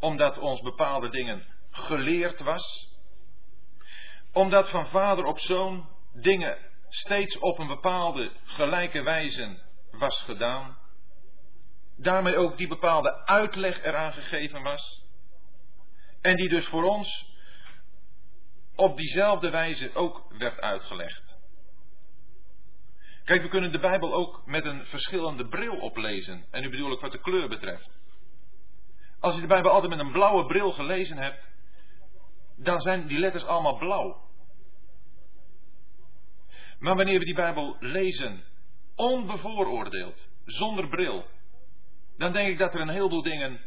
omdat 0.00 0.38
ons 0.38 0.60
bepaalde 0.60 1.08
dingen 1.08 1.46
geleerd 1.70 2.40
was, 2.40 2.88
omdat 4.32 4.70
van 4.70 4.86
vader 4.86 5.24
op 5.24 5.38
zoon 5.38 5.88
dingen 6.12 6.58
steeds 6.88 7.38
op 7.38 7.58
een 7.58 7.66
bepaalde 7.66 8.32
gelijke 8.44 9.02
wijze 9.02 9.62
was 9.90 10.22
gedaan, 10.22 10.78
daarmee 11.96 12.36
ook 12.36 12.56
die 12.56 12.68
bepaalde 12.68 13.26
uitleg 13.26 13.82
eraan 13.82 14.12
gegeven 14.12 14.62
was, 14.62 15.03
en 16.24 16.36
die 16.36 16.48
dus 16.48 16.66
voor 16.66 16.82
ons 16.82 17.32
op 18.74 18.96
diezelfde 18.96 19.50
wijze 19.50 19.94
ook 19.94 20.32
werd 20.38 20.60
uitgelegd. 20.60 21.38
Kijk, 23.24 23.42
we 23.42 23.48
kunnen 23.48 23.72
de 23.72 23.78
Bijbel 23.78 24.14
ook 24.14 24.46
met 24.46 24.64
een 24.64 24.84
verschillende 24.84 25.48
bril 25.48 25.76
oplezen. 25.76 26.46
En 26.50 26.62
nu 26.62 26.70
bedoel 26.70 26.92
ik 26.92 27.00
wat 27.00 27.12
de 27.12 27.20
kleur 27.20 27.48
betreft. 27.48 28.00
Als 29.20 29.34
je 29.34 29.40
de 29.40 29.46
Bijbel 29.46 29.70
altijd 29.70 29.90
met 29.90 30.00
een 30.00 30.12
blauwe 30.12 30.46
bril 30.46 30.72
gelezen 30.72 31.16
hebt, 31.16 31.48
dan 32.56 32.80
zijn 32.80 33.06
die 33.06 33.18
letters 33.18 33.44
allemaal 33.44 33.78
blauw. 33.78 34.28
Maar 36.78 36.96
wanneer 36.96 37.18
we 37.18 37.24
die 37.24 37.34
Bijbel 37.34 37.76
lezen, 37.80 38.44
onbevooroordeeld, 38.94 40.28
zonder 40.44 40.88
bril, 40.88 41.26
dan 42.16 42.32
denk 42.32 42.48
ik 42.48 42.58
dat 42.58 42.74
er 42.74 42.80
een 42.80 42.88
heleboel 42.88 43.22
dingen 43.22 43.60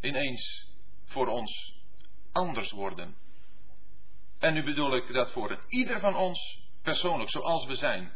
ineens 0.00 0.69
voor 1.10 1.26
ons 1.26 1.74
anders 2.32 2.70
worden. 2.70 3.16
En 4.38 4.54
nu 4.54 4.64
bedoel 4.64 4.96
ik 4.96 5.12
dat 5.12 5.32
voor 5.32 5.64
ieder 5.68 6.00
van 6.00 6.16
ons 6.16 6.60
persoonlijk, 6.82 7.30
zoals 7.30 7.66
we 7.66 7.76
zijn. 7.76 8.12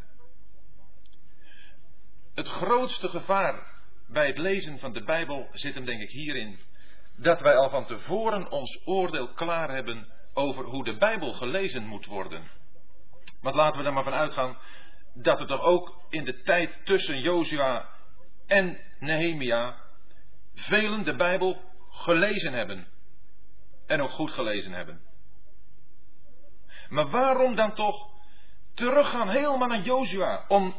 Het 2.35 2.49
grootste 2.49 3.09
gevaar 3.09 3.83
bij 4.09 4.27
het 4.27 4.39
lezen 4.39 4.79
van 4.79 4.93
de 4.93 5.05
Bijbel 5.05 5.49
zit 5.53 5.75
hem 5.75 5.85
denk 5.85 6.03
ik 6.03 6.11
hierin. 6.11 6.59
Dat 7.17 7.41
wij 7.41 7.57
al 7.57 7.71
van 7.71 7.87
tevoren 7.87 8.51
ons 8.51 8.81
oordeel 8.85 9.33
klaar 9.33 9.71
hebben 9.71 10.13
over 10.33 10.65
hoe 10.65 10.85
de 10.85 10.97
Bijbel 10.97 11.33
gelezen 11.33 11.87
moet 11.87 12.07
worden. 12.07 12.51
Want 13.41 13.57
laten 13.57 13.81
we 13.81 13.87
er 13.87 13.93
maar 13.93 14.05
van 14.05 14.15
uitgaan 14.15 14.59
dat 15.15 15.41
er 15.41 15.47
toch 15.47 15.61
ook 15.61 16.05
in 16.09 16.25
de 16.25 16.43
tijd 16.43 16.81
tussen 16.85 17.21
Jozua 17.21 17.89
en 18.47 18.81
Nehemia 18.99 19.77
velen 20.55 21.05
de 21.05 21.15
Bijbel 21.15 21.73
gelezen 21.95 22.53
hebben. 22.53 22.89
En 23.87 24.03
ook 24.03 24.11
goed 24.11 24.31
gelezen 24.31 24.73
hebben. 24.73 25.01
Maar 26.89 27.11
waarom 27.11 27.55
dan 27.55 27.75
toch 27.75 28.11
teruggaan 28.75 29.29
helemaal 29.29 29.69
naar 29.69 29.83
Jozua 29.83 30.45
om 30.49 30.75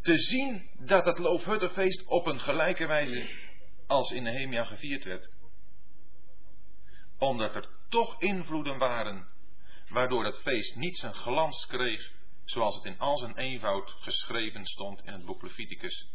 te 0.00 0.18
zien 0.18 0.70
dat 0.78 1.04
het 1.04 1.18
Loofhuttenfeest 1.18 2.06
op 2.06 2.26
een 2.26 2.40
gelijke 2.40 2.86
wijze 2.86 3.30
als 3.86 4.10
in 4.10 4.22
Nehemia 4.22 4.64
gevierd 4.64 5.04
werd? 5.04 5.30
Omdat 7.18 7.54
er 7.54 7.68
toch 7.88 8.20
invloeden 8.20 8.78
waren 8.78 9.28
waardoor 9.88 10.22
dat 10.22 10.40
feest 10.40 10.76
niet 10.76 10.98
zijn 10.98 11.14
glans 11.14 11.66
kreeg 11.66 12.12
zoals 12.44 12.74
het 12.74 12.84
in 12.84 12.98
al 12.98 13.18
zijn 13.18 13.36
eenvoud 13.36 13.90
geschreven 13.90 14.66
stond 14.66 15.04
in 15.04 15.12
het 15.12 15.24
boek 15.24 15.42
Leviticus. 15.42 16.08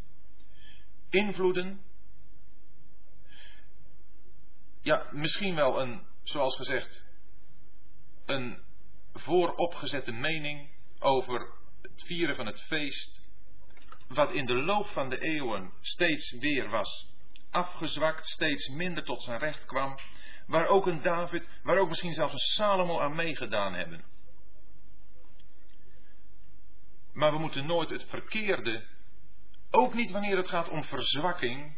Invloeden, 1.09 1.81
ja, 4.83 5.07
misschien 5.11 5.55
wel 5.55 5.81
een, 5.81 6.07
zoals 6.23 6.55
gezegd, 6.55 7.03
een 8.25 8.63
vooropgezette 9.13 10.11
mening 10.11 10.69
over 10.99 11.53
het 11.81 12.03
vieren 12.05 12.35
van 12.35 12.45
het 12.45 12.61
feest, 12.61 13.21
wat 14.07 14.31
in 14.31 14.45
de 14.45 14.55
loop 14.55 14.87
van 14.87 15.09
de 15.09 15.19
eeuwen 15.19 15.73
steeds 15.81 16.31
weer 16.31 16.69
was 16.69 17.11
afgezwakt, 17.49 18.25
steeds 18.25 18.67
minder 18.67 19.03
tot 19.03 19.23
zijn 19.23 19.39
recht 19.39 19.65
kwam, 19.65 19.97
waar 20.47 20.67
ook 20.67 20.87
een 20.87 21.01
David, 21.01 21.47
waar 21.63 21.77
ook 21.77 21.89
misschien 21.89 22.13
zelfs 22.13 22.33
een 22.33 22.39
Salomo 22.39 22.99
aan 22.99 23.15
meegedaan 23.15 23.73
hebben. 23.73 24.03
Maar 27.13 27.31
we 27.31 27.37
moeten 27.37 27.65
nooit 27.65 27.89
het 27.89 28.05
verkeerde, 28.05 28.85
ook 29.71 29.93
niet 29.93 30.11
wanneer 30.11 30.37
het 30.37 30.49
gaat 30.49 30.69
om 30.69 30.83
verzwakking, 30.83 31.77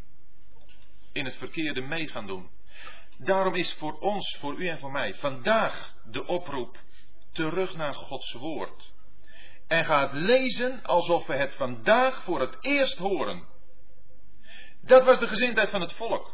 in 1.11 1.25
het 1.25 1.35
verkeerde 1.35 1.81
mee 1.81 2.07
gaan 2.07 2.27
doen. 2.27 2.49
Daarom 3.17 3.55
is 3.55 3.73
voor 3.73 3.99
ons, 3.99 4.37
voor 4.39 4.55
u 4.55 4.67
en 4.67 4.79
voor 4.79 4.91
mij, 4.91 5.13
vandaag 5.13 5.93
de 6.05 6.25
oproep 6.25 6.77
terug 7.31 7.75
naar 7.75 7.93
Gods 7.93 8.33
woord. 8.33 8.93
En 9.67 9.85
ga 9.85 10.01
het 10.01 10.13
lezen 10.13 10.83
alsof 10.83 11.25
we 11.25 11.35
het 11.35 11.53
vandaag 11.53 12.23
voor 12.23 12.41
het 12.41 12.65
eerst 12.65 12.97
horen. 12.97 13.47
Dat 14.81 15.03
was 15.03 15.19
de 15.19 15.27
gezindheid 15.27 15.69
van 15.69 15.81
het 15.81 15.93
volk. 15.93 16.33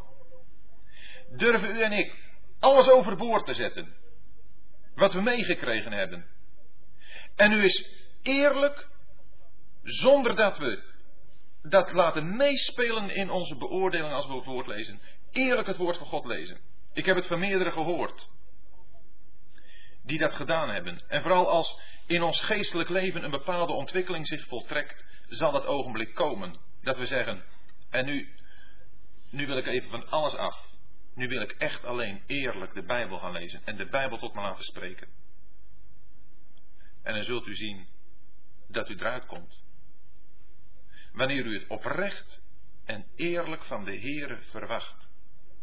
Durven 1.30 1.76
u 1.76 1.82
en 1.82 1.92
ik 1.92 2.16
alles 2.60 2.90
overboord 2.90 3.46
te 3.46 3.54
zetten. 3.54 3.96
Wat 4.96 5.14
we 5.14 5.22
meegekregen 5.22 5.92
hebben. 5.92 6.26
En 7.36 7.52
u 7.52 7.64
is 7.64 7.90
eerlijk, 8.22 8.88
zonder 9.84 10.36
dat 10.36 10.58
we 10.58 10.84
dat 11.62 11.94
laten 11.94 12.36
meespelen 12.36 13.10
in 13.10 13.30
onze 13.30 13.56
beoordeling 13.56 14.14
als 14.14 14.28
we 14.28 14.34
het 14.34 14.46
woord 14.46 14.68
lezen. 14.68 15.00
Eerlijk 15.32 15.68
het 15.68 15.78
woord 15.78 15.98
van 15.98 16.08
God 16.08 16.26
lezen. 16.26 16.71
Ik 16.94 17.06
heb 17.06 17.16
het 17.16 17.28
van 17.28 17.40
meerdere 17.40 17.72
gehoord. 17.72 18.30
die 20.04 20.20
dat 20.20 20.34
gedaan 20.34 20.70
hebben. 20.70 21.02
En 21.08 21.22
vooral 21.22 21.50
als 21.50 21.82
in 22.06 22.22
ons 22.22 22.42
geestelijk 22.42 22.90
leven 22.90 23.24
een 23.24 23.32
bepaalde 23.32 23.74
ontwikkeling 23.74 24.28
zich 24.28 24.46
voltrekt, 24.48 25.06
zal 25.28 25.52
dat 25.52 25.66
ogenblik 25.66 26.14
komen. 26.14 26.56
Dat 26.82 26.98
we 26.98 27.06
zeggen, 27.06 27.44
en 27.90 28.06
nu, 28.06 28.36
nu 29.30 29.46
wil 29.48 29.58
ik 29.58 29.66
even 29.66 29.90
van 29.90 30.10
alles 30.10 30.36
af. 30.36 30.70
Nu 31.16 31.28
wil 31.28 31.42
ik 31.42 31.52
echt 31.52 31.84
alleen 31.84 32.24
eerlijk 32.28 32.74
de 32.74 32.84
Bijbel 32.84 33.20
gaan 33.20 33.32
lezen 33.32 33.62
en 33.66 33.76
de 33.76 33.86
Bijbel 33.86 34.18
tot 34.18 34.34
me 34.34 34.42
laten 34.42 34.64
spreken. 34.64 35.08
En 37.04 37.14
dan 37.14 37.24
zult 37.24 37.48
u 37.48 37.56
zien 37.56 37.88
dat 38.68 38.90
u 38.90 38.94
eruit 38.94 39.26
komt. 39.26 39.64
Wanneer 41.14 41.46
u 41.46 41.60
het 41.60 41.68
oprecht 41.68 42.42
en 42.86 43.06
eerlijk 43.16 43.64
van 43.64 43.86
de 43.86 44.00
Heere 44.00 44.42
verwacht. 44.42 45.11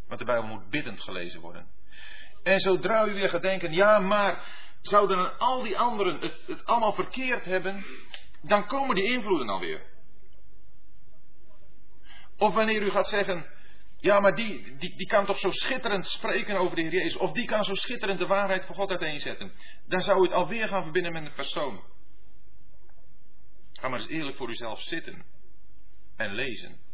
Want 0.08 0.20
de 0.20 0.26
Bijbel 0.26 0.46
moet 0.46 0.70
biddend 0.70 1.00
gelezen 1.00 1.40
worden. 1.40 1.66
En 2.42 2.60
zodra 2.60 3.06
u 3.06 3.14
weer 3.14 3.28
gaat 3.28 3.42
denken, 3.42 3.72
ja 3.72 3.98
maar 3.98 4.44
zouden 4.80 5.38
al 5.38 5.62
die 5.62 5.78
anderen 5.78 6.20
het, 6.20 6.64
allemaal 6.64 6.92
verkeerd 6.92 7.44
hebben, 7.44 7.84
dan 8.42 8.66
komen 8.66 8.94
die 8.94 9.04
invloeden 9.04 9.48
alweer. 9.48 9.82
Of 12.36 12.54
wanneer 12.54 12.82
u 12.82 12.90
gaat 12.90 13.08
zeggen, 13.08 13.46
ja 13.96 14.20
maar 14.20 14.34
die, 14.34 14.76
die, 14.76 14.96
die 14.96 15.06
kan 15.06 15.26
toch 15.26 15.38
zo 15.38 15.50
schitterend 15.50 16.06
spreken 16.06 16.56
over 16.56 16.76
de 16.76 16.82
Heer 16.82 16.92
Jezus, 16.92 17.16
of 17.16 17.32
die 17.32 17.46
kan 17.46 17.64
zo 17.64 17.74
schitterend 17.74 18.18
de 18.18 18.26
waarheid 18.26 18.64
van 18.64 18.74
God 18.74 18.90
uiteenzetten, 18.90 19.52
dan 19.86 20.00
zou 20.00 20.18
u 20.18 20.22
het 20.22 20.32
alweer 20.32 20.68
gaan 20.68 20.82
verbinden 20.82 21.12
met 21.12 21.24
een 21.24 21.34
persoon. 21.34 21.82
Ga 23.72 23.88
maar 23.88 23.98
eens 23.98 24.08
eerlijk 24.08 24.36
voor 24.36 24.48
uzelf 24.48 24.80
zitten 24.80 25.24
en 26.16 26.34
lezen. 26.34 26.87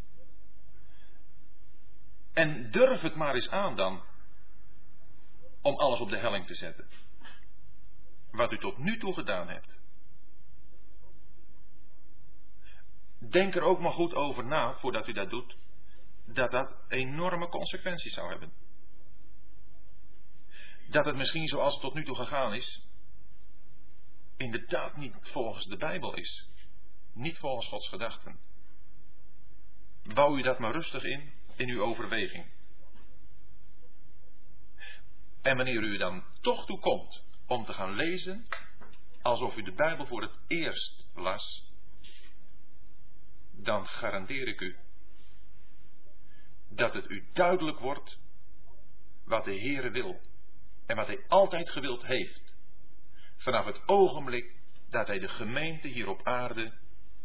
En 2.35 2.71
durf 2.71 3.01
het 3.01 3.15
maar 3.15 3.35
eens 3.35 3.51
aan 3.51 3.77
dan 3.77 4.03
om 5.63 5.77
alles 5.77 6.01
op 6.01 6.11
de 6.11 6.19
helling 6.19 6.47
te 6.47 6.55
zetten. 6.55 6.89
Wat 8.31 8.53
u 8.53 8.59
tot 8.59 8.79
nu 8.79 8.99
toe 8.99 9.15
gedaan 9.15 9.49
hebt. 9.49 9.79
Denk 13.19 13.55
er 13.55 13.63
ook 13.63 13.81
maar 13.81 13.93
goed 13.93 14.15
over 14.15 14.45
na 14.45 14.75
voordat 14.75 15.09
u 15.09 15.13
dat 15.13 15.31
doet, 15.31 15.57
dat 16.25 16.51
dat 16.51 16.77
enorme 16.89 17.49
consequenties 17.49 18.15
zou 18.15 18.31
hebben. 18.31 18.53
Dat 20.89 21.05
het 21.05 21.17
misschien 21.17 21.47
zoals 21.47 21.73
het 21.73 21.83
tot 21.83 21.95
nu 21.95 22.05
toe 22.05 22.17
gegaan 22.17 22.55
is, 22.55 22.87
inderdaad 24.37 24.97
niet 24.97 25.15
volgens 25.21 25.67
de 25.67 25.77
Bijbel 25.77 26.15
is. 26.15 26.49
Niet 27.13 27.39
volgens 27.39 27.69
Gods 27.69 27.89
gedachten. 27.89 28.39
Bouw 30.03 30.37
u 30.37 30.43
dat 30.43 30.59
maar 30.59 30.73
rustig 30.73 31.03
in, 31.03 31.34
in 31.57 31.69
uw 31.69 31.83
overweging. 31.83 32.47
En 35.43 35.57
wanneer 35.57 35.83
u 35.83 35.97
dan 35.97 36.25
toch 36.41 36.67
toe 36.67 36.79
komt 36.79 37.23
om 37.47 37.65
te 37.65 37.73
gaan 37.73 37.95
lezen, 37.95 38.47
alsof 39.23 39.57
u 39.57 39.63
de 39.63 39.73
Bijbel 39.73 40.07
voor 40.07 40.23
het 40.23 40.35
eerst 40.47 41.09
las, 41.15 41.73
dan 43.53 43.87
garandeer 43.87 44.49
ik 44.49 44.61
u 44.61 44.77
dat 46.69 46.95
het 46.95 47.11
u 47.11 47.29
duidelijk 47.33 47.79
wordt 47.79 48.19
wat 49.25 49.45
de 49.45 49.59
Heere 49.59 49.91
wil 49.91 50.21
en 50.87 50.97
wat 50.97 51.07
Hij 51.07 51.25
altijd 51.29 51.71
gewild 51.71 52.07
heeft. 52.07 52.55
Vanaf 53.37 53.65
het 53.65 53.89
ogenblik 53.89 54.55
dat 54.91 55.07
Hij 55.07 55.19
de 55.19 55.29
gemeente 55.29 55.89
hier 55.89 56.09
op 56.09 56.27
aarde 56.27 56.73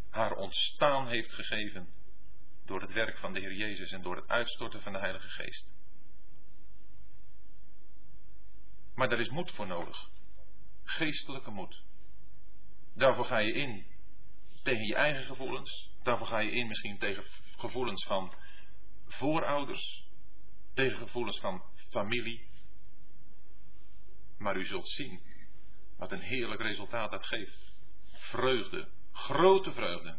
haar 0.10 0.34
ontstaan 0.34 1.08
heeft 1.08 1.34
gegeven 1.34 1.99
door 2.70 2.82
het 2.82 2.92
werk 2.92 3.18
van 3.18 3.34
de 3.34 3.40
Heer 3.40 3.54
Jezus 3.54 3.92
en 3.92 4.02
door 4.02 4.16
het 4.16 4.28
uitstorten 4.28 4.82
van 4.82 4.94
de 4.94 5.00
Heilige 5.00 5.30
Geest. 5.30 5.74
Maar 8.96 9.10
daar 9.10 9.20
is 9.20 9.30
moed 9.30 9.52
voor 9.52 9.68
nodig. 9.68 10.10
Geestelijke 10.84 11.52
moed. 11.52 11.84
Daarvoor 12.96 13.26
ga 13.26 13.38
je 13.38 13.52
in 13.52 13.86
tegen 14.64 14.86
je 14.86 14.96
eigen 14.96 15.24
gevoelens. 15.24 15.92
Daarvoor 16.04 16.28
ga 16.28 16.40
je 16.40 16.52
in 16.52 16.68
misschien 16.68 16.98
tegen 16.98 17.24
gevoelens 17.58 18.06
van 18.06 18.34
voorouders. 19.06 20.08
Tegen 20.74 20.98
gevoelens 20.98 21.40
van 21.40 21.64
familie. 21.90 22.48
Maar 24.38 24.58
u 24.58 24.66
zult 24.66 24.90
zien 24.90 25.22
wat 25.98 26.12
een 26.12 26.22
heerlijk 26.22 26.62
resultaat 26.62 27.12
dat 27.12 27.26
geeft. 27.26 27.74
Vreugde. 28.12 28.90
Grote 29.12 29.72
vreugde. 29.72 30.18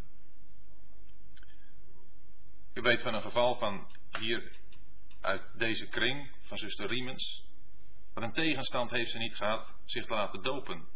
Ik 2.73 2.83
weet 2.83 3.03
van 3.03 3.15
een 3.15 3.23
geval 3.23 3.55
van 3.55 3.87
hier 4.19 4.59
uit 5.21 5.59
deze 5.59 5.87
kring 5.87 6.31
van 6.41 6.59
zuster 6.59 6.87
Riemens. 6.87 7.45
Wat 8.15 8.25
een 8.25 8.33
tegenstand 8.33 8.91
heeft 8.91 9.11
ze 9.11 9.19
niet 9.19 9.37
gehad 9.37 9.75
zich 9.85 10.07
te 10.07 10.15
laten 10.15 10.43
dopen. 10.43 10.89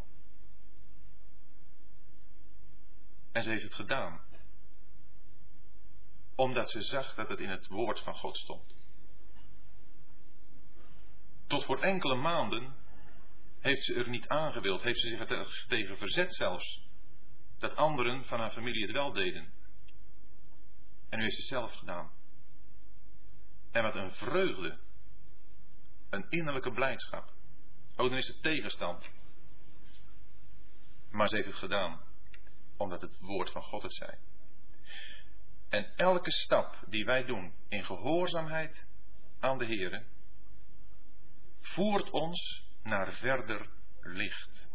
En 3.31 3.43
ze 3.43 3.49
heeft 3.49 3.63
het 3.63 3.73
gedaan. 3.73 4.23
Omdat 6.35 6.69
ze 6.71 6.81
zag 6.81 7.15
dat 7.15 7.29
het 7.29 7.39
in 7.39 7.49
het 7.49 7.67
woord 7.67 7.99
van 7.99 8.15
God 8.15 8.37
stond. 8.37 8.75
Tot 11.47 11.65
voor 11.65 11.79
enkele 11.79 12.15
maanden 12.15 12.75
heeft 13.59 13.83
ze 13.83 13.93
er 13.93 14.09
niet 14.09 14.27
aangewild, 14.27 14.81
heeft 14.81 14.99
ze 14.99 15.07
zich 15.07 15.29
er 15.29 15.65
tegen 15.67 15.97
verzet 15.97 16.35
zelfs. 16.35 16.81
Dat 17.57 17.75
anderen 17.75 18.25
van 18.25 18.39
haar 18.39 18.51
familie 18.51 18.81
het 18.81 18.91
wel 18.91 19.11
deden. 19.11 19.54
En 21.09 21.17
nu 21.17 21.23
heeft 21.23 21.37
het 21.37 21.45
zelf 21.45 21.73
gedaan. 21.73 22.11
En 23.71 23.83
wat 23.83 23.95
een 23.95 24.11
vreugde. 24.11 24.77
Een 26.09 26.25
innerlijke 26.29 26.71
blijdschap. 26.71 27.33
Oh, 27.95 28.09
dan 28.09 28.17
is 28.17 28.27
het 28.27 28.41
tegenstand. 28.41 29.09
Maar 31.09 31.27
ze 31.29 31.35
heeft 31.35 31.47
het 31.47 31.57
gedaan. 31.57 32.01
Omdat 32.77 33.01
het 33.01 33.19
woord 33.19 33.51
van 33.51 33.61
God 33.61 33.83
het 33.83 33.93
zei. 33.93 34.17
En 35.69 35.95
elke 35.95 36.31
stap 36.31 36.79
die 36.87 37.05
wij 37.05 37.25
doen 37.25 37.53
in 37.67 37.85
gehoorzaamheid 37.85 38.85
aan 39.39 39.57
de 39.57 39.65
Heer, 39.65 40.05
voert 41.59 42.09
ons 42.09 42.63
naar 42.83 43.13
verder 43.13 43.69
licht. 44.01 44.67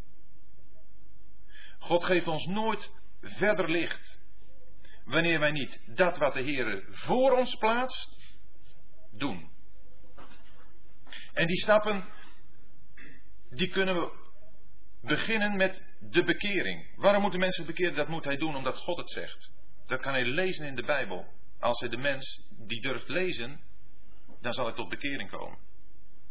God 1.79 2.05
geeft 2.05 2.27
ons 2.27 2.47
nooit 2.47 2.93
verder 3.21 3.71
licht 3.71 4.20
wanneer 5.05 5.41
wij 5.41 5.51
niet 5.51 5.81
dat 5.87 6.17
wat 6.17 6.35
de 6.35 6.41
Heer 6.41 6.85
voor 6.91 7.33
ons 7.33 7.55
plaatst, 7.55 8.19
doen. 9.11 9.51
En 11.33 11.47
die 11.47 11.59
stappen, 11.59 12.05
die 13.51 13.69
kunnen 13.69 13.95
we 13.95 14.19
beginnen 15.03 15.57
met 15.57 15.85
de 16.01 16.25
bekering. 16.25 16.97
Waarom 16.97 17.23
moeten 17.23 17.41
mensen 17.41 17.67
bekeren? 17.67 17.95
Dat 17.95 18.09
moet 18.09 18.25
hij 18.25 18.37
doen 18.37 18.57
omdat 18.57 18.77
God 18.77 18.97
het 18.97 19.11
zegt. 19.11 19.51
Dat 19.87 20.01
kan 20.01 20.13
hij 20.13 20.25
lezen 20.25 20.67
in 20.67 20.75
de 20.75 20.83
Bijbel. 20.83 21.27
Als 21.59 21.81
hij 21.81 21.89
de 21.89 21.97
mens 21.97 22.43
die 22.51 22.81
durft 22.81 23.09
lezen, 23.09 23.61
dan 24.41 24.53
zal 24.53 24.65
hij 24.65 24.75
tot 24.75 24.89
bekering 24.89 25.31
komen. 25.31 25.59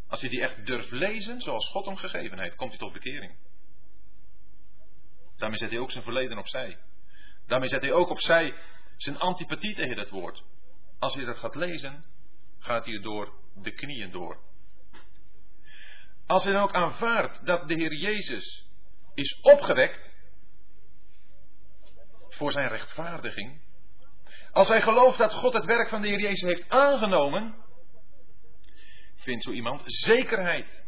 Als 0.08 0.22
hij 0.22 0.30
die 0.30 0.42
echt 0.42 0.66
durft 0.66 0.92
lezen, 0.92 1.42
zoals 1.42 1.70
God 1.70 1.86
hem 1.86 1.96
gegeven 1.96 2.40
heeft, 2.40 2.56
komt 2.56 2.70
hij 2.70 2.80
tot 2.80 2.94
bekering. 2.94 3.38
Daarmee 5.36 5.58
zet 5.58 5.70
hij 5.70 5.80
ook 5.80 5.92
zijn 5.92 6.04
verleden 6.04 6.38
opzij. 6.38 6.78
Daarmee 7.50 7.70
zet 7.70 7.82
hij 7.82 7.92
ook 7.92 8.10
opzij 8.10 8.54
zijn 8.98 9.18
antipathie 9.18 9.76
tegen 9.76 9.96
dat 9.96 10.10
woord. 10.10 10.44
Als 11.00 11.16
hij 11.16 11.26
dat 11.26 11.38
gaat 11.38 11.56
lezen, 11.56 12.06
gaat 12.60 12.86
hij 12.86 13.00
door 13.00 13.34
de 13.56 13.72
knieën 13.72 14.12
door. 14.12 14.38
Als 16.28 16.44
hij 16.44 16.54
dan 16.54 16.62
ook 16.62 16.74
aanvaardt 16.74 17.46
dat 17.46 17.68
de 17.68 17.74
Heer 17.74 17.94
Jezus 17.94 18.66
is 19.14 19.40
opgewekt 19.42 20.18
voor 22.28 22.52
zijn 22.52 22.68
rechtvaardiging. 22.68 23.62
Als 24.52 24.68
hij 24.68 24.82
gelooft 24.82 25.18
dat 25.18 25.34
God 25.34 25.54
het 25.54 25.66
werk 25.66 25.90
van 25.90 26.02
de 26.02 26.08
Heer 26.08 26.20
Jezus 26.20 26.52
heeft 26.52 26.70
aangenomen, 26.70 27.56
vindt 29.16 29.44
zo 29.44 29.52
iemand 29.52 29.82
zekerheid. 29.86 30.84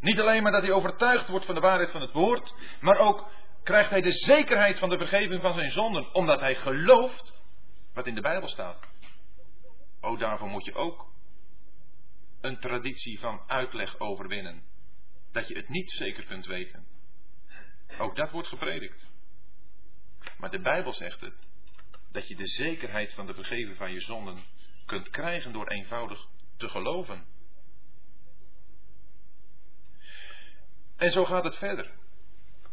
Niet 0.00 0.20
alleen 0.20 0.42
maar 0.42 0.52
dat 0.52 0.62
hij 0.62 0.72
overtuigd 0.72 1.28
wordt 1.28 1.46
van 1.46 1.54
de 1.54 1.60
waarheid 1.60 1.90
van 1.90 2.00
het 2.00 2.12
woord, 2.12 2.54
maar 2.80 2.96
ook 2.98 3.30
krijgt 3.62 3.90
hij 3.90 4.00
de 4.00 4.12
zekerheid 4.12 4.78
van 4.78 4.88
de 4.88 4.98
vergeving 4.98 5.40
van 5.40 5.52
zijn 5.52 5.70
zonden, 5.70 6.14
omdat 6.14 6.40
hij 6.40 6.54
gelooft 6.54 7.32
wat 7.92 8.06
in 8.06 8.14
de 8.14 8.20
Bijbel 8.20 8.48
staat. 8.48 8.80
O, 10.00 10.16
daarvoor 10.16 10.48
moet 10.48 10.64
je 10.64 10.74
ook 10.74 11.12
een 12.40 12.58
traditie 12.58 13.18
van 13.18 13.42
uitleg 13.46 13.98
overwinnen. 13.98 14.62
Dat 15.32 15.48
je 15.48 15.54
het 15.54 15.68
niet 15.68 15.90
zeker 15.90 16.24
kunt 16.24 16.46
weten. 16.46 16.86
Ook 17.98 18.16
dat 18.16 18.30
wordt 18.30 18.48
gepredikt. 18.48 19.06
Maar 20.38 20.50
de 20.50 20.60
Bijbel 20.60 20.92
zegt 20.92 21.20
het. 21.20 21.46
Dat 22.10 22.28
je 22.28 22.36
de 22.36 22.46
zekerheid 22.46 23.14
van 23.14 23.26
de 23.26 23.34
vergeving 23.34 23.76
van 23.76 23.92
je 23.92 24.00
zonden 24.00 24.44
kunt 24.86 25.08
krijgen 25.08 25.52
door 25.52 25.68
eenvoudig 25.68 26.26
te 26.56 26.68
geloven. 26.68 27.26
En 30.96 31.10
zo 31.10 31.24
gaat 31.24 31.44
het 31.44 31.56
verder. 31.56 32.00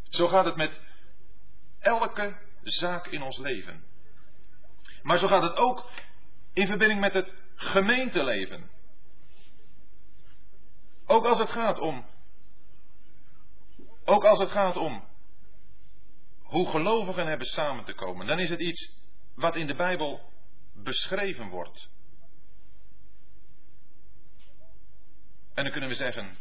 Zo 0.10 0.27
gaat 0.27 0.45
het 0.45 0.56
met 0.56 0.81
elke 1.80 2.38
zaak 2.64 3.07
in 3.07 3.22
ons 3.22 3.38
leven. 3.38 3.84
Maar 5.02 5.18
zo 5.18 5.27
gaat 5.27 5.41
het 5.41 5.57
ook 5.57 5.90
in 6.53 6.68
verbinding 6.68 6.99
met 6.99 7.14
het 7.14 7.34
gemeenteleven. 7.56 8.69
Ook 11.06 11.26
als 11.26 11.40
het 11.40 11.49
gaat 11.49 11.80
om 11.80 12.06
Ook 14.06 14.26
als 14.26 14.40
het 14.40 14.49
gaat 14.49 14.77
om 14.77 15.03
hoe 16.41 16.68
gelovigen 16.68 17.27
hebben 17.27 17.48
samen 17.48 17.86
te 17.86 17.94
komen, 17.94 18.27
dan 18.27 18.40
is 18.40 18.49
het 18.49 18.60
iets 18.60 18.94
wat 19.36 19.56
in 19.56 19.68
de 19.68 19.76
Bijbel 19.76 20.31
beschreven 20.73 21.49
wordt. 21.49 21.90
En 25.53 25.64
dan 25.64 25.72
kunnen 25.72 25.90
we 25.90 25.95
zeggen, 25.95 26.38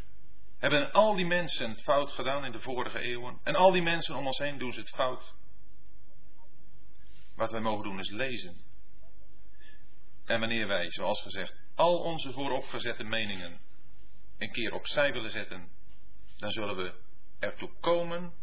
hebben 0.59 0.91
al 0.91 1.15
die 1.15 1.25
mensen 1.25 1.69
het 1.69 1.81
fout 1.81 2.11
gedaan 2.11 2.45
in 2.45 2.51
de 2.51 2.59
vorige 2.59 2.99
eeuwen? 2.99 3.39
En 3.43 3.55
al 3.55 3.71
die 3.71 3.81
mensen 3.81 4.15
om 4.15 4.27
ons 4.27 4.37
heen 4.37 4.57
doen 4.57 4.73
ze 4.73 4.79
het 4.79 4.89
fout? 4.89 5.33
Wat 7.35 7.51
wij 7.51 7.61
mogen 7.61 7.83
doen 7.83 7.99
is 7.99 8.09
lezen. 8.09 8.61
En 10.25 10.39
wanneer 10.39 10.67
wij, 10.67 10.91
zoals 10.91 11.21
gezegd, 11.21 11.53
al 11.75 11.99
onze 11.99 12.31
vooropgezette 12.31 13.03
meningen 13.03 13.59
een 14.37 14.51
keer 14.51 14.73
opzij 14.73 15.11
willen 15.11 15.31
zetten, 15.31 15.69
dan 16.37 16.51
zullen 16.51 16.75
we 16.75 16.93
ertoe 17.39 17.71
komen 17.79 18.33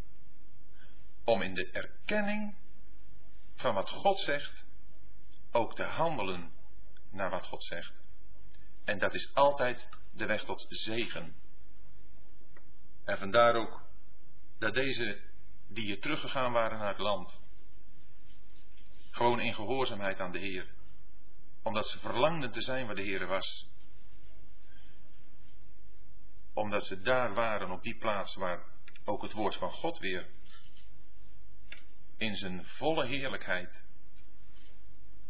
om 1.23 1.41
in 1.41 1.53
de 1.53 1.69
erkenning 1.71 2.57
van 3.55 3.73
wat 3.73 3.89
God 3.89 4.19
zegt 4.19 4.65
ook 5.51 5.75
te 5.75 5.83
handelen 5.83 6.51
naar 7.11 7.29
wat 7.29 7.45
God 7.45 7.63
zegt. 7.63 7.93
En 8.85 8.97
dat 8.97 9.13
is 9.13 9.33
altijd 9.33 9.89
de 10.13 10.25
weg 10.25 10.43
tot 10.43 10.65
zegen. 10.69 11.35
En 13.07 13.17
vandaar 13.17 13.55
ook 13.55 13.81
dat 14.59 14.73
deze 14.73 15.21
die 15.67 15.83
hier 15.83 16.01
teruggegaan 16.01 16.51
waren 16.51 16.77
naar 16.77 16.87
het 16.87 16.97
land, 16.97 17.41
gewoon 19.11 19.39
in 19.39 19.53
gehoorzaamheid 19.53 20.19
aan 20.19 20.31
de 20.31 20.39
Heer, 20.39 20.67
omdat 21.63 21.87
ze 21.87 21.99
verlangden 21.99 22.51
te 22.51 22.61
zijn 22.61 22.85
waar 22.85 22.95
de 22.95 23.01
Heer 23.01 23.27
was, 23.27 23.69
omdat 26.53 26.85
ze 26.85 27.01
daar 27.01 27.33
waren 27.33 27.71
op 27.71 27.83
die 27.83 27.97
plaats 27.97 28.35
waar 28.35 28.63
ook 29.05 29.21
het 29.21 29.33
woord 29.33 29.55
van 29.55 29.71
God 29.71 29.99
weer 29.99 30.27
in 32.17 32.35
zijn 32.35 32.65
volle 32.65 33.05
heerlijkheid 33.05 33.83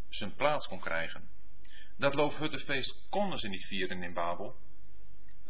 zijn 0.09 0.35
plaats 0.35 0.67
kon 0.67 0.79
krijgen. 0.79 1.29
Dat 1.97 2.15
Loofhuttenfeest 2.15 3.07
konden 3.09 3.39
ze 3.39 3.47
niet 3.47 3.65
vieren 3.65 4.03
in 4.03 4.13
Babel. 4.13 4.55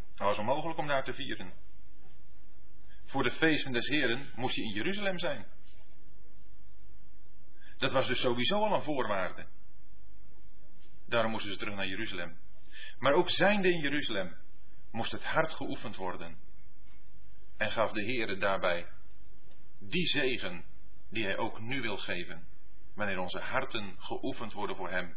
Het 0.09 0.19
was 0.19 0.37
onmogelijk 0.37 0.79
om 0.79 0.87
daar 0.87 1.03
te 1.03 1.13
vieren. 1.13 1.65
Voor 3.07 3.23
de 3.23 3.31
feesten 3.31 3.71
des 3.71 3.87
Heren 3.87 4.31
moest 4.35 4.55
je 4.55 4.63
in 4.63 4.73
Jeruzalem 4.73 5.19
zijn. 5.19 5.45
Dat 7.77 7.91
was 7.91 8.07
dus 8.07 8.19
sowieso 8.19 8.55
al 8.55 8.73
een 8.73 8.81
voorwaarde. 8.81 9.47
Daarom 11.05 11.31
moesten 11.31 11.51
ze 11.51 11.57
terug 11.57 11.75
naar 11.75 11.87
Jeruzalem. 11.87 12.37
Maar 12.99 13.13
ook 13.13 13.29
zijnde 13.29 13.71
in 13.71 13.79
Jeruzalem 13.79 14.35
moest 14.91 15.11
het 15.11 15.23
hart 15.23 15.53
geoefend 15.53 15.95
worden. 15.95 16.37
En 17.57 17.71
gaf 17.71 17.91
de 17.91 18.03
Heere 18.03 18.37
daarbij 18.37 18.87
die 19.79 20.05
zegen 20.05 20.65
die 21.09 21.23
Hij 21.23 21.37
ook 21.37 21.59
nu 21.59 21.81
wil 21.81 21.97
geven. 21.97 22.47
Wanneer 22.95 23.19
onze 23.19 23.39
harten 23.39 23.95
geoefend 23.97 24.53
worden 24.53 24.75
voor 24.75 24.89
Hem. 24.89 25.15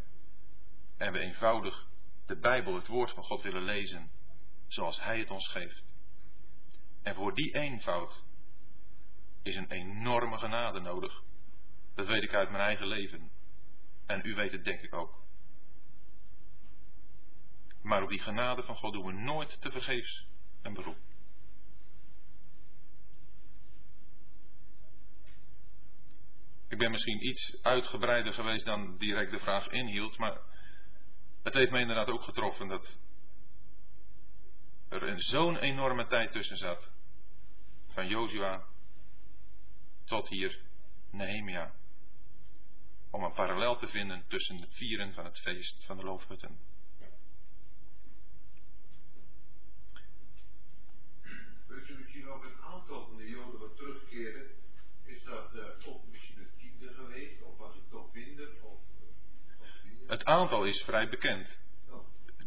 En 0.97 1.13
we 1.13 1.19
eenvoudig 1.19 1.87
de 2.27 2.39
Bijbel, 2.39 2.75
het 2.75 2.87
woord 2.87 3.11
van 3.11 3.25
God 3.25 3.43
willen 3.43 3.63
lezen. 3.63 4.11
Zoals 4.67 5.03
Hij 5.03 5.19
het 5.19 5.31
ons 5.31 5.49
geeft. 5.49 5.90
En 7.03 7.15
voor 7.15 7.35
die 7.35 7.55
eenvoud 7.55 8.25
is 9.43 9.57
een 9.57 9.71
enorme 9.71 10.39
genade 10.39 10.81
nodig. 10.81 11.23
Dat 11.95 12.07
weet 12.07 12.23
ik 12.23 12.35
uit 12.35 12.51
mijn 12.51 12.63
eigen 12.63 12.87
leven. 12.87 13.31
En 14.07 14.21
u 14.25 14.35
weet 14.35 14.53
het 14.53 14.65
denk 14.65 14.81
ik 14.81 14.95
ook. 14.95 15.23
Maar 17.83 18.03
op 18.03 18.09
die 18.09 18.21
genade 18.21 18.63
van 18.63 18.77
God 18.77 18.93
doen 18.93 19.07
we 19.07 19.13
nooit 19.13 19.61
te 19.61 19.71
vergeefs 19.71 20.27
een 20.63 20.75
beroep. 20.75 20.99
Ik 26.69 26.79
ben 26.79 26.91
misschien 26.91 27.27
iets 27.27 27.63
uitgebreider 27.63 28.35
geweest 28.35 28.65
dan 28.65 28.97
direct 28.99 29.31
de 29.31 29.39
vraag 29.39 29.69
inhield, 29.69 30.19
maar 30.19 30.41
het 31.43 31.55
heeft 31.55 31.71
me 31.71 31.81
inderdaad 31.81 32.11
ook 32.11 32.23
getroffen 32.23 32.69
dat 32.69 32.99
er 34.91 35.23
zo'n 35.23 35.57
enorme 35.57 36.07
tijd 36.07 36.33
tussen 36.33 36.57
zat. 36.57 36.91
Van 37.87 38.09
Jozua 38.09 38.65
tot 40.05 40.29
hier 40.29 40.61
Nehemia. 41.11 41.75
Om 43.11 43.25
een 43.25 43.33
parallel 43.33 43.77
te 43.77 43.89
vinden 43.89 44.25
tussen 44.29 44.61
het 44.61 44.75
vieren 44.75 45.15
van 45.15 45.25
het 45.25 45.39
feest 45.39 45.85
van 45.85 45.97
de 45.97 46.03
loofhutten. 46.03 46.59
Weet 51.67 51.87
je 51.87 51.95
misschien 51.95 52.29
ook 52.29 52.45
een 52.45 52.61
aantal 52.63 53.07
van 53.07 53.17
de 53.17 53.29
Joden 53.29 53.61
wat 53.61 53.77
terugkeren? 53.77 54.51
Is 55.05 55.23
dat 55.23 55.55
uh, 55.55 55.89
ook 55.89 56.07
misschien 56.11 56.39
het 56.39 56.59
tiende 56.59 56.93
geweest? 56.95 57.43
Of 57.43 57.59
was 57.59 57.75
het 57.75 57.91
toch 57.91 58.13
minder? 58.13 58.49
Of, 58.63 58.79
of 59.59 59.85
minder? 59.85 60.09
Het 60.09 60.25
aantal 60.25 60.65
is 60.65 60.83
vrij 60.83 61.09
bekend. 61.09 61.59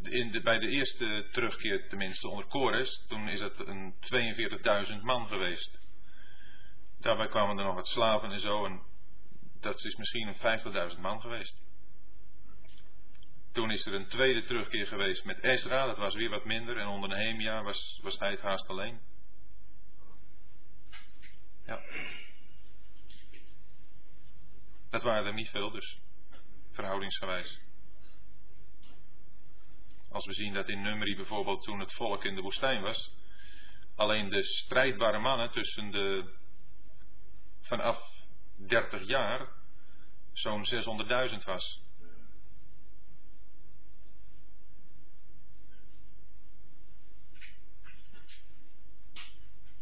In 0.04 0.42
bij 0.44 0.60
de 0.60 0.68
eerste 0.68 1.28
terugkeer, 1.32 1.88
tenminste 1.90 2.28
onder 2.28 2.46
Kores, 2.46 3.06
toen 3.08 3.28
is 3.28 3.40
het 3.40 3.60
een 3.60 3.96
42.000 4.98 5.02
man 5.02 5.28
geweest. 5.28 5.80
Daarbij 7.00 7.28
kwamen 7.28 7.58
er 7.58 7.66
nog 7.66 7.76
wat 7.76 7.88
slaven 7.88 8.32
en 8.32 8.40
zo, 8.40 8.66
en 8.66 8.82
dat 9.60 9.86
is 9.86 9.96
misschien 9.96 10.28
een 10.28 10.92
50.000 10.96 11.00
man 11.00 11.22
geweest. 11.22 11.62
Toen 13.52 13.72
is 13.72 13.86
er 13.86 13.94
een 13.94 14.08
tweede 14.08 14.44
terugkeer 14.44 14.88
geweest 14.88 15.26
met 15.26 15.44
Ezra, 15.44 15.86
dat 15.86 15.98
was 15.98 16.16
weer 16.16 16.30
wat 16.30 16.46
minder, 16.46 16.78
en 16.78 16.88
onder 16.88 17.10
Nehemia 17.10 17.64
was, 17.64 18.00
was 18.02 18.20
hij 18.20 18.32
het 18.32 18.42
haast 18.42 18.68
alleen. 18.68 19.00
Ja. 21.66 21.82
Dat 24.90 25.04
waren 25.04 25.26
er 25.26 25.34
niet 25.34 25.50
veel, 25.50 25.72
dus 25.72 26.00
verhoudingsgewijs. 26.72 27.60
Als 30.14 30.26
we 30.26 30.34
zien 30.34 30.54
dat 30.54 30.70
in 30.70 30.82
Numeri 30.82 31.16
bijvoorbeeld 31.16 31.64
toen 31.64 31.80
het 31.80 31.94
volk 31.94 32.24
in 32.24 32.36
de 32.36 32.42
woestijn 32.42 32.82
was, 32.82 33.12
alleen 33.96 34.30
de 34.30 34.44
strijdbare 34.44 35.20
mannen 35.20 35.52
tussen 35.52 35.92
de 35.92 36.34
vanaf 37.62 38.26
30 38.68 39.08
jaar 39.08 39.48
zo'n 40.34 40.66
600.000 41.30 41.38
was. 41.46 41.82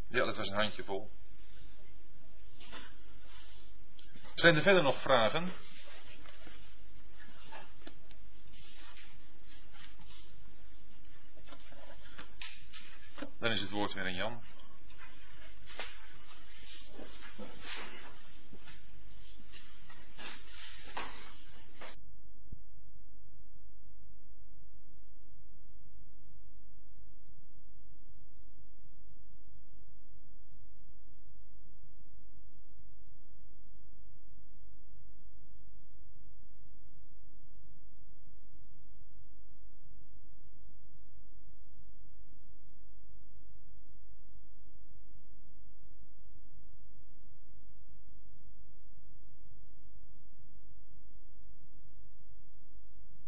Ja, 0.07 0.25
dat 0.25 0.37
was 0.37 0.49
een 0.49 0.61
handjevol. 0.61 1.11
Zijn 4.35 4.55
er 4.55 4.61
verder 4.61 4.83
nog 4.83 5.01
vragen? 5.01 5.51
Dan 13.41 13.51
is 13.51 13.61
het 13.61 13.69
woord 13.69 13.93
weer 13.93 14.03
aan 14.03 14.13
Jan. 14.13 14.41